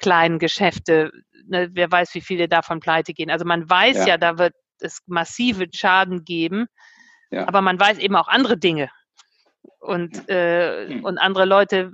kleinen 0.00 0.40
Geschäfte, 0.40 1.12
ne, 1.46 1.70
wer 1.72 1.90
weiß, 1.90 2.14
wie 2.14 2.20
viele 2.20 2.48
davon 2.48 2.80
pleite 2.80 3.14
gehen. 3.14 3.30
Also 3.30 3.44
man 3.44 3.70
weiß 3.70 3.98
ja, 3.98 4.06
ja 4.06 4.18
da 4.18 4.38
wird 4.38 4.54
es 4.80 5.02
massive 5.06 5.66
Schaden 5.72 6.24
geben, 6.24 6.66
ja. 7.30 7.46
aber 7.46 7.62
man 7.62 7.78
weiß 7.78 7.98
eben 7.98 8.16
auch 8.16 8.26
andere 8.26 8.58
Dinge. 8.58 8.90
Und, 9.78 10.24
äh, 10.28 10.88
mhm. 10.88 11.04
und 11.04 11.18
andere 11.18 11.44
Leute 11.44 11.92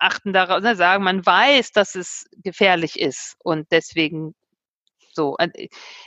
achten 0.00 0.32
darauf, 0.32 0.60
ne, 0.60 0.74
sagen, 0.74 1.04
man 1.04 1.24
weiß, 1.24 1.70
dass 1.70 1.94
es 1.94 2.26
gefährlich 2.42 2.98
ist 2.98 3.36
und 3.44 3.70
deswegen 3.70 4.34
so. 5.12 5.36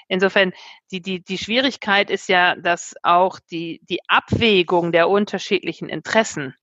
Insofern, 0.09 0.51
die, 0.91 1.01
die, 1.01 1.23
die 1.23 1.37
Schwierigkeit 1.37 2.09
ist 2.09 2.27
ja, 2.27 2.57
dass 2.57 2.95
auch 3.03 3.39
die, 3.49 3.79
die 3.89 3.99
Abwägung 4.09 4.91
der 4.91 5.07
unterschiedlichen 5.07 5.87
Interessen 5.87 6.53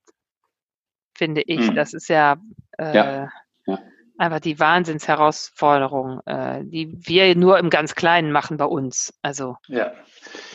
finde 1.14 1.42
ich. 1.42 1.70
Mhm. 1.70 1.74
Das 1.74 1.94
ist 1.94 2.08
ja, 2.08 2.36
äh, 2.78 2.94
ja. 2.94 3.30
ja. 3.66 3.78
einfach 4.18 4.40
die 4.40 4.58
Wahnsinnsherausforderung, 4.58 6.20
äh, 6.26 6.64
die 6.64 6.92
wir 7.06 7.34
nur 7.36 7.58
im 7.58 7.70
ganz 7.70 7.94
Kleinen 7.94 8.32
machen 8.32 8.56
bei 8.56 8.66
uns. 8.66 9.14
Also 9.22 9.56
ja. 9.68 9.92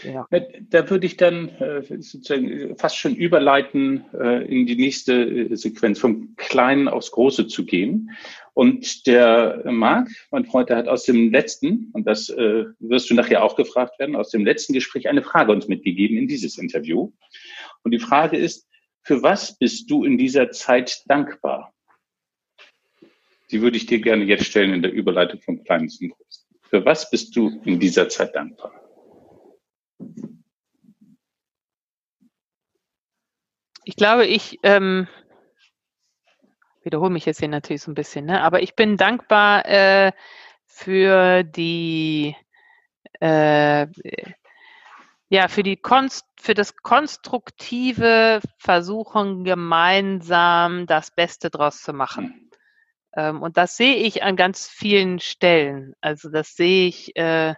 ja. 0.03 0.28
Da 0.70 0.89
würde 0.89 1.05
ich 1.05 1.18
dann 1.18 1.49
äh, 1.49 1.82
sozusagen 1.82 2.78
fast 2.78 2.97
schon 2.97 3.16
überleiten, 3.16 4.05
äh, 4.14 4.45
in 4.45 4.66
die 4.66 4.76
nächste 4.76 5.14
äh, 5.14 5.55
Sequenz, 5.55 5.99
vom 5.99 6.36
Kleinen 6.38 6.88
aufs 6.88 7.12
Große 7.12 7.47
zu 7.47 7.66
gehen. 7.66 8.12
Und 8.53 9.07
der 9.07 9.62
Marc, 9.72 10.10
mein 10.32 10.43
Freund, 10.43 10.70
der 10.70 10.76
hat 10.76 10.89
aus 10.89 11.05
dem 11.05 11.32
letzten, 11.32 11.91
und 11.93 12.05
das 12.05 12.28
äh, 12.28 12.66
wirst 12.80 13.10
du 13.10 13.14
nachher 13.14 13.41
auch 13.41 13.55
gefragt 13.55 13.97
werden, 13.99 14.18
aus 14.18 14.32
dem 14.32 14.43
letzten 14.43 14.74
Gespräch 14.74 15.07
eine 15.07 15.22
Frage 15.22 15.53
uns 15.53 15.70
mitgegeben 15.70 16.18
in 16.18 16.28
dieses 16.28 16.57
Interview. 16.57 17.14
Und 17.84 17.91
die 17.91 17.99
Frage 17.99 18.36
ist, 18.38 18.68
für 19.10 19.24
was 19.24 19.57
bist 19.57 19.89
du 19.89 20.03
in 20.03 20.20
dieser 20.20 20.51
Zeit 20.51 21.01
dankbar? 21.07 21.74
Die 23.49 23.60
würde 23.60 23.78
ich 23.78 23.88
dir 23.88 23.99
gerne 23.99 24.24
jetzt 24.24 24.45
stellen 24.45 24.72
in 24.72 24.84
der 24.84 24.91
Überleitung 24.91 25.41
vom 25.41 25.64
Kleinen 25.64 25.89
zum 25.89 26.10
Großen. 26.10 26.45
Für 26.62 26.86
was 26.86 27.10
bist 27.10 27.36
du 27.36 27.60
in 27.66 27.80
dieser 27.80 28.07
Zeit 28.07 28.36
dankbar? 28.36 28.72
Ich 33.84 33.95
glaube, 33.95 34.28
ich 34.28 34.60
ähm, 34.62 35.07
wiederhole 36.84 37.10
mich 37.10 37.26
jetzt 37.26 37.39
hier 37.39 37.47
natürlich 37.47 37.82
so 37.82 37.89
ein 37.89 37.95
bisschen, 37.95 38.26
ne? 38.26 38.43
aber 38.43 38.62
ich 38.62 38.76
bin 38.76 38.95
dankbar 38.95 39.66
äh, 39.66 40.12
für 40.66 41.41
die 41.41 42.36
äh, 43.20 43.88
ja, 45.30 45.47
für 45.47 45.63
die 45.63 45.77
Konst 45.77 46.25
für 46.39 46.53
das 46.53 46.75
konstruktive 46.75 48.41
Versuchen, 48.57 49.43
gemeinsam 49.43 50.88
das 50.88 51.11
Beste 51.11 51.49
draus 51.49 51.82
zu 51.82 51.93
machen. 51.93 52.49
Ähm, 53.15 53.41
und 53.41 53.57
das 53.57 53.77
sehe 53.77 53.95
ich 53.95 54.23
an 54.23 54.36
ganz 54.36 54.67
vielen 54.67 55.19
Stellen. 55.19 55.93
Also 56.01 56.30
das 56.30 56.55
sehe 56.55 56.88
ich, 56.88 57.15
äh, 57.15 57.55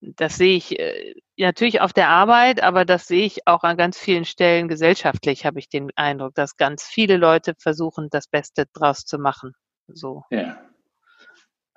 das 0.00 0.36
sehe 0.36 0.56
ich 0.56 0.78
äh, 0.78 1.14
natürlich 1.38 1.80
auf 1.80 1.92
der 1.92 2.08
Arbeit, 2.08 2.62
aber 2.62 2.84
das 2.84 3.06
sehe 3.06 3.24
ich 3.24 3.46
auch 3.46 3.62
an 3.62 3.76
ganz 3.76 3.98
vielen 3.98 4.24
Stellen 4.24 4.68
gesellschaftlich, 4.68 5.46
habe 5.46 5.58
ich 5.58 5.68
den 5.68 5.90
Eindruck, 5.96 6.34
dass 6.34 6.56
ganz 6.56 6.84
viele 6.84 7.16
Leute 7.16 7.54
versuchen, 7.58 8.08
das 8.10 8.28
Beste 8.28 8.66
draus 8.72 9.04
zu 9.04 9.18
machen. 9.18 9.52
So. 9.86 10.24
Ja. 10.30 10.60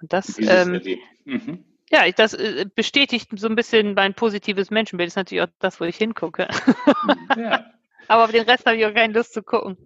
Und 0.01 0.11
das, 0.13 0.37
ähm, 0.39 0.81
mhm. 1.25 1.70
Ja, 1.91 2.05
ich, 2.05 2.15
das 2.15 2.33
äh, 2.33 2.65
bestätigt 2.73 3.29
so 3.35 3.47
ein 3.47 3.55
bisschen 3.55 3.93
mein 3.93 4.13
positives 4.13 4.71
Menschenbild. 4.71 5.07
Das 5.07 5.13
ist 5.13 5.17
natürlich 5.17 5.43
auch 5.43 5.53
das, 5.59 5.79
wo 5.79 5.85
ich 5.85 5.97
hingucke. 5.97 6.47
Ja. 7.37 7.65
aber 8.07 8.23
auf 8.25 8.31
den 8.31 8.43
Rest 8.43 8.65
habe 8.65 8.77
ich 8.77 8.85
auch 8.85 8.93
keine 8.93 9.13
Lust 9.13 9.33
zu 9.33 9.43
gucken. 9.43 9.77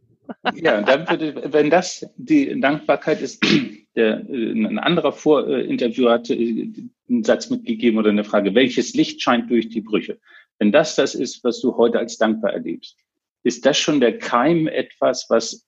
Ja, 0.55 0.79
und 0.79 0.87
dann 0.87 1.07
würde, 1.07 1.53
wenn 1.53 1.69
das 1.69 2.05
die 2.17 2.59
Dankbarkeit 2.59 3.21
ist, 3.21 3.43
der, 3.95 4.27
äh, 4.29 4.51
ein 4.51 4.79
anderer 4.79 5.11
Vorinterviewer 5.11 6.11
hatte 6.11 6.35
äh, 6.35 6.71
einen 7.09 7.23
Satz 7.23 7.49
mitgegeben 7.49 7.99
oder 7.99 8.09
eine 8.09 8.23
Frage, 8.23 8.55
welches 8.55 8.93
Licht 8.93 9.21
scheint 9.21 9.49
durch 9.49 9.69
die 9.69 9.81
Brüche? 9.81 10.19
Wenn 10.59 10.71
das 10.71 10.95
das 10.95 11.15
ist, 11.15 11.43
was 11.43 11.59
du 11.61 11.75
heute 11.75 11.99
als 11.99 12.17
dankbar 12.17 12.53
erlebst, 12.53 12.97
ist 13.43 13.65
das 13.65 13.77
schon 13.77 13.99
der 13.99 14.17
Keim 14.17 14.67
etwas, 14.67 15.27
was 15.29 15.67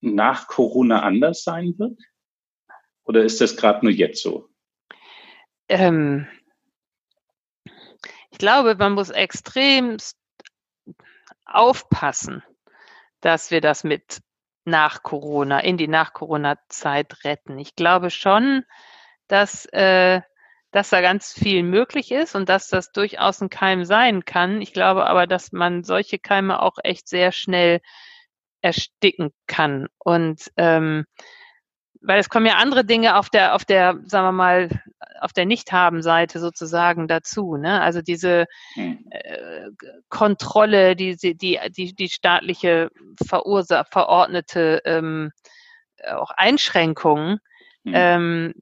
nach 0.00 0.48
Corona 0.48 1.02
anders 1.02 1.44
sein 1.44 1.74
wird? 1.78 2.00
Oder 3.04 3.24
ist 3.24 3.40
das 3.40 3.56
gerade 3.56 3.84
nur 3.84 3.92
jetzt 3.92 4.22
so? 4.22 4.48
Ähm, 5.72 6.26
ich 8.30 8.36
glaube, 8.36 8.74
man 8.74 8.92
muss 8.92 9.08
extrem 9.08 9.96
aufpassen, 11.46 12.42
dass 13.22 13.50
wir 13.50 13.62
das 13.62 13.82
mit 13.82 14.20
nach 14.66 15.02
Corona, 15.02 15.60
in 15.60 15.78
die 15.78 15.88
Nach-Corona-Zeit 15.88 17.24
retten. 17.24 17.58
Ich 17.58 17.74
glaube 17.74 18.10
schon, 18.10 18.64
dass, 19.28 19.64
äh, 19.72 20.20
dass 20.72 20.90
da 20.90 21.00
ganz 21.00 21.32
viel 21.32 21.62
möglich 21.62 22.12
ist 22.12 22.34
und 22.34 22.50
dass 22.50 22.68
das 22.68 22.92
durchaus 22.92 23.40
ein 23.40 23.48
Keim 23.48 23.86
sein 23.86 24.26
kann. 24.26 24.60
Ich 24.60 24.74
glaube 24.74 25.06
aber, 25.06 25.26
dass 25.26 25.52
man 25.52 25.84
solche 25.84 26.18
Keime 26.18 26.60
auch 26.60 26.76
echt 26.84 27.08
sehr 27.08 27.32
schnell 27.32 27.80
ersticken 28.60 29.32
kann. 29.46 29.88
Und 29.98 30.52
ähm, 30.58 31.06
weil 32.02 32.18
es 32.20 32.28
kommen 32.28 32.46
ja 32.46 32.54
andere 32.54 32.84
Dinge 32.84 33.16
auf 33.16 33.30
der, 33.30 33.54
auf 33.54 33.64
der, 33.64 33.98
sagen 34.06 34.26
wir 34.26 34.32
mal, 34.32 34.68
auf 35.20 35.32
der 35.32 35.46
Nicht-Haben-Seite 35.46 36.40
sozusagen 36.40 37.06
dazu. 37.06 37.56
Ne? 37.56 37.80
Also 37.80 38.02
diese 38.02 38.46
hm. 38.74 39.06
äh, 39.10 39.70
Kontrolle, 40.08 40.96
die, 40.96 41.16
die, 41.16 41.36
die, 41.36 41.94
die 41.94 42.08
staatliche 42.08 42.90
verursa 43.24 43.84
verordnete 43.84 44.82
ähm, 44.84 45.30
auch 46.10 46.30
Einschränkungen, 46.30 47.38
mhm. 47.84 47.92
ähm, 47.94 48.54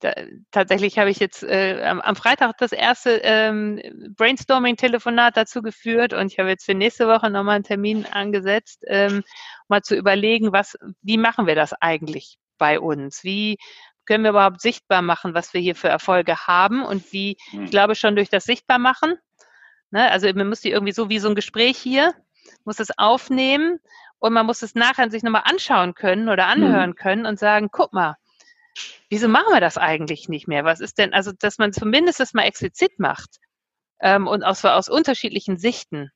da, 0.00 0.12
tatsächlich 0.50 0.98
habe 0.98 1.08
ich 1.08 1.20
jetzt 1.20 1.44
äh, 1.44 1.80
am, 1.84 2.00
am, 2.00 2.16
Freitag 2.16 2.58
das 2.58 2.72
erste 2.72 3.20
ähm, 3.22 3.80
Brainstorming-Telefonat 4.16 5.36
dazu 5.36 5.62
geführt 5.62 6.12
und 6.12 6.32
ich 6.32 6.40
habe 6.40 6.48
jetzt 6.48 6.64
für 6.64 6.74
nächste 6.74 7.06
Woche 7.06 7.30
nochmal 7.30 7.56
einen 7.56 7.64
Termin 7.64 8.06
angesetzt, 8.06 8.82
ähm, 8.88 9.22
mal 9.68 9.82
zu 9.82 9.94
überlegen, 9.94 10.52
was, 10.52 10.76
wie 11.02 11.18
machen 11.18 11.46
wir 11.46 11.54
das 11.54 11.74
eigentlich 11.74 12.38
bei 12.58 12.80
uns? 12.80 13.22
Wie 13.22 13.56
können 14.06 14.24
wir 14.24 14.30
überhaupt 14.30 14.60
sichtbar 14.60 15.02
machen, 15.02 15.34
was 15.34 15.54
wir 15.54 15.60
hier 15.60 15.76
für 15.76 15.88
Erfolge 15.88 16.46
haben 16.46 16.84
und 16.84 17.12
wie, 17.12 17.36
hm. 17.50 17.64
ich 17.64 17.70
glaube 17.70 17.94
schon 17.94 18.16
durch 18.16 18.28
das 18.28 18.44
Sichtbarmachen, 18.44 19.16
ne, 19.90 20.10
also 20.10 20.32
man 20.34 20.48
muss 20.48 20.60
die 20.60 20.70
irgendwie 20.70 20.92
so 20.92 21.08
wie 21.08 21.18
so 21.18 21.28
ein 21.28 21.34
Gespräch 21.34 21.78
hier, 21.78 22.14
muss 22.64 22.80
es 22.80 22.96
aufnehmen 22.98 23.78
und 24.18 24.32
man 24.32 24.46
muss 24.46 24.62
es 24.62 24.74
nachher 24.74 25.10
sich 25.10 25.22
nochmal 25.22 25.44
anschauen 25.44 25.94
können 25.94 26.28
oder 26.28 26.50
hm. 26.50 26.64
anhören 26.64 26.94
können 26.94 27.26
und 27.26 27.38
sagen, 27.38 27.68
guck 27.70 27.92
mal, 27.92 28.16
wieso 29.08 29.28
machen 29.28 29.52
wir 29.52 29.60
das 29.60 29.78
eigentlich 29.78 30.28
nicht 30.28 30.48
mehr? 30.48 30.64
Was 30.64 30.80
ist 30.80 30.98
denn, 30.98 31.12
also 31.12 31.32
dass 31.32 31.58
man 31.58 31.72
zumindest 31.72 32.20
das 32.20 32.34
mal 32.34 32.44
explizit 32.44 32.98
macht 32.98 33.38
ähm, 34.00 34.26
und 34.26 34.42
aus, 34.42 34.64
aus 34.64 34.88
unterschiedlichen 34.88 35.58
Sichten 35.58 36.10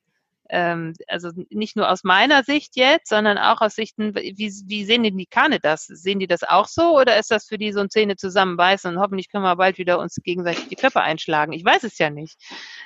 also 0.49 1.31
nicht 1.49 1.75
nur 1.75 1.89
aus 1.89 2.03
meiner 2.03 2.43
Sicht 2.43 2.75
jetzt, 2.75 3.09
sondern 3.09 3.37
auch 3.37 3.61
aus 3.61 3.75
Sichten, 3.75 4.13
wie, 4.15 4.53
wie 4.65 4.85
sehen 4.85 5.03
denn 5.03 5.17
die 5.17 5.25
Kane 5.25 5.59
das? 5.59 5.85
Sehen 5.85 6.19
die 6.19 6.27
das 6.27 6.43
auch 6.43 6.67
so 6.67 6.99
oder 6.99 7.17
ist 7.17 7.31
das 7.31 7.47
für 7.47 7.57
die 7.57 7.71
so 7.71 7.79
ein 7.79 7.89
Zähne 7.89 8.15
zusammenbeißen 8.15 8.91
und 8.91 9.01
hoffentlich 9.01 9.31
können 9.31 9.43
wir 9.43 9.55
bald 9.55 9.77
wieder 9.77 9.99
uns 9.99 10.15
gegenseitig 10.23 10.67
die 10.67 10.75
Köpfe 10.75 11.01
einschlagen? 11.01 11.53
Ich 11.53 11.65
weiß 11.65 11.83
es 11.83 11.97
ja 11.97 12.09
nicht. 12.09 12.37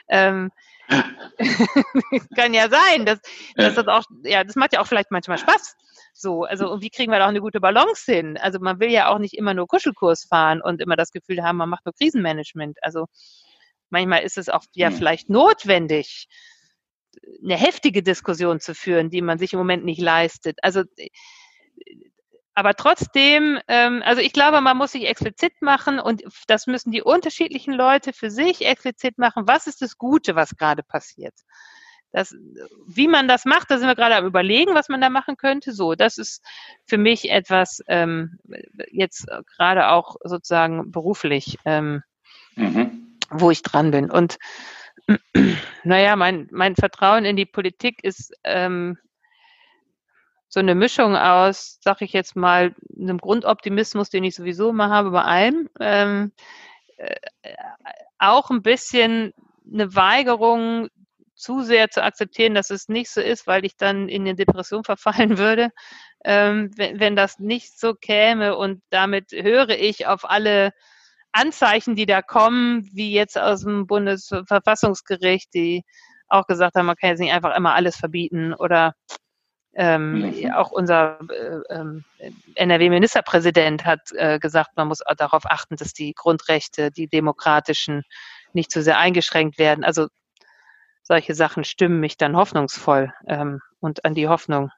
Ähm, 0.07 0.51
kann 2.36 2.53
ja 2.53 2.70
sein, 2.70 3.05
dass, 3.05 3.20
dass 3.55 3.76
das 3.76 3.88
auch, 3.88 4.03
ja, 4.24 4.43
das 4.43 4.55
macht 4.55 4.74
ja 4.74 4.82
auch 4.82 4.88
vielleicht 4.88 5.12
manchmal 5.12 5.38
Spaß. 5.38 5.76
So, 6.14 6.43
also 6.43 6.72
und 6.72 6.82
wie 6.82 6.89
kriegen 6.89 7.12
wir 7.12 7.20
da 7.20 7.26
auch 7.26 7.30
eine 7.30 7.41
gute 7.41 7.62
Balance 7.62 8.12
hin? 8.12 8.38
Also 8.38 8.60
man 8.60 8.80
will 8.80 8.89
ja 8.89 9.10
auch 9.10 9.20
nicht 9.20 9.36
immer 9.36 9.53
nur 9.53 9.68
Kuschelkurs 9.68 10.26
fahren 10.26 10.62
und 10.62 10.82
immer 10.82 10.95
das 10.95 11.12
Gefühl 11.12 11.43
haben, 11.43 11.57
man 11.57 11.70
macht 11.70 11.86
nur 11.86 11.93
Krisenmanagement. 11.93 12.78
Also 12.82 13.05
manchmal 13.89 14.24
ist 14.24 14.38
es 14.38 14.49
auch 14.49 14.64
ja 14.74 14.89
hm. 14.89 14.95
vielleicht 14.95 15.30
notwendig, 15.30 16.28
eine 17.43 17.55
heftige 17.55 18.03
Diskussion 18.03 18.60
zu 18.60 18.76
führen, 18.76 19.10
die 19.10 19.22
man 19.22 19.38
sich 19.38 19.53
im 19.53 19.60
Moment 19.60 19.86
nicht 19.86 20.01
leistet. 20.01 20.57
Also 20.62 20.84
aber 22.60 22.74
trotzdem, 22.74 23.57
ähm, 23.70 24.03
also 24.05 24.22
ich 24.22 24.34
glaube, 24.34 24.60
man 24.60 24.76
muss 24.76 24.91
sich 24.91 25.07
explizit 25.07 25.62
machen 25.62 25.97
und 25.97 26.24
das 26.47 26.68
müssen 26.68 26.91
die 26.91 27.01
unterschiedlichen 27.01 27.74
Leute 27.74 28.12
für 28.12 28.30
sich 28.30 28.66
explizit 28.66 29.18
machen. 29.18 29.47
Was 29.47 29.66
ist 29.66 29.82
das 29.82 29.97
Gute, 29.97 30.36
was 30.36 30.57
gerade 30.57 30.84
passiert? 30.84 31.34
Das, 32.12 32.36
wie 32.86 33.07
man 33.07 33.30
das 33.30 33.45
macht, 33.45 33.72
da 33.72 33.78
sind 33.78 33.88
wir 33.88 33.95
gerade 33.95 34.16
am 34.16 34.26
überlegen, 34.26 34.74
was 34.74 34.89
man 34.89 34.99
da 34.99 35.10
machen 35.10 35.38
könnte. 35.38 35.72
So, 35.72 35.95
das 35.95 36.18
ist 36.18 36.43
für 36.86 36.97
mich 36.97 37.30
etwas 37.30 37.82
ähm, 37.88 38.39
jetzt 38.91 39.28
gerade 39.55 39.89
auch 39.89 40.18
sozusagen 40.24 40.91
beruflich, 40.91 41.57
ähm, 41.64 42.01
mhm. 42.55 43.16
wo 43.30 43.51
ich 43.51 43.62
dran 43.62 43.91
bin. 43.91 44.12
Und 44.12 44.38
naja, 45.84 46.16
mein, 46.16 46.47
mein 46.51 46.76
Vertrauen 46.76 47.26
in 47.26 47.36
die 47.36 47.45
Politik 47.45 48.03
ist 48.03 48.34
ähm, 48.43 48.97
so 50.47 50.60
eine 50.60 50.76
Mischung 50.76 51.16
aus, 51.16 51.80
sag 51.82 52.01
ich 52.01 52.12
jetzt 52.12 52.36
mal, 52.36 52.76
einem 52.99 53.20
Grundoptimismus, 53.20 54.10
den 54.10 54.24
ich 54.24 54.36
sowieso 54.36 54.70
immer 54.70 54.89
habe 54.89 55.12
bei 55.12 55.22
allem, 55.22 55.70
ähm, 55.80 56.32
äh, 56.97 57.16
auch 58.18 58.49
ein 58.49 58.64
bisschen 58.64 59.34
eine 59.72 59.95
Weigerung 59.95 60.89
zu 61.36 61.62
sehr 61.62 61.89
zu 61.89 62.03
akzeptieren, 62.03 62.53
dass 62.53 62.70
es 62.70 62.89
nicht 62.89 63.10
so 63.10 63.22
ist, 63.22 63.47
weil 63.47 63.64
ich 63.64 63.78
dann 63.78 64.10
in 64.10 64.24
eine 64.24 64.36
Depression 64.36 64.84
verfallen 64.84 65.38
würde, 65.38 65.70
ähm, 66.26 66.72
wenn, 66.76 66.99
wenn 66.99 67.16
das 67.16 67.39
nicht 67.39 67.80
so 67.80 67.93
käme. 67.93 68.57
Und 68.57 68.82
damit 68.89 69.32
höre 69.32 69.70
ich 69.70 70.07
auf 70.07 70.30
alle 70.30 70.74
Anzeichen, 71.32 71.95
die 71.95 72.05
da 72.05 72.21
kommen, 72.21 72.89
wie 72.93 73.11
jetzt 73.11 73.38
aus 73.38 73.61
dem 73.61 73.88
Bundesverfassungsgericht, 73.88 75.53
die 75.53 75.84
auch 76.27 76.47
gesagt 76.47 76.75
haben, 76.75 76.86
man 76.86 76.95
kann 76.95 77.11
jetzt 77.11 77.19
nicht 77.19 77.34
einfach 77.34 77.55
immer 77.55 77.73
alles 77.73 77.95
verbieten 77.95 78.53
oder 78.53 78.93
ähm, 79.73 80.32
mhm. 80.32 80.51
Auch 80.51 80.71
unser 80.71 81.19
äh, 81.30 81.73
ähm, 81.73 82.03
NRW-Ministerpräsident 82.55 83.86
hat 83.86 84.11
äh, 84.13 84.39
gesagt, 84.39 84.71
man 84.75 84.88
muss 84.88 84.99
darauf 85.17 85.45
achten, 85.45 85.75
dass 85.75 85.93
die 85.93 86.13
Grundrechte, 86.13 86.91
die 86.91 87.07
demokratischen, 87.07 88.03
nicht 88.51 88.71
zu 88.71 88.82
sehr 88.82 88.97
eingeschränkt 88.97 89.59
werden. 89.59 89.84
Also 89.84 90.07
solche 91.03 91.36
Sachen 91.36 91.63
stimmen 91.63 91.99
mich 91.99 92.17
dann 92.17 92.36
hoffnungsvoll 92.36 93.13
ähm, 93.27 93.61
und 93.80 94.05
an 94.05 94.15
die 94.15 94.27
Hoffnung 94.27 94.71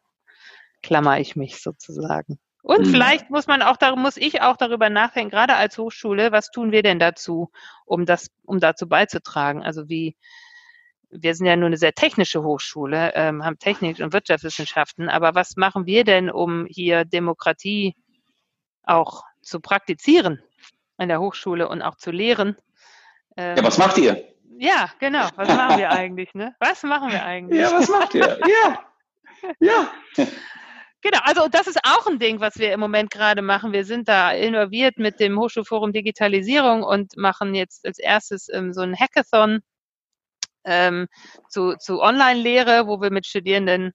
klammer 0.83 1.19
ich 1.19 1.35
mich 1.35 1.61
sozusagen. 1.61 2.39
Und 2.63 2.85
mhm. 2.85 2.91
vielleicht 2.91 3.29
muss 3.29 3.47
man 3.47 3.61
auch, 3.61 3.77
da 3.77 3.95
muss 3.95 4.17
ich 4.17 4.41
auch 4.41 4.55
darüber 4.55 4.89
nachdenken, 4.89 5.31
gerade 5.31 5.55
als 5.55 5.77
Hochschule, 5.77 6.31
was 6.31 6.51
tun 6.51 6.71
wir 6.71 6.83
denn 6.83 6.99
dazu, 6.99 7.51
um 7.85 8.05
das, 8.05 8.29
um 8.43 8.59
dazu 8.59 8.87
beizutragen? 8.87 9.63
Also 9.63 9.89
wie, 9.89 10.15
wir 11.09 11.35
sind 11.35 11.47
ja 11.47 11.55
nur 11.55 11.67
eine 11.67 11.77
sehr 11.77 11.93
technische 11.93 12.43
Hochschule, 12.43 13.13
ähm, 13.15 13.43
haben 13.43 13.57
Technik 13.57 13.99
und 13.99 14.13
Wirtschaftswissenschaften, 14.13 15.09
aber 15.09 15.35
was 15.35 15.55
machen 15.55 15.85
wir 15.85 16.03
denn, 16.03 16.29
um 16.29 16.65
hier 16.67 17.03
Demokratie 17.03 17.95
auch 18.83 19.23
zu 19.41 19.59
praktizieren 19.59 20.41
an 20.97 21.09
der 21.09 21.19
Hochschule 21.19 21.67
und 21.67 21.81
auch 21.81 21.95
zu 21.95 22.11
lehren? 22.11 22.57
Ähm, 23.37 23.57
ja, 23.57 23.63
was 23.63 23.77
macht 23.77 23.97
ihr? 23.97 24.23
Ja, 24.59 24.91
genau. 24.99 25.27
Was 25.35 25.47
machen 25.47 25.79
wir 25.79 25.89
eigentlich? 25.89 26.33
Ne? 26.35 26.55
Was 26.59 26.83
machen 26.83 27.11
wir 27.11 27.25
eigentlich? 27.25 27.59
Ja, 27.59 27.71
was 27.71 27.89
macht 27.89 28.13
ihr? 28.13 28.39
Ja, 28.47 28.79
ja. 29.59 29.91
Genau, 31.03 31.19
also 31.23 31.47
das 31.49 31.65
ist 31.65 31.79
auch 31.83 32.05
ein 32.05 32.19
Ding, 32.19 32.39
was 32.41 32.57
wir 32.59 32.73
im 32.73 32.79
Moment 32.79 33.09
gerade 33.09 33.41
machen. 33.41 33.73
Wir 33.73 33.85
sind 33.85 34.07
da 34.07 34.31
involviert 34.31 34.97
mit 34.97 35.19
dem 35.19 35.39
Hochschulforum 35.39 35.93
Digitalisierung 35.93 36.83
und 36.83 37.17
machen 37.17 37.55
jetzt 37.55 37.85
als 37.85 37.97
erstes 37.97 38.49
ähm, 38.49 38.71
so 38.71 38.81
ein 38.81 38.95
Hackathon 38.95 39.61
ähm, 40.63 41.07
zu, 41.49 41.75
zu 41.77 42.01
Online-Lehre, 42.01 42.87
wo 42.87 43.01
wir 43.01 43.11
mit 43.11 43.25
Studierenden 43.25 43.93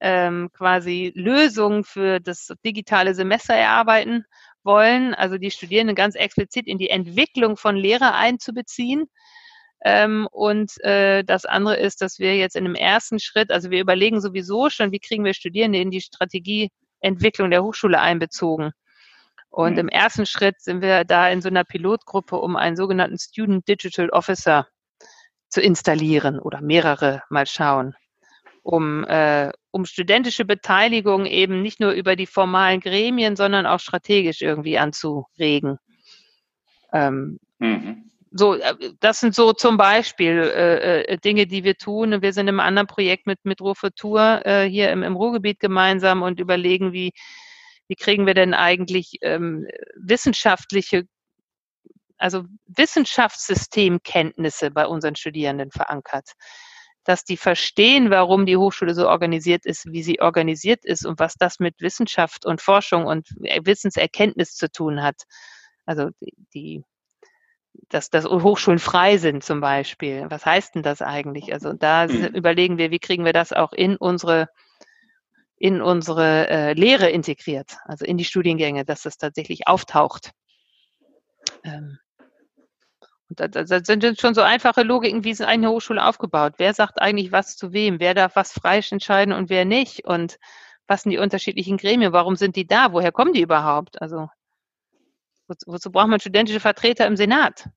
ähm, 0.00 0.50
quasi 0.52 1.12
Lösungen 1.16 1.84
für 1.84 2.20
das 2.20 2.52
digitale 2.64 3.14
Semester 3.14 3.54
erarbeiten 3.54 4.24
wollen. 4.62 5.14
Also 5.14 5.38
die 5.38 5.50
Studierenden 5.50 5.96
ganz 5.96 6.14
explizit 6.14 6.66
in 6.68 6.78
die 6.78 6.90
Entwicklung 6.90 7.56
von 7.56 7.76
Lehre 7.76 8.14
einzubeziehen. 8.14 9.06
Ähm, 9.84 10.26
und 10.32 10.82
äh, 10.82 11.22
das 11.24 11.44
andere 11.44 11.76
ist, 11.76 12.00
dass 12.00 12.18
wir 12.18 12.36
jetzt 12.36 12.56
in 12.56 12.64
dem 12.64 12.74
ersten 12.74 13.20
Schritt, 13.20 13.50
also 13.50 13.70
wir 13.70 13.80
überlegen 13.80 14.22
sowieso 14.22 14.70
schon, 14.70 14.92
wie 14.92 14.98
kriegen 14.98 15.24
wir 15.24 15.34
Studierende 15.34 15.78
in 15.78 15.90
die 15.90 16.00
Strategieentwicklung 16.00 17.50
der 17.50 17.62
Hochschule 17.62 18.00
einbezogen. 18.00 18.72
Und 19.50 19.74
mhm. 19.74 19.80
im 19.80 19.88
ersten 19.88 20.24
Schritt 20.24 20.60
sind 20.60 20.80
wir 20.80 21.04
da 21.04 21.28
in 21.28 21.42
so 21.42 21.48
einer 21.50 21.64
Pilotgruppe, 21.64 22.36
um 22.36 22.56
einen 22.56 22.76
sogenannten 22.76 23.18
Student 23.18 23.68
Digital 23.68 24.08
Officer 24.08 24.66
zu 25.50 25.60
installieren 25.60 26.40
oder 26.40 26.62
mehrere 26.62 27.22
mal 27.28 27.46
schauen, 27.46 27.94
um, 28.62 29.04
äh, 29.04 29.52
um 29.70 29.84
studentische 29.84 30.46
Beteiligung 30.46 31.26
eben 31.26 31.60
nicht 31.60 31.78
nur 31.78 31.92
über 31.92 32.16
die 32.16 32.26
formalen 32.26 32.80
Gremien, 32.80 33.36
sondern 33.36 33.66
auch 33.66 33.80
strategisch 33.80 34.40
irgendwie 34.40 34.78
anzuregen. 34.78 35.78
Ähm, 36.92 37.38
mhm. 37.58 38.10
So, 38.36 38.54
äh, 38.54 38.74
das 38.98 39.20
sind 39.20 39.34
so 39.34 39.52
zum 39.52 39.76
Beispiel 39.76 40.40
äh, 40.40 41.02
äh, 41.02 41.18
Dinge, 41.18 41.46
die 41.46 41.62
wir 41.62 41.76
tun. 41.76 42.20
Wir 42.20 42.32
sind 42.32 42.48
im 42.48 42.58
anderen 42.58 42.88
Projekt 42.88 43.26
mit, 43.26 43.38
mit 43.44 43.60
Ruhrfutur 43.60 44.44
äh, 44.44 44.68
hier 44.68 44.90
im, 44.90 45.04
im 45.04 45.14
Ruhrgebiet 45.14 45.60
gemeinsam 45.60 46.22
und 46.22 46.40
überlegen, 46.40 46.92
wie, 46.92 47.12
wie 47.86 47.94
kriegen 47.94 48.26
wir 48.26 48.34
denn 48.34 48.52
eigentlich 48.52 49.18
ähm, 49.22 49.68
wissenschaftliche 49.96 51.04
also 52.18 52.44
Wissenschaftssystemkenntnisse 52.66 54.70
bei 54.70 54.86
unseren 54.86 55.16
Studierenden 55.16 55.70
verankert. 55.70 56.32
Dass 57.04 57.24
die 57.24 57.36
verstehen, 57.36 58.10
warum 58.10 58.46
die 58.46 58.56
Hochschule 58.56 58.94
so 58.94 59.08
organisiert 59.08 59.66
ist, 59.66 59.92
wie 59.92 60.02
sie 60.02 60.20
organisiert 60.20 60.84
ist 60.84 61.06
und 61.06 61.20
was 61.20 61.34
das 61.34 61.60
mit 61.60 61.80
Wissenschaft 61.80 62.46
und 62.46 62.62
Forschung 62.62 63.06
und 63.06 63.28
Wissenserkenntnis 63.64 64.54
zu 64.54 64.70
tun 64.70 65.02
hat. 65.02 65.22
Also 65.86 66.10
die, 66.54 66.84
dass, 67.88 68.10
dass 68.10 68.24
Hochschulen 68.24 68.78
frei 68.78 69.18
sind 69.18 69.44
zum 69.44 69.60
Beispiel. 69.60 70.26
Was 70.28 70.46
heißt 70.46 70.74
denn 70.74 70.82
das 70.82 71.02
eigentlich? 71.02 71.52
Also 71.52 71.72
da 71.72 72.06
mhm. 72.06 72.26
überlegen 72.34 72.78
wir, 72.78 72.90
wie 72.90 72.98
kriegen 72.98 73.24
wir 73.24 73.32
das 73.32 73.52
auch 73.52 73.72
in 73.72 73.96
unsere 73.96 74.48
in 75.56 75.80
unsere 75.80 76.48
äh, 76.48 76.72
Lehre 76.74 77.08
integriert, 77.08 77.76
also 77.84 78.04
in 78.04 78.18
die 78.18 78.24
Studiengänge, 78.24 78.84
dass 78.84 79.02
das 79.02 79.16
tatsächlich 79.16 79.66
auftaucht. 79.68 80.32
Ähm, 81.62 81.98
das, 83.30 83.68
das 83.68 83.86
sind 83.86 84.20
schon 84.20 84.34
so 84.34 84.42
einfache 84.42 84.82
Logiken, 84.82 85.24
wie 85.24 85.30
ist 85.30 85.40
eine 85.40 85.70
Hochschule 85.70 86.04
aufgebaut? 86.04 86.54
Wer 86.58 86.74
sagt 86.74 87.00
eigentlich 87.00 87.32
was 87.32 87.56
zu 87.56 87.72
wem? 87.72 87.98
Wer 88.00 88.14
darf 88.14 88.36
was 88.36 88.52
freisch 88.52 88.92
entscheiden 88.92 89.32
und 89.32 89.48
wer 89.48 89.64
nicht? 89.64 90.04
Und 90.04 90.38
was 90.86 91.02
sind 91.02 91.12
die 91.12 91.18
unterschiedlichen 91.18 91.78
Gremien? 91.78 92.12
Warum 92.12 92.36
sind 92.36 92.56
die 92.56 92.66
da? 92.66 92.92
Woher 92.92 93.12
kommen 93.12 93.32
die 93.32 93.40
überhaupt? 93.40 94.02
Also 94.02 94.28
wozu, 95.48 95.70
wozu 95.70 95.90
braucht 95.90 96.08
man 96.08 96.20
studentische 96.20 96.60
Vertreter 96.60 97.06
im 97.06 97.16
Senat? 97.16 97.68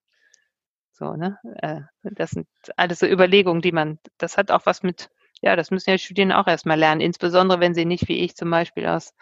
So, 0.91 1.13
ne? 1.13 1.37
Äh, 1.61 1.81
das 2.01 2.31
sind 2.31 2.47
alles 2.75 2.99
so 2.99 3.05
Überlegungen, 3.05 3.61
die 3.61 3.71
man, 3.71 3.99
das 4.17 4.37
hat 4.37 4.51
auch 4.51 4.65
was 4.65 4.83
mit, 4.83 5.09
ja, 5.41 5.55
das 5.55 5.69
müssen 5.69 5.91
ja 5.91 5.97
Studierende 5.97 6.37
auch 6.37 6.47
erstmal 6.47 6.79
lernen, 6.79 7.01
insbesondere 7.01 7.59
wenn 7.59 7.75
sie 7.75 7.85
nicht 7.85 8.07
wie 8.07 8.19
ich 8.19 8.35
zum 8.35 8.49
Beispiel 8.49 8.87
aus 8.87 9.13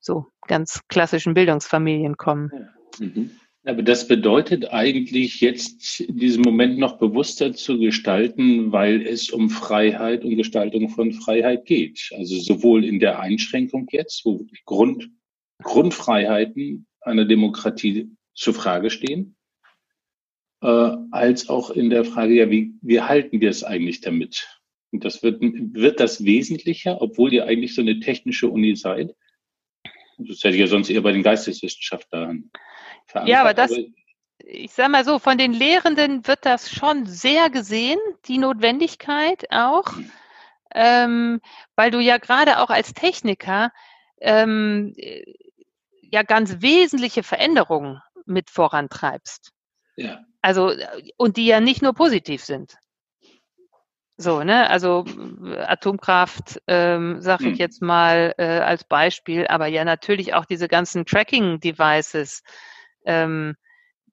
so 0.00 0.26
ganz 0.46 0.80
klassischen 0.88 1.34
Bildungsfamilien 1.34 2.16
kommen. 2.16 2.50
Ja. 2.52 3.06
Mhm. 3.06 3.30
Aber 3.66 3.82
das 3.82 4.06
bedeutet 4.06 4.70
eigentlich 4.72 5.40
jetzt 5.40 6.00
in 6.00 6.18
diesem 6.18 6.42
Moment 6.42 6.78
noch 6.78 6.98
bewusster 6.98 7.54
zu 7.54 7.78
gestalten, 7.78 8.72
weil 8.72 9.06
es 9.06 9.30
um 9.30 9.48
Freiheit 9.48 10.22
und 10.22 10.36
Gestaltung 10.36 10.90
von 10.90 11.12
Freiheit 11.12 11.64
geht. 11.64 12.10
Also 12.14 12.38
sowohl 12.40 12.84
in 12.84 13.00
der 13.00 13.20
Einschränkung 13.20 13.86
jetzt, 13.90 14.26
wo 14.26 14.46
Grund, 14.66 15.08
Grundfreiheiten 15.62 16.86
einer 17.04 17.24
Demokratie 17.24 18.10
zur 18.34 18.54
Frage 18.54 18.90
stehen, 18.90 19.36
äh, 20.62 20.96
als 21.10 21.48
auch 21.48 21.70
in 21.70 21.90
der 21.90 22.04
Frage, 22.04 22.34
ja, 22.34 22.50
wie, 22.50 22.74
wie 22.82 23.00
halten 23.00 23.40
wir 23.40 23.50
es 23.50 23.64
eigentlich 23.64 24.00
damit? 24.00 24.48
Und 24.92 25.04
das 25.04 25.22
wird, 25.22 25.40
wird 25.40 26.00
das 26.00 26.24
wesentlicher, 26.24 27.00
obwohl 27.02 27.32
ihr 27.32 27.46
eigentlich 27.46 27.74
so 27.74 27.82
eine 27.82 28.00
technische 28.00 28.48
Uni 28.48 28.76
seid. 28.76 29.14
Das 30.18 30.44
hätte 30.44 30.54
ich 30.54 30.60
ja 30.60 30.66
sonst 30.68 30.90
eher 30.90 31.00
bei 31.00 31.12
den 31.12 31.24
Geisteswissenschaftlern 31.24 32.50
ja, 33.26 33.40
aber 33.40 33.54
das, 33.54 33.72
ich 34.38 34.72
sag 34.72 34.90
mal 34.90 35.04
so, 35.04 35.18
von 35.18 35.38
den 35.38 35.52
Lehrenden 35.52 36.26
wird 36.26 36.44
das 36.44 36.70
schon 36.70 37.06
sehr 37.06 37.50
gesehen, 37.50 37.98
die 38.26 38.38
Notwendigkeit 38.38 39.44
auch, 39.50 39.84
ähm, 40.74 41.40
weil 41.76 41.90
du 41.90 42.00
ja 42.00 42.18
gerade 42.18 42.58
auch 42.58 42.70
als 42.70 42.94
Techniker 42.94 43.72
ähm, 44.20 44.94
ja 46.14 46.22
ganz 46.22 46.62
wesentliche 46.62 47.22
Veränderungen 47.22 48.00
mit 48.24 48.50
vorantreibst. 48.50 49.52
Ja. 49.96 50.20
Also, 50.40 50.72
und 51.16 51.36
die 51.36 51.46
ja 51.46 51.60
nicht 51.60 51.82
nur 51.82 51.94
positiv 51.94 52.44
sind. 52.44 52.76
So, 54.16 54.44
ne, 54.44 54.70
also 54.70 55.04
Atomkraft, 55.66 56.60
ähm, 56.68 57.20
sage 57.20 57.44
ich 57.44 57.54
hm. 57.54 57.58
jetzt 57.58 57.82
mal 57.82 58.32
äh, 58.38 58.60
als 58.60 58.84
Beispiel, 58.84 59.46
aber 59.48 59.66
ja 59.66 59.84
natürlich 59.84 60.34
auch 60.34 60.44
diese 60.44 60.68
ganzen 60.68 61.04
Tracking-Devices, 61.04 62.42
ähm, 63.04 63.56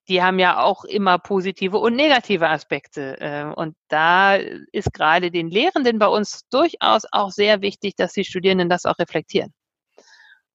die 0.08 0.24
haben 0.24 0.40
ja 0.40 0.60
auch 0.60 0.86
immer 0.86 1.20
positive 1.20 1.78
und 1.78 1.96
negative 1.96 2.50
Aspekte. 2.50 3.22
Äh, 3.22 3.54
und 3.56 3.76
da 3.90 4.36
ist 4.36 4.92
gerade 4.92 5.30
den 5.30 5.50
Lehrenden 5.50 6.00
bei 6.00 6.08
uns 6.08 6.48
durchaus 6.50 7.04
auch 7.12 7.30
sehr 7.30 7.62
wichtig, 7.62 7.96
dass 7.96 8.14
die 8.14 8.26
Studierenden 8.26 8.70
das 8.70 8.86
auch 8.86 8.98
reflektieren. 8.98 9.54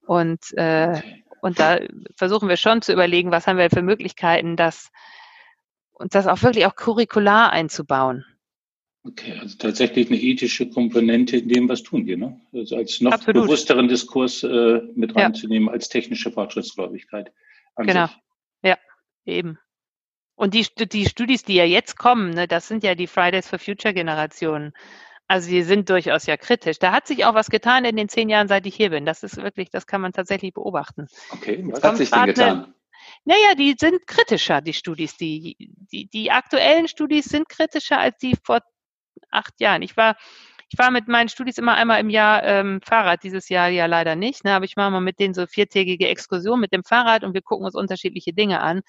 Und, 0.07 0.41
äh, 0.57 1.01
und 1.41 1.59
da 1.59 1.80
versuchen 2.16 2.49
wir 2.49 2.57
schon 2.57 2.82
zu 2.82 2.93
überlegen, 2.93 3.30
was 3.30 3.47
haben 3.47 3.59
wir 3.59 3.70
für 3.70 3.82
Möglichkeiten, 3.82 4.57
das, 4.57 4.91
und 5.93 6.14
das 6.14 6.26
auch 6.26 6.43
wirklich 6.43 6.66
auch 6.66 6.76
curricular 6.76 7.51
einzubauen. 7.53 8.24
Okay, 9.05 9.39
also 9.41 9.57
tatsächlich 9.57 10.09
eine 10.09 10.20
ethische 10.20 10.68
Komponente 10.68 11.37
in 11.37 11.49
dem, 11.49 11.68
was 11.68 11.84
tun 11.84 12.07
wir, 12.07 12.16
ne? 12.16 12.41
Also 12.53 12.76
als 12.76 13.01
noch 13.01 13.12
Absolut. 13.12 13.45
bewussteren 13.45 13.87
Diskurs 13.87 14.43
äh, 14.43 14.80
mit 14.95 15.14
reinzunehmen 15.14 15.68
ja. 15.68 15.74
als 15.74 15.89
technische 15.89 16.32
Fortschrittsgläubigkeit. 16.32 17.32
Genau. 17.76 18.07
Sich. 18.07 18.16
Ja, 18.64 18.78
eben. 19.24 19.59
Und 20.34 20.55
die, 20.55 20.66
die 20.87 21.07
Studis, 21.07 21.45
die 21.45 21.55
ja 21.55 21.64
jetzt 21.64 21.97
kommen, 21.97 22.30
ne, 22.30 22.49
das 22.49 22.66
sind 22.66 22.82
ja 22.82 22.95
die 22.95 23.07
Fridays 23.07 23.49
for 23.49 23.59
Future 23.59 23.95
Generationen. 23.95 24.72
Also 25.29 25.51
die 25.51 25.62
sind 25.62 25.91
durchaus 25.91 26.27
ja 26.27 26.37
kritisch. 26.37 26.79
Da 26.79 26.93
hat 26.93 27.07
sich 27.07 27.24
auch 27.24 27.35
was 27.35 27.51
getan 27.51 27.85
in 27.85 27.97
den 27.97 28.09
zehn 28.09 28.29
Jahren, 28.29 28.49
seit 28.49 28.64
ich 28.66 28.77
hier 28.77 28.91
bin. 28.91 29.05
Das 29.05 29.22
ist 29.22 29.37
wirklich, 29.37 29.70
das 29.70 29.87
kann 29.87 30.01
man 30.01 30.12
tatsächlich 30.12 30.55
beobachten. 30.55 31.09
Okay, 31.31 31.64
was 31.66 31.83
hat 31.83 31.97
sich 31.97 32.11
denn 32.11 32.27
getan? 32.27 32.49
Eine, 32.49 32.74
naja, 33.24 33.55
die 33.59 33.74
sind 33.79 34.07
kritischer, 34.07 34.61
die 34.61 34.72
Studis. 34.72 35.16
Die, 35.16 35.57
die, 35.93 36.09
die 36.09 36.31
aktuellen 36.31 36.87
Studis 36.87 37.24
sind 37.27 37.49
kritischer 37.49 37.99
als 37.99 38.18
die 38.18 38.37
vor 38.43 38.61
acht 39.31 39.61
Jahren. 39.61 39.83
Ich 39.83 39.97
war 39.97 40.16
ich 40.68 40.79
war 40.79 40.91
mit 40.91 41.07
meinen 41.07 41.29
Studis 41.29 41.59
immer 41.59 41.74
einmal 41.74 42.01
im 42.01 42.11
Jahr 42.11 42.43
ähm, 42.43 42.81
Fahrrad, 42.85 43.22
dieses 43.22 43.49
Jahr 43.49 43.68
ja 43.68 43.87
leider 43.87 44.16
nicht, 44.16 44.45
ne, 44.45 44.55
aber 44.55 44.64
ich 44.64 44.77
mache 44.77 44.91
mal 44.91 45.01
mit 45.01 45.20
denen 45.20 45.35
so 45.35 45.47
viertägige 45.47 46.09
Exkursion 46.09 46.59
mit 46.59 46.72
dem 46.72 46.83
Fahrrad 46.83 47.22
und 47.22 47.35
wir 47.35 47.43
gucken 47.43 47.66
uns 47.66 47.77
unterschiedliche 47.77 48.33
Dinge 48.33 48.61
an 48.61 48.81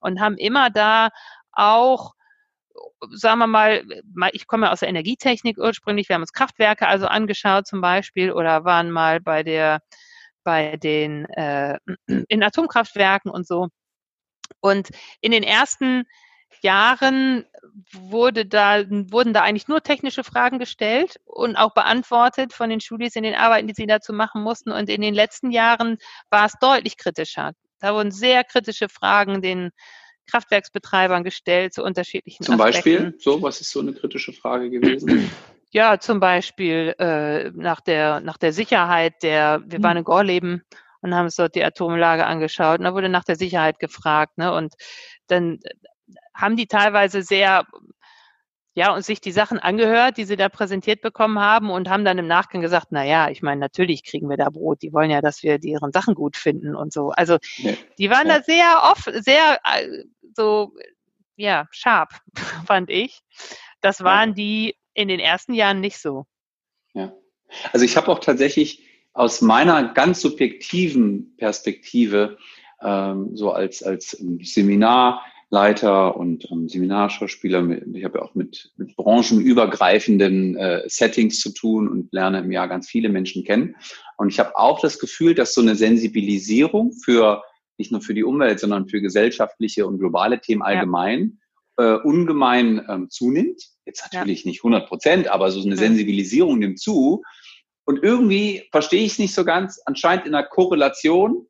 und 0.00 0.20
haben 0.20 0.36
immer 0.36 0.70
da 0.70 1.08
auch 1.50 2.13
sagen 3.10 3.38
wir 3.38 3.46
mal, 3.46 3.84
ich 4.32 4.46
komme 4.46 4.70
aus 4.70 4.80
der 4.80 4.88
Energietechnik 4.88 5.58
ursprünglich, 5.58 6.08
wir 6.08 6.14
haben 6.14 6.22
uns 6.22 6.32
Kraftwerke 6.32 6.86
also 6.88 7.06
angeschaut 7.06 7.66
zum 7.66 7.80
Beispiel 7.80 8.32
oder 8.32 8.64
waren 8.64 8.90
mal 8.90 9.20
bei 9.20 9.42
der 9.42 9.80
bei 10.44 10.76
den 10.76 11.24
äh, 11.30 11.78
in 12.28 12.42
Atomkraftwerken 12.42 13.30
und 13.30 13.46
so. 13.46 13.68
Und 14.60 14.90
in 15.20 15.32
den 15.32 15.42
ersten 15.42 16.04
Jahren 16.62 17.44
wurde 17.92 18.46
da, 18.46 18.84
wurden 18.88 19.34
da 19.34 19.42
eigentlich 19.42 19.68
nur 19.68 19.82
technische 19.82 20.24
Fragen 20.24 20.58
gestellt 20.58 21.16
und 21.24 21.56
auch 21.56 21.74
beantwortet 21.74 22.52
von 22.52 22.70
den 22.70 22.80
Studis 22.80 23.16
in 23.16 23.24
den 23.24 23.34
Arbeiten, 23.34 23.66
die 23.66 23.74
sie 23.74 23.86
dazu 23.86 24.12
machen 24.12 24.42
mussten. 24.42 24.70
Und 24.70 24.88
in 24.88 25.00
den 25.00 25.14
letzten 25.14 25.50
Jahren 25.50 25.98
war 26.30 26.46
es 26.46 26.54
deutlich 26.60 26.96
kritischer. 26.96 27.52
Da 27.80 27.94
wurden 27.94 28.10
sehr 28.12 28.44
kritische 28.44 28.88
Fragen 28.88 29.42
den 29.42 29.70
Kraftwerksbetreibern 30.26 31.24
gestellt 31.24 31.74
zu 31.74 31.82
unterschiedlichen 31.82 32.44
Zum 32.44 32.60
Aspekten. 32.60 33.04
Beispiel, 33.04 33.14
so, 33.18 33.42
was 33.42 33.60
ist 33.60 33.70
so 33.70 33.80
eine 33.80 33.92
kritische 33.92 34.32
Frage 34.32 34.70
gewesen? 34.70 35.30
Ja, 35.76 35.98
zum 35.98 36.20
Beispiel 36.20 36.94
äh, 37.00 37.50
nach, 37.50 37.80
der, 37.80 38.20
nach 38.20 38.38
der 38.38 38.52
Sicherheit 38.52 39.24
der, 39.24 39.60
wir 39.66 39.82
waren 39.82 39.94
hm. 39.94 39.98
in 39.98 40.04
Gorleben 40.04 40.62
und 41.00 41.16
haben 41.16 41.24
uns 41.24 41.34
dort 41.34 41.56
die 41.56 41.64
Atomlage 41.64 42.24
angeschaut 42.26 42.78
und 42.78 42.84
da 42.84 42.94
wurde 42.94 43.08
nach 43.08 43.24
der 43.24 43.34
Sicherheit 43.34 43.80
gefragt. 43.80 44.38
Ne? 44.38 44.54
Und 44.54 44.74
dann 45.26 45.58
haben 46.32 46.54
die 46.54 46.68
teilweise 46.68 47.22
sehr 47.22 47.66
ja, 48.74 48.92
und 48.92 49.04
sich 49.04 49.20
die 49.20 49.30
Sachen 49.30 49.60
angehört, 49.60 50.16
die 50.16 50.24
sie 50.24 50.36
da 50.36 50.48
präsentiert 50.48 51.00
bekommen 51.00 51.38
haben 51.38 51.70
und 51.70 51.88
haben 51.88 52.04
dann 52.04 52.18
im 52.18 52.26
Nachgang 52.26 52.60
gesagt, 52.60 52.88
na 52.90 53.04
ja, 53.04 53.30
ich 53.30 53.40
meine, 53.40 53.60
natürlich 53.60 54.02
kriegen 54.02 54.28
wir 54.28 54.36
da 54.36 54.50
Brot. 54.50 54.82
Die 54.82 54.92
wollen 54.92 55.10
ja, 55.10 55.20
dass 55.20 55.44
wir 55.44 55.58
deren 55.58 55.92
Sachen 55.92 56.14
gut 56.14 56.36
finden 56.36 56.74
und 56.74 56.92
so. 56.92 57.10
Also, 57.10 57.38
ja. 57.58 57.72
die 57.98 58.10
waren 58.10 58.26
ja. 58.26 58.38
da 58.38 58.42
sehr 58.42 58.82
oft, 58.90 59.24
sehr, 59.24 59.60
äh, 59.64 60.04
so, 60.34 60.72
ja, 61.36 61.66
scharf, 61.70 62.20
fand 62.66 62.90
ich. 62.90 63.22
Das 63.80 64.02
waren 64.02 64.30
ja. 64.30 64.34
die 64.34 64.76
in 64.92 65.08
den 65.08 65.20
ersten 65.20 65.54
Jahren 65.54 65.80
nicht 65.80 65.98
so. 65.98 66.26
Ja. 66.94 67.12
Also 67.72 67.84
ich 67.84 67.96
habe 67.96 68.08
auch 68.08 68.18
tatsächlich 68.18 68.82
aus 69.12 69.40
meiner 69.40 69.92
ganz 69.92 70.20
subjektiven 70.20 71.36
Perspektive 71.36 72.38
ähm, 72.82 73.36
so 73.36 73.52
als, 73.52 73.82
als 73.82 74.10
Seminar 74.40 75.24
Leiter 75.54 76.16
und 76.16 76.50
ähm, 76.50 76.68
Seminarschauspieler. 76.68 77.64
Ich 77.94 78.04
habe 78.04 78.18
ja 78.18 78.24
auch 78.24 78.34
mit, 78.34 78.72
mit 78.76 78.96
branchenübergreifenden 78.96 80.56
äh, 80.56 80.82
Settings 80.86 81.38
zu 81.38 81.54
tun 81.54 81.88
und 81.88 82.12
lerne 82.12 82.40
im 82.40 82.50
Jahr 82.50 82.68
ganz 82.68 82.88
viele 82.88 83.08
Menschen 83.08 83.44
kennen. 83.44 83.76
Und 84.16 84.30
ich 84.30 84.40
habe 84.40 84.56
auch 84.56 84.80
das 84.80 84.98
Gefühl, 84.98 85.34
dass 85.34 85.54
so 85.54 85.60
eine 85.60 85.76
Sensibilisierung 85.76 86.92
für 86.92 87.44
nicht 87.78 87.92
nur 87.92 88.00
für 88.00 88.14
die 88.14 88.24
Umwelt, 88.24 88.58
sondern 88.58 88.88
für 88.88 89.00
gesellschaftliche 89.00 89.86
und 89.86 89.98
globale 89.98 90.40
Themen 90.40 90.62
allgemein 90.62 91.38
ja. 91.78 91.94
äh, 91.94 91.98
ungemein 92.00 92.84
ähm, 92.88 93.08
zunimmt. 93.08 93.62
Jetzt 93.86 94.12
natürlich 94.12 94.44
ja. 94.44 94.48
nicht 94.50 94.60
100 94.60 94.88
Prozent, 94.88 95.28
aber 95.28 95.52
so 95.52 95.64
eine 95.64 95.76
Sensibilisierung 95.76 96.58
nimmt 96.58 96.80
zu. 96.80 97.22
Und 97.84 98.02
irgendwie 98.02 98.64
verstehe 98.72 99.04
ich 99.04 99.12
es 99.12 99.18
nicht 99.20 99.34
so 99.34 99.44
ganz, 99.44 99.80
anscheinend 99.86 100.26
in 100.26 100.32
der 100.32 100.44
Korrelation, 100.44 101.46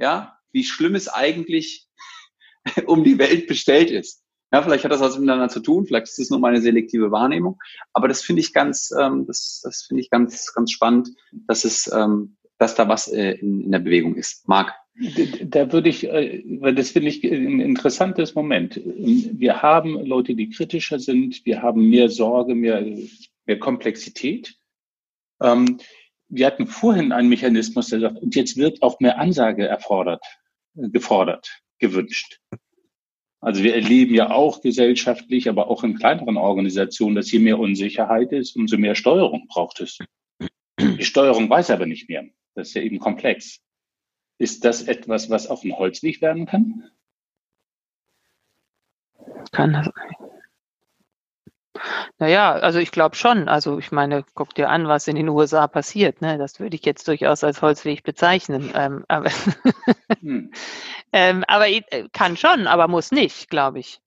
ja, 0.00 0.36
wie 0.50 0.64
schlimm 0.64 0.96
es 0.96 1.08
eigentlich 1.08 1.88
um 2.86 3.04
die 3.04 3.18
Welt 3.18 3.46
bestellt 3.46 3.90
ist. 3.90 4.22
Ja, 4.52 4.62
vielleicht 4.62 4.84
hat 4.84 4.92
das 4.92 5.00
was 5.00 5.18
miteinander 5.18 5.48
zu 5.48 5.60
tun, 5.60 5.86
vielleicht 5.86 6.08
ist 6.08 6.18
es 6.18 6.30
nur 6.30 6.38
meine 6.38 6.60
selektive 6.60 7.10
Wahrnehmung, 7.10 7.58
aber 7.94 8.06
das 8.06 8.20
finde 8.22 8.40
ich 8.40 8.52
ganz, 8.52 8.92
ähm, 8.98 9.24
das, 9.26 9.62
das 9.64 9.84
finde 9.84 10.02
ich 10.02 10.10
ganz, 10.10 10.52
ganz 10.52 10.70
spannend, 10.70 11.08
dass 11.46 11.64
es, 11.64 11.90
ähm, 11.92 12.36
dass 12.58 12.74
da 12.74 12.86
was 12.86 13.08
äh, 13.08 13.32
in, 13.32 13.62
in 13.62 13.72
der 13.72 13.78
Bewegung 13.78 14.14
ist. 14.14 14.46
Marc. 14.46 14.74
Da 15.44 15.72
würde 15.72 15.88
ich, 15.88 16.04
äh, 16.04 16.44
weil 16.60 16.74
das 16.74 16.90
finde 16.90 17.08
ich 17.08 17.24
ein 17.24 17.60
interessantes 17.60 18.34
Moment. 18.34 18.78
Wir 18.84 19.62
haben 19.62 19.94
Leute, 20.04 20.34
die 20.34 20.50
kritischer 20.50 20.98
sind, 20.98 21.46
wir 21.46 21.62
haben 21.62 21.88
mehr 21.88 22.10
Sorge, 22.10 22.54
mehr, 22.54 22.84
mehr 23.46 23.58
Komplexität. 23.58 24.54
Ähm, 25.40 25.78
wir 26.28 26.46
hatten 26.46 26.66
vorhin 26.66 27.12
einen 27.12 27.30
Mechanismus, 27.30 27.88
der 27.88 28.00
sagt, 28.00 28.18
und 28.18 28.34
jetzt 28.34 28.58
wird 28.58 28.82
auch 28.82 29.00
mehr 29.00 29.18
Ansage 29.18 29.66
erfordert, 29.66 30.22
gefordert 30.74 31.62
gewünscht. 31.82 32.40
Also 33.40 33.64
wir 33.64 33.74
erleben 33.74 34.14
ja 34.14 34.30
auch 34.30 34.62
gesellschaftlich, 34.62 35.48
aber 35.48 35.68
auch 35.68 35.82
in 35.82 35.98
kleineren 35.98 36.36
Organisationen, 36.36 37.16
dass 37.16 37.30
je 37.32 37.40
mehr 37.40 37.58
Unsicherheit 37.58 38.30
ist, 38.32 38.54
umso 38.54 38.78
mehr 38.78 38.94
Steuerung 38.94 39.48
braucht 39.48 39.80
es. 39.80 39.98
Die 40.78 41.04
Steuerung 41.04 41.50
weiß 41.50 41.70
aber 41.70 41.86
nicht 41.86 42.08
mehr. 42.08 42.24
Das 42.54 42.68
ist 42.68 42.74
ja 42.74 42.82
eben 42.82 43.00
komplex. 43.00 43.60
Ist 44.38 44.64
das 44.64 44.82
etwas, 44.82 45.28
was 45.28 45.48
auch 45.48 45.64
ein 45.64 45.76
Holzweg 45.76 46.22
werden 46.22 46.46
kann? 46.46 46.90
Kann 49.50 49.72
das 49.72 49.90
naja, 52.18 52.52
also 52.52 52.78
ich 52.78 52.90
glaube 52.90 53.16
schon. 53.16 53.48
Also 53.48 53.78
ich 53.78 53.92
meine, 53.92 54.24
guck 54.34 54.54
dir 54.54 54.68
an, 54.68 54.88
was 54.88 55.08
in 55.08 55.16
den 55.16 55.28
USA 55.28 55.66
passiert. 55.66 56.20
Ne? 56.20 56.38
Das 56.38 56.60
würde 56.60 56.76
ich 56.76 56.84
jetzt 56.84 57.06
durchaus 57.08 57.44
als 57.44 57.62
Holzweg 57.62 58.02
bezeichnen. 58.02 58.70
Ähm, 58.74 59.04
aber 59.08 59.30
hm. 60.20 60.52
ähm, 61.12 61.44
aber 61.46 61.68
äh, 61.68 61.82
kann 62.12 62.36
schon, 62.36 62.66
aber 62.66 62.88
muss 62.88 63.12
nicht, 63.12 63.50
glaube 63.50 63.80
ich. 63.80 64.00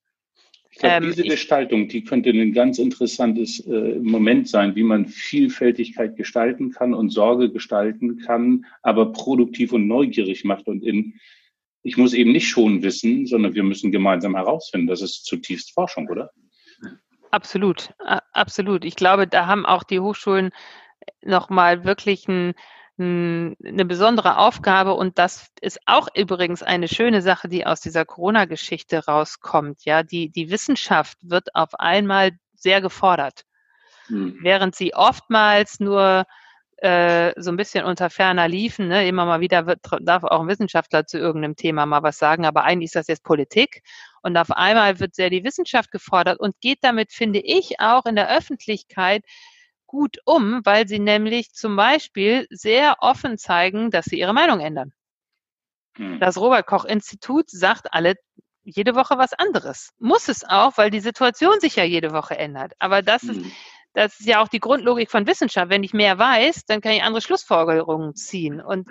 Ich 0.71 0.79
glaube, 0.79 0.95
ähm, 0.95 1.03
diese 1.03 1.23
ich, 1.23 1.29
Gestaltung, 1.29 1.87
die 1.87 2.03
könnte 2.03 2.31
ein 2.31 2.51
ganz 2.51 2.79
interessantes 2.79 3.61
äh, 3.61 3.97
Moment 4.01 4.49
sein, 4.49 4.75
wie 4.75 4.83
man 4.83 5.07
Vielfältigkeit 5.07 6.17
gestalten 6.17 6.71
kann 6.71 6.93
und 6.93 7.11
Sorge 7.11 7.49
gestalten 7.49 8.19
kann, 8.19 8.65
aber 8.81 9.13
produktiv 9.13 9.71
und 9.71 9.87
neugierig 9.87 10.43
macht 10.43 10.67
und 10.67 10.83
in 10.83 11.13
ich 11.85 11.97
muss 11.97 12.13
eben 12.13 12.31
nicht 12.31 12.47
schon 12.47 12.81
wissen, 12.81 13.27
sondern 13.27 13.53
wir 13.53 13.61
müssen 13.61 13.91
gemeinsam 13.91 14.35
herausfinden. 14.35 14.87
Das 14.87 15.03
ist 15.03 15.23
zutiefst 15.23 15.71
Forschung, 15.71 16.09
oder? 16.09 16.31
Absolut, 17.35 17.93
absolut. 18.31 18.85
Ich 18.85 18.95
glaube, 18.95 19.27
da 19.27 19.45
haben 19.45 19.65
auch 19.65 19.83
die 19.83 19.99
Hochschulen 19.99 20.51
nochmal 21.21 21.83
wirklich 21.83 22.29
ein, 22.29 22.53
ein, 22.97 23.57
eine 23.61 23.83
besondere 23.83 24.37
Aufgabe 24.37 24.93
und 24.93 25.19
das 25.19 25.51
ist 25.59 25.81
auch 25.85 26.07
übrigens 26.15 26.63
eine 26.63 26.87
schöne 26.87 27.21
Sache, 27.21 27.49
die 27.49 27.65
aus 27.65 27.81
dieser 27.81 28.05
Corona-Geschichte 28.05 29.03
rauskommt. 29.05 29.83
Ja, 29.83 30.01
die, 30.01 30.29
die 30.29 30.49
Wissenschaft 30.49 31.17
wird 31.23 31.53
auf 31.55 31.77
einmal 31.77 32.31
sehr 32.53 32.79
gefordert, 32.79 33.43
mhm. 34.07 34.37
während 34.41 34.73
sie 34.73 34.95
oftmals 34.95 35.81
nur 35.81 36.25
äh, 36.77 37.33
so 37.37 37.51
ein 37.51 37.57
bisschen 37.57 37.85
unter 37.85 38.09
ferner 38.09 38.47
liefen. 38.47 38.87
Ne? 38.87 39.07
Immer 39.07 39.25
mal 39.25 39.39
wieder 39.39 39.65
wird, 39.65 39.79
darf 40.01 40.23
auch 40.23 40.41
ein 40.41 40.47
Wissenschaftler 40.47 41.05
zu 41.05 41.17
irgendeinem 41.17 41.55
Thema 41.55 41.85
mal 41.85 42.03
was 42.03 42.17
sagen, 42.17 42.45
aber 42.45 42.63
eigentlich 42.63 42.87
ist 42.87 42.95
das 42.95 43.07
jetzt 43.07 43.23
Politik. 43.23 43.81
Und 44.21 44.37
auf 44.37 44.51
einmal 44.51 44.99
wird 44.99 45.15
sehr 45.15 45.29
die 45.29 45.43
Wissenschaft 45.43 45.91
gefordert 45.91 46.39
und 46.39 46.59
geht 46.59 46.79
damit, 46.81 47.13
finde 47.13 47.39
ich, 47.39 47.79
auch 47.79 48.05
in 48.05 48.15
der 48.15 48.35
Öffentlichkeit 48.35 49.23
gut 49.85 50.17
um, 50.25 50.61
weil 50.65 50.87
sie 50.87 50.99
nämlich 50.99 51.53
zum 51.53 51.75
Beispiel 51.75 52.47
sehr 52.49 52.97
offen 52.99 53.37
zeigen, 53.37 53.91
dass 53.91 54.05
sie 54.05 54.19
ihre 54.19 54.33
Meinung 54.33 54.59
ändern. 54.59 54.91
Hm. 55.95 56.19
Das 56.19 56.37
Robert 56.37 56.65
Koch 56.65 56.85
Institut 56.85 57.49
sagt 57.49 57.93
alle 57.93 58.15
jede 58.63 58.95
Woche 58.95 59.17
was 59.17 59.33
anderes. 59.33 59.91
Muss 59.99 60.27
es 60.27 60.43
auch, 60.43 60.77
weil 60.77 60.89
die 60.89 60.99
Situation 60.99 61.59
sich 61.59 61.75
ja 61.75 61.83
jede 61.83 62.11
Woche 62.11 62.37
ändert. 62.37 62.73
Aber 62.79 63.01
das 63.01 63.21
hm. 63.21 63.29
ist, 63.29 63.51
das 63.95 64.19
ist 64.19 64.27
ja 64.27 64.41
auch 64.41 64.49
die 64.49 64.59
Grundlogik 64.59 65.09
von 65.09 65.25
Wissenschaft. 65.25 65.69
Wenn 65.69 65.83
ich 65.83 65.93
mehr 65.93 66.19
weiß, 66.19 66.65
dann 66.65 66.81
kann 66.81 66.91
ich 66.91 67.01
andere 67.01 67.21
Schlussfolgerungen 67.21 68.13
ziehen. 68.15 68.61
Und 68.61 68.87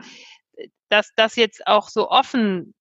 äh, 0.57 0.68
dass 0.88 1.11
das 1.14 1.36
jetzt 1.36 1.66
auch 1.66 1.88
so 1.88 2.11
offen 2.11 2.74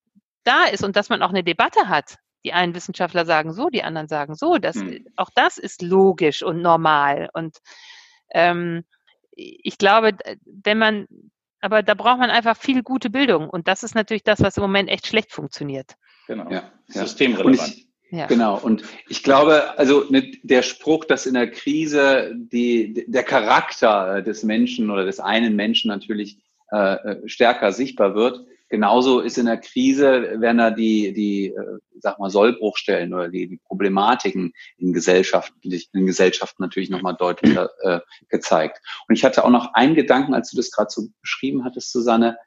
da 0.44 0.66
ist 0.66 0.84
und 0.84 0.96
dass 0.96 1.10
man 1.10 1.22
auch 1.22 1.30
eine 1.30 1.44
Debatte 1.44 1.90
hat. 1.90 2.16
Die 2.46 2.54
einen 2.54 2.76
Wissenschaftler 2.76 3.26
sagen 3.26 3.54
so, 3.54 3.70
die 3.70 3.84
anderen 3.84 4.08
sagen 4.08 4.36
so. 4.36 4.58
Das, 4.58 4.76
hm. 4.76 5.06
Auch 5.16 5.30
das 5.36 5.58
ist 5.58 5.82
logisch 5.82 6.44
und 6.44 6.62
normal. 6.62 7.30
Und 7.34 7.58
ähm, 8.32 8.84
ich 9.32 9.78
glaube, 9.78 10.18
wenn 10.46 10.78
man, 10.78 11.08
aber 11.62 11.84
da 11.84 11.94
braucht 11.94 12.20
man 12.20 12.30
einfach 12.30 12.58
viel 12.58 12.84
gute 12.84 13.10
Bildung. 13.10 13.50
Und 13.50 13.68
das 13.68 13.84
ist 13.84 13.96
natürlich 13.96 14.24
das, 14.24 14.42
was 14.42 14.58
im 14.58 14.64
Moment 14.64 14.90
echt 14.90 15.08
schlecht 15.08 15.32
funktioniert. 15.32 15.96
Genau. 16.28 16.50
Ja, 16.50 16.72
Systemrelevant. 16.88 17.93
Ja. 18.14 18.28
Genau. 18.28 18.60
Und 18.60 18.84
ich 19.10 19.24
glaube, 19.24 19.76
also 19.80 20.06
ne, 20.08 20.34
der 20.44 20.62
Spruch, 20.62 21.04
dass 21.04 21.26
in 21.26 21.34
der 21.34 21.50
Krise 21.50 22.32
die, 22.36 23.06
der 23.08 23.24
Charakter 23.24 24.22
des 24.22 24.44
Menschen 24.44 24.92
oder 24.92 25.04
des 25.04 25.20
einen 25.20 25.56
Menschen 25.56 25.88
natürlich 25.88 26.38
äh, 26.72 26.94
äh, 26.94 27.28
stärker 27.28 27.72
sichtbar 27.72 28.14
wird, 28.14 28.46
genauso 28.70 29.20
ist 29.20 29.40
in 29.40 29.48
der 29.48 29.58
Krise, 29.58 30.40
werden 30.40 30.60
da 30.60 30.70
die, 30.70 31.12
die 31.14 31.48
äh, 31.48 31.80
sag 32.02 32.20
mal, 32.20 32.30
Sollbruchstellen 32.30 33.16
oder 33.16 33.30
die, 33.30 33.48
die 33.48 33.58
Problematiken 33.58 34.54
in 34.78 34.94
Gesellschaften, 34.94 35.60
in 35.64 36.06
Gesellschaften 36.06 36.62
natürlich 36.62 36.92
nochmal 36.92 37.16
deutlicher 37.16 37.72
äh, 37.82 38.00
gezeigt. 38.30 38.80
Und 39.08 39.16
ich 39.16 39.26
hatte 39.26 39.44
auch 39.44 39.50
noch 39.50 39.74
einen 39.74 39.96
Gedanken, 39.96 40.36
als 40.36 40.52
du 40.52 40.58
das 40.58 40.70
gerade 40.70 40.92
so 40.92 41.08
beschrieben 41.20 41.64
hattest, 41.64 41.92
Susanne. 41.92 42.38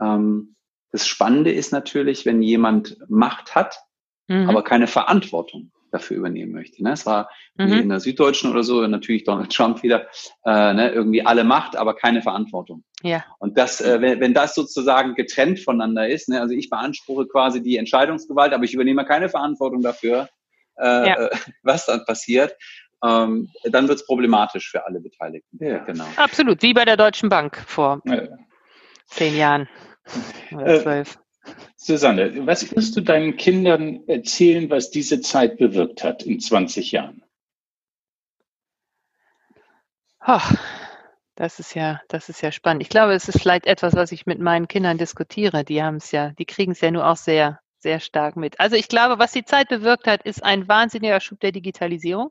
Ähm, 0.00 0.54
das 0.92 1.04
Spannende 1.04 1.50
ist 1.50 1.72
natürlich, 1.72 2.26
wenn 2.26 2.42
jemand 2.42 2.96
Macht 3.08 3.56
hat, 3.56 3.80
mhm. 4.28 4.48
aber 4.48 4.62
keine 4.64 4.86
Verantwortung 4.86 5.70
dafür 5.92 6.16
übernehmen 6.16 6.52
möchte. 6.52 6.82
Ne? 6.82 6.92
Es 6.92 7.06
war 7.06 7.30
mhm. 7.56 7.72
in 7.72 7.88
der 7.88 8.00
Süddeutschen 8.00 8.50
oder 8.50 8.62
so 8.62 8.86
natürlich 8.86 9.24
Donald 9.24 9.52
Trump 9.52 9.82
wieder 9.82 10.06
äh, 10.44 10.74
ne, 10.74 10.90
irgendwie 10.90 11.24
alle 11.24 11.44
Macht, 11.44 11.76
aber 11.76 11.94
keine 11.94 12.22
Verantwortung. 12.22 12.84
Ja. 13.02 13.24
Und 13.38 13.56
das, 13.56 13.80
äh, 13.80 14.00
wenn, 14.00 14.20
wenn 14.20 14.34
das 14.34 14.54
sozusagen 14.54 15.14
getrennt 15.14 15.60
voneinander 15.60 16.08
ist, 16.08 16.28
ne, 16.28 16.40
also 16.40 16.54
ich 16.54 16.70
beanspruche 16.70 17.26
quasi 17.26 17.62
die 17.62 17.76
Entscheidungsgewalt, 17.76 18.52
aber 18.52 18.64
ich 18.64 18.74
übernehme 18.74 19.04
keine 19.04 19.28
Verantwortung 19.28 19.82
dafür, 19.82 20.28
äh, 20.78 21.08
ja. 21.08 21.30
was 21.62 21.86
dann 21.86 22.04
passiert. 22.04 22.54
Ähm, 23.04 23.50
dann 23.64 23.88
wird 23.88 24.00
es 24.00 24.06
problematisch 24.06 24.70
für 24.70 24.84
alle 24.86 25.00
Beteiligten. 25.00 25.58
Ja. 25.64 25.78
Genau. 25.78 26.06
Absolut, 26.16 26.62
wie 26.62 26.74
bei 26.74 26.84
der 26.84 26.96
Deutschen 26.96 27.28
Bank 27.28 27.56
vor 27.66 28.00
ja. 28.06 28.22
zehn 29.06 29.36
Jahren 29.36 29.68
oder 30.52 30.66
äh, 30.66 30.82
zwölf. 30.82 31.18
Susanne, 31.76 32.46
was 32.46 32.74
wirst 32.74 32.96
du 32.96 33.00
deinen 33.00 33.36
Kindern 33.36 34.06
erzählen, 34.08 34.70
was 34.70 34.90
diese 34.90 35.20
Zeit 35.20 35.58
bewirkt 35.58 36.02
hat 36.02 36.22
in 36.22 36.40
20 36.40 36.92
Jahren? 36.92 37.22
Oh, 40.26 40.40
das 41.36 41.60
ist 41.60 41.74
ja, 41.74 42.00
das 42.08 42.28
ist 42.28 42.40
ja 42.40 42.50
spannend. 42.50 42.82
Ich 42.82 42.88
glaube, 42.88 43.12
es 43.12 43.28
ist 43.28 43.40
vielleicht 43.40 43.66
etwas, 43.66 43.94
was 43.94 44.10
ich 44.10 44.26
mit 44.26 44.40
meinen 44.40 44.66
Kindern 44.66 44.98
diskutiere. 44.98 45.64
Die 45.64 45.82
haben 45.82 45.96
es 45.96 46.10
ja, 46.10 46.30
die 46.30 46.46
kriegen 46.46 46.72
es 46.72 46.80
ja 46.80 46.90
nur 46.90 47.06
auch 47.06 47.16
sehr, 47.16 47.60
sehr 47.78 48.00
stark 48.00 48.36
mit. 48.36 48.58
Also 48.58 48.74
ich 48.74 48.88
glaube, 48.88 49.18
was 49.18 49.32
die 49.32 49.44
Zeit 49.44 49.68
bewirkt 49.68 50.06
hat, 50.06 50.22
ist 50.24 50.42
ein 50.42 50.66
wahnsinniger 50.66 51.20
Schub 51.20 51.38
der 51.40 51.52
Digitalisierung, 51.52 52.30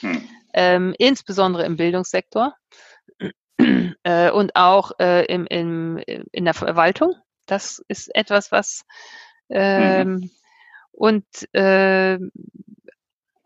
hm. 0.00 0.28
ähm, 0.54 0.94
insbesondere 0.98 1.64
im 1.64 1.76
Bildungssektor 1.76 2.54
äh, 3.58 4.30
und 4.30 4.56
auch 4.56 4.92
äh, 4.98 5.26
im, 5.26 5.46
im, 5.46 5.98
in 6.06 6.44
der 6.44 6.54
Verwaltung. 6.54 7.14
Das 7.46 7.84
ist 7.88 8.14
etwas, 8.14 8.52
was 8.52 8.84
ähm, 9.48 10.08
mhm. 10.08 10.30
und 10.92 11.54
äh, 11.54 12.18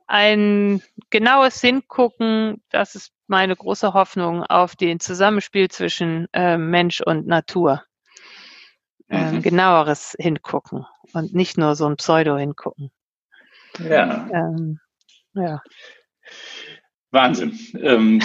ein 0.06 0.82
genaues 1.10 1.60
Hingucken, 1.60 2.62
das 2.70 2.94
ist 2.94 3.12
meine 3.26 3.54
große 3.54 3.92
Hoffnung 3.92 4.42
auf 4.42 4.74
den 4.74 5.00
Zusammenspiel 5.00 5.68
zwischen 5.70 6.28
äh, 6.32 6.56
Mensch 6.56 7.00
und 7.00 7.26
Natur. 7.26 7.84
Ähm, 9.10 9.36
mhm. 9.36 9.42
genaueres 9.42 10.14
Hingucken 10.18 10.84
und 11.14 11.34
nicht 11.34 11.56
nur 11.56 11.74
so 11.76 11.86
ein 11.86 11.96
Pseudo-Hingucken. 11.96 12.90
Ja. 13.78 14.28
Ähm, 14.32 14.80
ja. 15.32 15.62
Wahnsinn. 17.10 17.58
Ähm, 17.80 18.20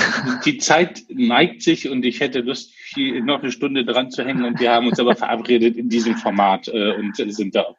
die 0.45 0.57
Zeit 0.57 1.03
neigt 1.09 1.61
sich 1.61 1.87
und 1.87 2.03
ich 2.05 2.19
hätte 2.19 2.41
Lust, 2.41 2.71
viel, 2.73 3.21
noch 3.21 3.41
eine 3.41 3.51
Stunde 3.51 3.85
dran 3.85 4.11
zu 4.11 4.25
hängen 4.25 4.43
und 4.43 4.59
wir 4.59 4.71
haben 4.71 4.87
uns 4.87 4.99
aber 4.99 5.15
verabredet 5.15 5.77
in 5.77 5.89
diesem 5.89 6.17
Format 6.17 6.67
äh, 6.67 6.93
und 6.93 7.15
sind 7.15 7.55
da. 7.55 7.75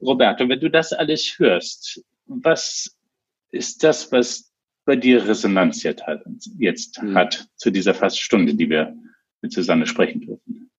Roberto, 0.00 0.48
wenn 0.48 0.60
du 0.60 0.70
das 0.70 0.92
alles 0.92 1.38
hörst, 1.38 2.02
was 2.26 2.96
ist 3.50 3.82
das, 3.82 4.10
was 4.12 4.52
bei 4.84 4.96
dir 4.96 5.26
Resonanz 5.26 5.82
jetzt 5.82 6.06
hat, 6.06 6.22
jetzt 6.58 7.02
mhm. 7.02 7.14
hat 7.14 7.48
zu 7.56 7.70
dieser 7.70 7.94
fast 7.94 8.20
Stunde, 8.20 8.54
die 8.54 8.70
wir 8.70 8.96
mit 9.42 9.52
Susanne 9.52 9.86
sprechen 9.86 10.22
dürfen? 10.22 10.70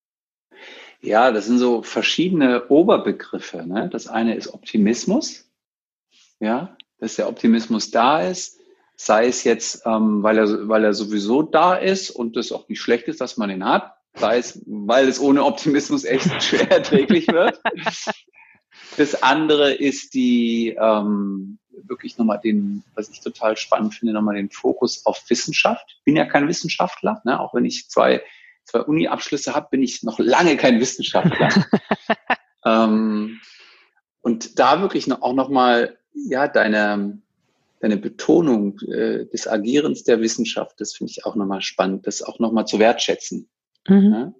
Ja, 1.02 1.32
das 1.32 1.46
sind 1.46 1.60
so 1.60 1.84
verschiedene 1.84 2.68
Oberbegriffe. 2.68 3.66
Ne? 3.66 3.90
Das 3.92 4.08
eine 4.08 4.36
ist 4.36 4.54
Optimismus, 4.54 5.50
ja, 6.40 6.76
dass 6.98 7.16
der 7.16 7.30
Optimismus 7.30 7.92
da 7.92 8.22
ist 8.22 8.59
sei 9.02 9.28
es 9.28 9.46
jetzt, 9.46 9.84
ähm, 9.86 10.24
weil, 10.24 10.38
er, 10.38 10.68
weil 10.68 10.84
er 10.84 10.94
sowieso 10.94 11.42
da 11.42 11.74
ist 11.76 12.10
und 12.10 12.36
das 12.36 12.52
auch 12.52 12.68
nicht 12.68 12.82
schlecht 12.82 13.08
ist, 13.08 13.22
dass 13.22 13.38
man 13.38 13.50
ihn 13.50 13.64
hat, 13.64 13.94
sei 14.16 14.38
es, 14.38 14.62
weil 14.66 15.08
es 15.08 15.22
ohne 15.22 15.46
Optimismus 15.46 16.04
echt 16.04 16.44
schwer 16.44 16.70
erträglich 16.70 17.30
wird. 17.30 17.62
Das 18.98 19.24
andere 19.24 19.72
ist 19.72 20.14
die, 20.14 20.76
ähm, 20.78 21.60
wirklich 21.88 22.18
nochmal 22.18 22.42
den, 22.44 22.84
was 22.94 23.10
ich 23.10 23.22
total 23.22 23.56
spannend 23.56 23.96
finde, 23.96 24.14
nochmal 24.14 24.36
den 24.36 24.50
Fokus 24.50 25.06
auf 25.06 25.24
Wissenschaft. 25.30 26.02
Bin 26.04 26.18
ja 26.18 26.26
kein 26.26 26.50
Wissenschaftler, 26.50 27.22
ne? 27.24 27.40
auch 27.40 27.54
wenn 27.54 27.64
ich 27.64 27.90
zwei, 27.90 28.22
zwei 28.66 28.82
Uni-Abschlüsse 28.82 29.56
habe, 29.56 29.70
bin 29.72 29.82
ich 29.82 30.04
noch 30.04 30.20
lange 30.20 30.58
kein 30.58 30.82
Wissenschaftler. 30.82 31.50
ähm, 32.66 33.40
und 34.20 34.60
da 34.60 34.82
wirklich 34.82 35.08
noch, 35.08 35.22
auch 35.22 35.34
nochmal, 35.34 35.98
ja, 36.14 36.50
deine, 36.50 37.22
deine 37.80 37.98
Betonung 37.98 38.80
äh, 38.82 39.26
des 39.26 39.48
Agierens 39.48 40.04
der 40.04 40.22
Wissenschaft, 40.22 40.80
das 40.80 40.94
finde 40.94 41.12
ich 41.12 41.26
auch 41.26 41.36
nochmal 41.36 41.62
spannend, 41.62 42.08
das 42.08 42.22
auch 42.22 42.40
nochmal 42.40 42.66
zu 42.66 42.80
wertschätzen. 42.80 43.50
Mhm. 43.88 44.14
Ja? 44.14 44.34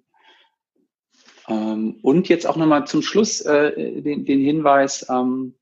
Ähm, 1.48 1.98
und 2.02 2.28
jetzt 2.28 2.46
auch 2.46 2.56
nochmal 2.56 2.86
zum 2.86 3.02
Schluss 3.02 3.40
äh, 3.40 4.02
den, 4.02 4.24
den 4.24 4.40
Hinweis 4.40 5.06
ähm, 5.08 5.54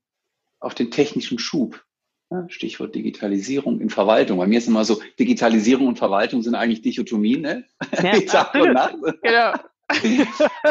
auf 0.59 0.75
den 0.75 0.91
technischen 0.91 1.39
Schub. 1.39 1.83
Ja? 2.31 2.45
Stichwort 2.49 2.93
Digitalisierung 2.95 3.79
in 3.79 3.89
Verwaltung. 3.89 4.37
Bei 4.37 4.47
mir 4.47 4.59
ist 4.59 4.67
immer 4.67 4.85
so, 4.85 5.01
Digitalisierung 5.17 5.87
und 5.87 5.97
Verwaltung 5.97 6.41
sind 6.41 6.55
eigentlich 6.55 6.81
Dichotomien, 6.81 7.41
ne? 7.41 7.65
Ja, 8.03 8.19
Tag 8.21 8.53
und 8.55 8.73
Nacht. 8.73 8.95
Genau. 9.23 9.53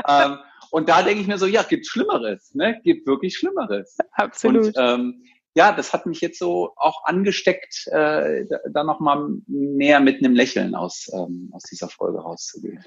ähm, 0.08 0.38
und 0.70 0.88
da 0.88 1.02
denke 1.02 1.22
ich 1.22 1.26
mir 1.26 1.38
so, 1.38 1.46
ja, 1.46 1.62
gibt 1.62 1.86
Schlimmeres, 1.86 2.54
ne? 2.54 2.80
Gibt 2.84 3.06
wirklich 3.06 3.36
Schlimmeres. 3.36 3.96
Absolut. 4.12 4.66
Und, 4.66 4.74
ähm, 4.78 5.22
ja, 5.58 5.72
das 5.72 5.92
hat 5.92 6.06
mich 6.06 6.20
jetzt 6.20 6.38
so 6.38 6.72
auch 6.76 7.04
angesteckt, 7.04 7.88
äh, 7.88 8.46
da 8.70 8.84
nochmal 8.84 9.28
mehr 9.48 9.98
mit 9.98 10.22
einem 10.22 10.36
Lächeln 10.36 10.76
aus, 10.76 11.10
ähm, 11.12 11.50
aus 11.52 11.64
dieser 11.64 11.88
Folge 11.88 12.20
rauszugehen. 12.20 12.84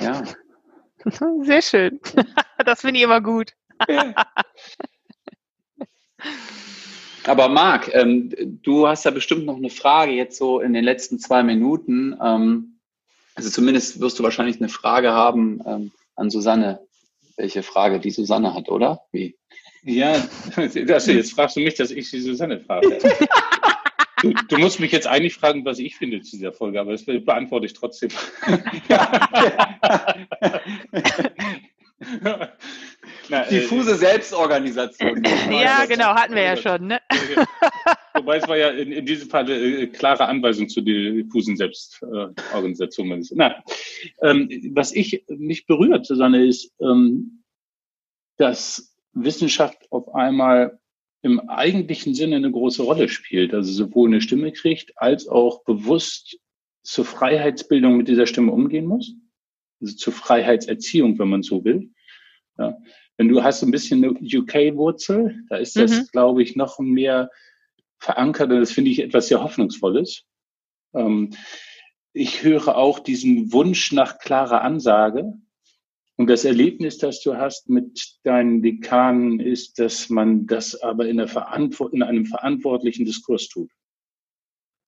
Ja. 0.00 0.24
Sehr 1.42 1.62
schön. 1.62 2.00
Das 2.66 2.80
finde 2.80 2.98
ich 2.98 3.04
immer 3.04 3.20
gut. 3.20 3.52
Aber 7.24 7.48
Marc, 7.48 7.94
ähm, 7.94 8.34
du 8.62 8.88
hast 8.88 9.04
ja 9.04 9.12
bestimmt 9.12 9.46
noch 9.46 9.56
eine 9.56 9.70
Frage 9.70 10.10
jetzt 10.10 10.38
so 10.38 10.58
in 10.58 10.72
den 10.72 10.82
letzten 10.82 11.20
zwei 11.20 11.44
Minuten. 11.44 12.18
Ähm, 12.20 12.80
also 13.36 13.48
zumindest 13.48 14.00
wirst 14.00 14.18
du 14.18 14.24
wahrscheinlich 14.24 14.56
eine 14.56 14.68
Frage 14.68 15.12
haben 15.12 15.62
ähm, 15.64 15.92
an 16.16 16.30
Susanne. 16.30 16.80
Welche 17.36 17.62
Frage 17.62 18.00
die 18.00 18.10
Susanne 18.10 18.54
hat, 18.54 18.68
oder? 18.70 19.02
Wie? 19.12 19.38
Ja, 19.84 20.28
also 20.56 21.12
jetzt 21.12 21.32
fragst 21.32 21.56
du 21.56 21.60
mich, 21.60 21.74
dass 21.74 21.90
ich 21.90 22.10
die 22.10 22.20
Susanne 22.20 22.60
frage. 22.60 22.98
Du, 24.20 24.32
du, 24.32 24.58
musst 24.58 24.80
mich 24.80 24.90
jetzt 24.90 25.06
eigentlich 25.06 25.36
fragen, 25.36 25.64
was 25.64 25.78
ich 25.78 25.94
finde 25.94 26.20
zu 26.22 26.32
dieser 26.32 26.52
Folge, 26.52 26.80
aber 26.80 26.90
das 26.90 27.04
beantworte 27.04 27.66
ich 27.66 27.72
trotzdem. 27.72 28.10
Na, 33.28 33.44
äh, 33.44 33.50
Diffuse 33.50 33.92
äh, 33.92 33.96
Selbstorganisation. 33.96 35.22
ja, 35.52 35.84
genau, 35.86 36.14
hatten 36.16 36.34
wir 36.34 36.42
ja 36.42 36.56
schon. 36.56 36.88
Ne? 36.88 37.00
Wobei 38.14 38.38
es 38.38 38.48
war 38.48 38.56
ja 38.56 38.70
in, 38.70 38.90
in 38.90 39.06
diesem 39.06 39.30
Fall 39.30 39.44
eine 39.44 39.54
äh, 39.54 39.86
klare 39.86 40.26
Anweisung 40.26 40.68
zu 40.68 40.80
diffusen 40.80 41.56
Selbstorganisation. 41.56 43.24
Na, 43.34 43.62
ähm, 44.22 44.48
was 44.72 44.92
ich 44.92 45.24
mich 45.28 45.66
berührt, 45.66 46.06
Susanne, 46.06 46.44
ist, 46.44 46.72
ähm, 46.80 47.44
dass 48.36 48.87
Wissenschaft 49.12 49.90
auf 49.90 50.14
einmal 50.14 50.78
im 51.22 51.40
eigentlichen 51.48 52.14
Sinne 52.14 52.36
eine 52.36 52.50
große 52.50 52.82
Rolle 52.82 53.08
spielt, 53.08 53.52
also 53.52 53.72
sowohl 53.72 54.08
eine 54.08 54.20
Stimme 54.20 54.52
kriegt, 54.52 54.92
als 54.96 55.26
auch 55.26 55.64
bewusst 55.64 56.38
zur 56.82 57.04
Freiheitsbildung 57.04 57.96
mit 57.96 58.08
dieser 58.08 58.26
Stimme 58.26 58.52
umgehen 58.52 58.86
muss, 58.86 59.14
also 59.80 59.96
zur 59.96 60.12
Freiheitserziehung, 60.12 61.18
wenn 61.18 61.28
man 61.28 61.42
so 61.42 61.64
will. 61.64 61.90
Ja. 62.56 62.78
Wenn 63.16 63.28
du 63.28 63.42
hast 63.42 63.62
ein 63.62 63.72
bisschen 63.72 64.04
eine 64.04 64.12
UK-Wurzel, 64.12 65.44
da 65.48 65.56
ist 65.56 65.76
das, 65.76 65.90
mhm. 65.90 66.06
glaube 66.12 66.42
ich, 66.42 66.54
noch 66.54 66.78
mehr 66.78 67.30
verankert 67.98 68.50
und 68.52 68.60
das 68.60 68.70
finde 68.70 68.92
ich 68.92 69.00
etwas 69.00 69.26
sehr 69.26 69.42
Hoffnungsvolles. 69.42 70.24
Ähm, 70.94 71.30
ich 72.12 72.42
höre 72.42 72.76
auch 72.76 73.00
diesen 73.00 73.52
Wunsch 73.52 73.92
nach 73.92 74.18
klarer 74.18 74.62
Ansage, 74.62 75.34
und 76.18 76.28
das 76.28 76.44
Erlebnis, 76.44 76.98
das 76.98 77.22
du 77.22 77.36
hast 77.36 77.70
mit 77.70 78.18
deinen 78.24 78.60
Dekanen, 78.60 79.38
ist, 79.38 79.78
dass 79.78 80.10
man 80.10 80.48
das 80.48 80.74
aber 80.82 81.06
in, 81.06 81.20
in 81.20 82.02
einem 82.02 82.26
verantwortlichen 82.26 83.06
Diskurs 83.06 83.48
tut. 83.48 83.70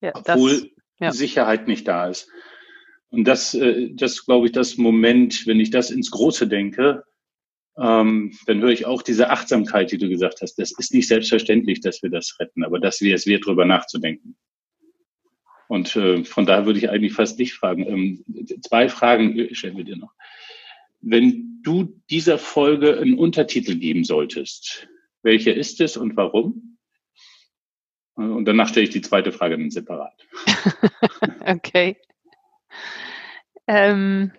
Ja, 0.01 0.11
obwohl 0.13 0.51
das, 0.51 0.69
ja. 0.99 1.11
Sicherheit 1.13 1.69
nicht 1.69 1.87
da 1.87 2.09
ist. 2.09 2.29
Und 3.11 3.23
das, 3.23 3.53
äh, 3.53 3.91
das 3.93 4.25
glaube 4.25 4.47
ich, 4.47 4.51
das 4.51 4.75
Moment, 4.75 5.47
wenn 5.47 5.61
ich 5.61 5.69
das 5.69 5.89
ins 5.89 6.11
Große 6.11 6.49
denke, 6.49 7.05
ähm, 7.77 8.37
dann 8.45 8.59
höre 8.59 8.71
ich 8.71 8.85
auch 8.85 9.01
diese 9.01 9.29
Achtsamkeit, 9.29 9.93
die 9.93 9.97
du 9.97 10.09
gesagt 10.09 10.41
hast. 10.41 10.55
Das 10.55 10.77
ist 10.77 10.93
nicht 10.93 11.07
selbstverständlich, 11.07 11.79
dass 11.79 12.03
wir 12.03 12.09
das 12.09 12.35
retten, 12.41 12.65
aber 12.65 12.81
dass 12.81 12.99
wir 12.99 13.15
es 13.15 13.25
wert, 13.25 13.45
darüber 13.45 13.63
nachzudenken. 13.63 14.35
Und 15.69 15.95
äh, 15.95 16.25
von 16.25 16.45
daher 16.45 16.65
würde 16.65 16.79
ich 16.79 16.89
eigentlich 16.89 17.13
fast 17.13 17.39
dich 17.39 17.53
fragen. 17.53 17.87
Ähm, 17.87 18.57
zwei 18.67 18.89
Fragen 18.89 19.55
stellen 19.55 19.77
wir 19.77 19.85
dir 19.85 19.95
noch. 19.95 20.13
Wenn 21.01 21.61
du 21.63 22.01
dieser 22.09 22.37
Folge 22.37 22.99
einen 22.99 23.17
Untertitel 23.17 23.75
geben 23.75 24.03
solltest, 24.03 24.87
welcher 25.23 25.53
ist 25.53 25.81
es 25.81 25.97
und 25.97 26.15
warum? 26.17 26.77
Und 28.15 28.45
danach 28.45 28.69
stelle 28.69 28.85
ich 28.85 28.91
die 28.91 29.01
zweite 29.01 29.31
Frage 29.31 29.57
dann 29.57 29.71
separat. 29.71 30.13
okay. 31.45 31.97
Ähm, 33.67 34.31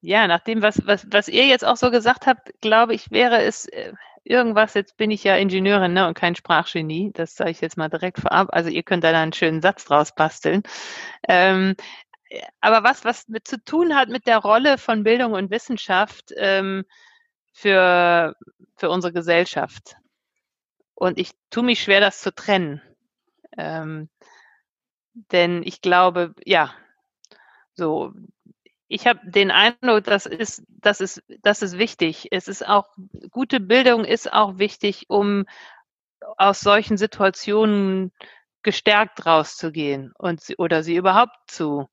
ja, 0.00 0.26
nach 0.26 0.40
dem, 0.40 0.62
was, 0.62 0.86
was, 0.86 1.06
was 1.10 1.28
ihr 1.28 1.46
jetzt 1.46 1.64
auch 1.64 1.76
so 1.76 1.90
gesagt 1.90 2.26
habt, 2.26 2.52
glaube 2.60 2.94
ich, 2.94 3.10
wäre 3.10 3.42
es, 3.42 3.66
äh, 3.66 3.92
irgendwas, 4.24 4.74
jetzt 4.74 4.96
bin 4.96 5.10
ich 5.10 5.22
ja 5.24 5.36
Ingenieurin 5.36 5.92
ne, 5.92 6.08
und 6.08 6.14
kein 6.14 6.34
Sprachgenie, 6.34 7.12
das 7.14 7.36
sage 7.36 7.50
ich 7.50 7.60
jetzt 7.60 7.76
mal 7.76 7.88
direkt 7.88 8.20
vorab. 8.20 8.48
Also 8.50 8.70
ihr 8.70 8.82
könnt 8.82 9.04
da 9.04 9.10
einen 9.10 9.32
schönen 9.32 9.60
Satz 9.60 9.84
draus 9.84 10.14
basteln. 10.14 10.62
Ähm, 11.28 11.74
aber 12.60 12.82
was, 12.84 13.04
was 13.04 13.28
mit 13.28 13.46
zu 13.46 13.62
tun 13.62 13.94
hat 13.94 14.08
mit 14.08 14.26
der 14.26 14.38
Rolle 14.38 14.78
von 14.78 15.04
Bildung 15.04 15.32
und 15.32 15.50
Wissenschaft 15.50 16.32
ähm, 16.36 16.84
für, 17.52 18.34
für 18.76 18.90
unsere 18.90 19.12
Gesellschaft. 19.12 19.96
Und 20.94 21.18
ich 21.18 21.32
tue 21.50 21.62
mich 21.62 21.82
schwer, 21.82 22.00
das 22.00 22.20
zu 22.20 22.34
trennen. 22.34 22.82
Ähm, 23.56 24.08
denn 25.12 25.62
ich 25.62 25.80
glaube, 25.80 26.34
ja, 26.44 26.74
so, 27.74 28.12
ich 28.88 29.06
habe 29.06 29.20
den 29.24 29.50
Eindruck, 29.50 30.04
das 30.04 30.26
ist, 30.26 30.62
das 30.68 31.00
ist, 31.00 31.22
das 31.42 31.62
ist 31.62 31.78
wichtig. 31.78 32.28
Es 32.30 32.48
ist 32.48 32.66
auch, 32.66 32.88
gute 33.30 33.60
Bildung 33.60 34.04
ist 34.04 34.32
auch 34.32 34.58
wichtig, 34.58 35.06
um 35.08 35.46
aus 36.36 36.60
solchen 36.60 36.96
Situationen 36.96 38.12
gestärkt 38.62 39.26
rauszugehen 39.26 40.12
und 40.16 40.42
oder 40.58 40.82
sie 40.82 40.96
überhaupt 40.96 41.36
zu 41.46 41.88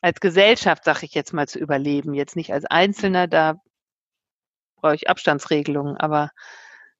als 0.00 0.20
Gesellschaft, 0.20 0.84
sage 0.84 1.06
ich 1.06 1.14
jetzt 1.14 1.32
mal, 1.32 1.48
zu 1.48 1.58
überleben. 1.58 2.14
Jetzt 2.14 2.36
nicht 2.36 2.52
als 2.52 2.64
Einzelner, 2.64 3.26
da 3.26 3.60
brauche 4.76 4.94
ich 4.94 5.08
Abstandsregelungen, 5.08 5.96
aber 5.96 6.30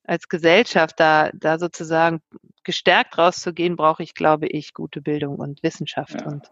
als 0.04 0.28
Gesellschaft 0.28 0.98
da, 0.98 1.30
da 1.34 1.58
sozusagen 1.58 2.22
gestärkt 2.64 3.18
rauszugehen, 3.18 3.76
brauche 3.76 4.02
ich, 4.02 4.14
glaube 4.14 4.46
ich, 4.46 4.72
gute 4.72 5.00
Bildung 5.00 5.36
und 5.36 5.62
Wissenschaft. 5.62 6.20
Ja. 6.20 6.26
Und 6.26 6.50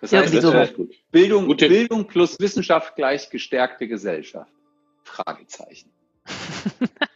das 0.00 0.12
heißt, 0.12 0.32
ja, 0.32 0.40
das 0.40 0.70
äh, 0.70 0.86
Bildung, 1.10 1.54
Bildung 1.56 2.06
plus 2.06 2.38
Wissenschaft 2.38 2.96
gleich 2.96 3.28
gestärkte 3.30 3.86
Gesellschaft. 3.86 4.52
Fragezeichen. 5.04 5.90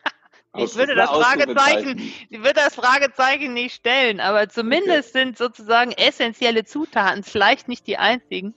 ich 0.56 0.76
würde 0.76 0.94
das 0.94 1.10
Fragezeichen, 1.10 1.98
ich 2.30 2.38
würde 2.38 2.54
das 2.54 2.74
Fragezeichen 2.74 3.52
nicht 3.52 3.74
stellen, 3.74 4.20
aber 4.20 4.48
zumindest 4.48 5.10
okay. 5.10 5.24
sind 5.24 5.38
sozusagen 5.38 5.92
essentielle 5.92 6.64
Zutaten, 6.64 7.22
vielleicht 7.22 7.68
nicht 7.68 7.86
die 7.86 7.96
einzigen. 7.96 8.54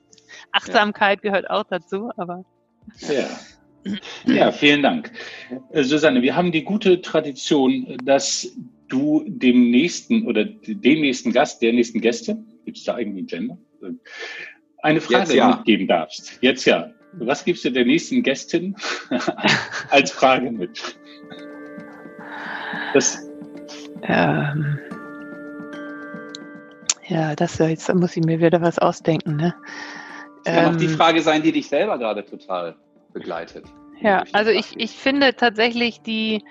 Achtsamkeit 0.51 1.23
ja. 1.23 1.31
gehört 1.31 1.49
auch 1.49 1.63
dazu, 1.63 2.11
aber. 2.17 2.45
Ja. 2.99 3.27
Ja, 4.25 4.51
vielen 4.51 4.83
Dank. 4.83 5.11
Äh, 5.71 5.83
Susanne, 5.83 6.21
wir 6.21 6.35
haben 6.35 6.51
die 6.51 6.63
gute 6.63 7.01
Tradition, 7.01 7.97
dass 8.03 8.53
du 8.89 9.23
dem 9.27 9.71
nächsten 9.71 10.27
oder 10.27 10.45
dem 10.45 11.01
nächsten 11.01 11.31
Gast, 11.31 11.61
der 11.61 11.73
nächsten 11.73 12.01
Gäste, 12.01 12.37
gibt 12.65 12.77
es 12.77 12.83
da 12.83 12.97
irgendwie 12.97 13.21
ein 13.21 13.27
Gender? 13.27 13.57
Eine 14.79 15.01
Frage 15.01 15.35
ja. 15.35 15.55
mitgeben 15.55 15.87
darfst. 15.87 16.37
Jetzt 16.41 16.65
ja. 16.65 16.91
Was 17.13 17.45
gibst 17.45 17.65
du 17.65 17.71
der 17.71 17.85
nächsten 17.85 18.21
Gästin 18.21 18.75
als 19.89 20.11
Frage 20.11 20.51
mit? 20.51 20.97
Das 22.93 23.27
ähm, 24.03 24.79
ja, 27.07 27.35
das 27.35 27.57
jetzt 27.57 27.93
muss 27.93 28.17
ich 28.17 28.23
mir 28.23 28.39
wieder 28.39 28.61
was 28.61 28.79
ausdenken. 28.79 29.38
Ne? 29.38 29.55
Das 30.43 30.53
kann 30.53 30.65
ähm, 30.65 30.73
auch 30.73 30.77
die 30.77 30.88
Frage 30.88 31.21
sein, 31.21 31.41
die 31.41 31.51
dich 31.51 31.67
selber 31.67 31.97
gerade 31.97 32.25
total 32.25 32.75
begleitet. 33.13 33.65
Ja, 34.01 34.23
also 34.33 34.51
ich, 34.51 34.77
ich 34.77 34.91
finde 34.91 35.33
tatsächlich 35.35 36.01
die, 36.01 36.43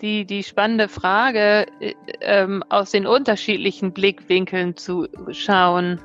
die, 0.00 0.26
die 0.26 0.42
spannende 0.42 0.88
Frage, 0.88 1.66
äh, 1.80 1.94
ähm, 2.20 2.62
aus 2.68 2.90
den 2.90 3.06
unterschiedlichen 3.06 3.92
Blickwinkeln 3.92 4.76
zu 4.76 5.08
schauen, 5.30 6.00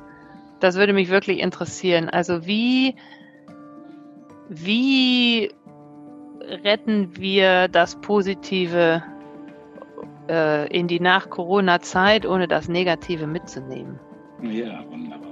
das 0.60 0.76
würde 0.76 0.92
mich 0.92 1.10
wirklich 1.10 1.40
interessieren. 1.40 2.08
Also 2.08 2.46
wie, 2.46 2.94
wie 4.48 5.50
retten 6.64 7.16
wir 7.16 7.68
das 7.68 8.00
Positive 8.00 9.02
äh, 10.32 10.66
in 10.68 10.88
die 10.88 10.98
Nach-Corona-Zeit, 10.98 12.26
ohne 12.26 12.48
das 12.48 12.68
Negative 12.68 13.26
mitzunehmen? 13.26 14.00
Ja, 14.42 14.82
wunderbar. 14.90 15.28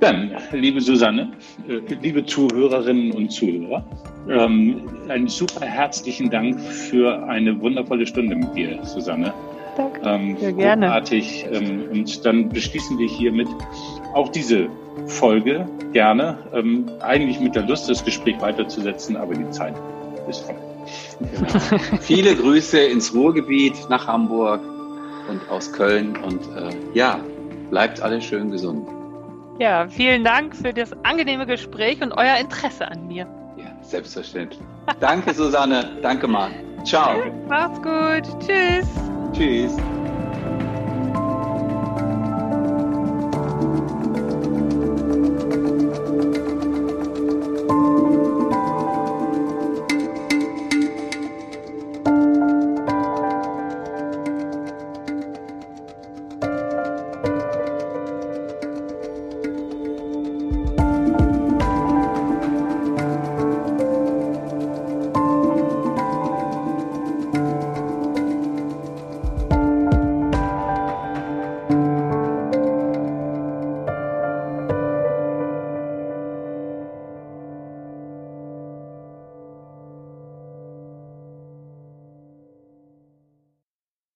Dann, 0.00 0.32
liebe 0.52 0.80
Susanne, 0.80 1.32
äh, 1.68 1.94
liebe 2.02 2.24
Zuhörerinnen 2.24 3.12
und 3.12 3.30
Zuhörer, 3.30 3.84
ähm, 4.28 4.82
einen 5.08 5.28
super 5.28 5.64
herzlichen 5.64 6.30
Dank 6.30 6.60
für 6.60 7.28
eine 7.28 7.60
wundervolle 7.60 8.06
Stunde 8.06 8.34
mit 8.34 8.54
dir, 8.56 8.82
Susanne. 8.84 9.32
Danke. 9.76 10.00
Ähm, 10.04 10.36
Sehr 10.38 10.52
gerne. 10.52 10.86
Großartig. 10.86 11.46
Ähm, 11.52 11.88
und 11.90 12.24
dann 12.24 12.48
beschließen 12.48 12.98
wir 12.98 13.08
hiermit 13.08 13.48
auch 14.14 14.28
diese 14.30 14.68
Folge 15.06 15.68
gerne. 15.92 16.38
Ähm, 16.52 16.86
eigentlich 17.00 17.40
mit 17.40 17.54
der 17.54 17.66
Lust, 17.66 17.90
das 17.90 18.04
Gespräch 18.04 18.40
weiterzusetzen, 18.40 19.16
aber 19.16 19.34
die 19.34 19.50
Zeit 19.50 19.74
ist 20.28 20.40
voll. 20.40 20.63
Genau. 21.20 21.78
Viele 22.00 22.34
Grüße 22.36 22.78
ins 22.78 23.14
Ruhrgebiet, 23.14 23.74
nach 23.88 24.06
Hamburg 24.06 24.60
und 25.28 25.48
aus 25.50 25.72
Köln. 25.72 26.16
Und 26.16 26.42
äh, 26.56 26.70
ja, 26.94 27.20
bleibt 27.70 28.00
alle 28.00 28.20
schön 28.20 28.50
gesund. 28.50 28.86
Ja, 29.58 29.86
vielen 29.88 30.24
Dank 30.24 30.56
für 30.56 30.72
das 30.72 30.92
angenehme 31.04 31.46
Gespräch 31.46 32.02
und 32.02 32.12
euer 32.12 32.36
Interesse 32.40 32.88
an 32.88 33.06
mir. 33.06 33.26
Ja, 33.56 33.66
selbstverständlich. 33.82 34.60
Danke, 35.00 35.32
Susanne. 35.32 35.98
Danke, 36.02 36.26
Mann. 36.26 36.52
Ciao. 36.84 37.22
Macht's 37.48 37.80
gut. 37.80 38.40
Tschüss. 38.40 38.86
Tschüss. 39.32 39.76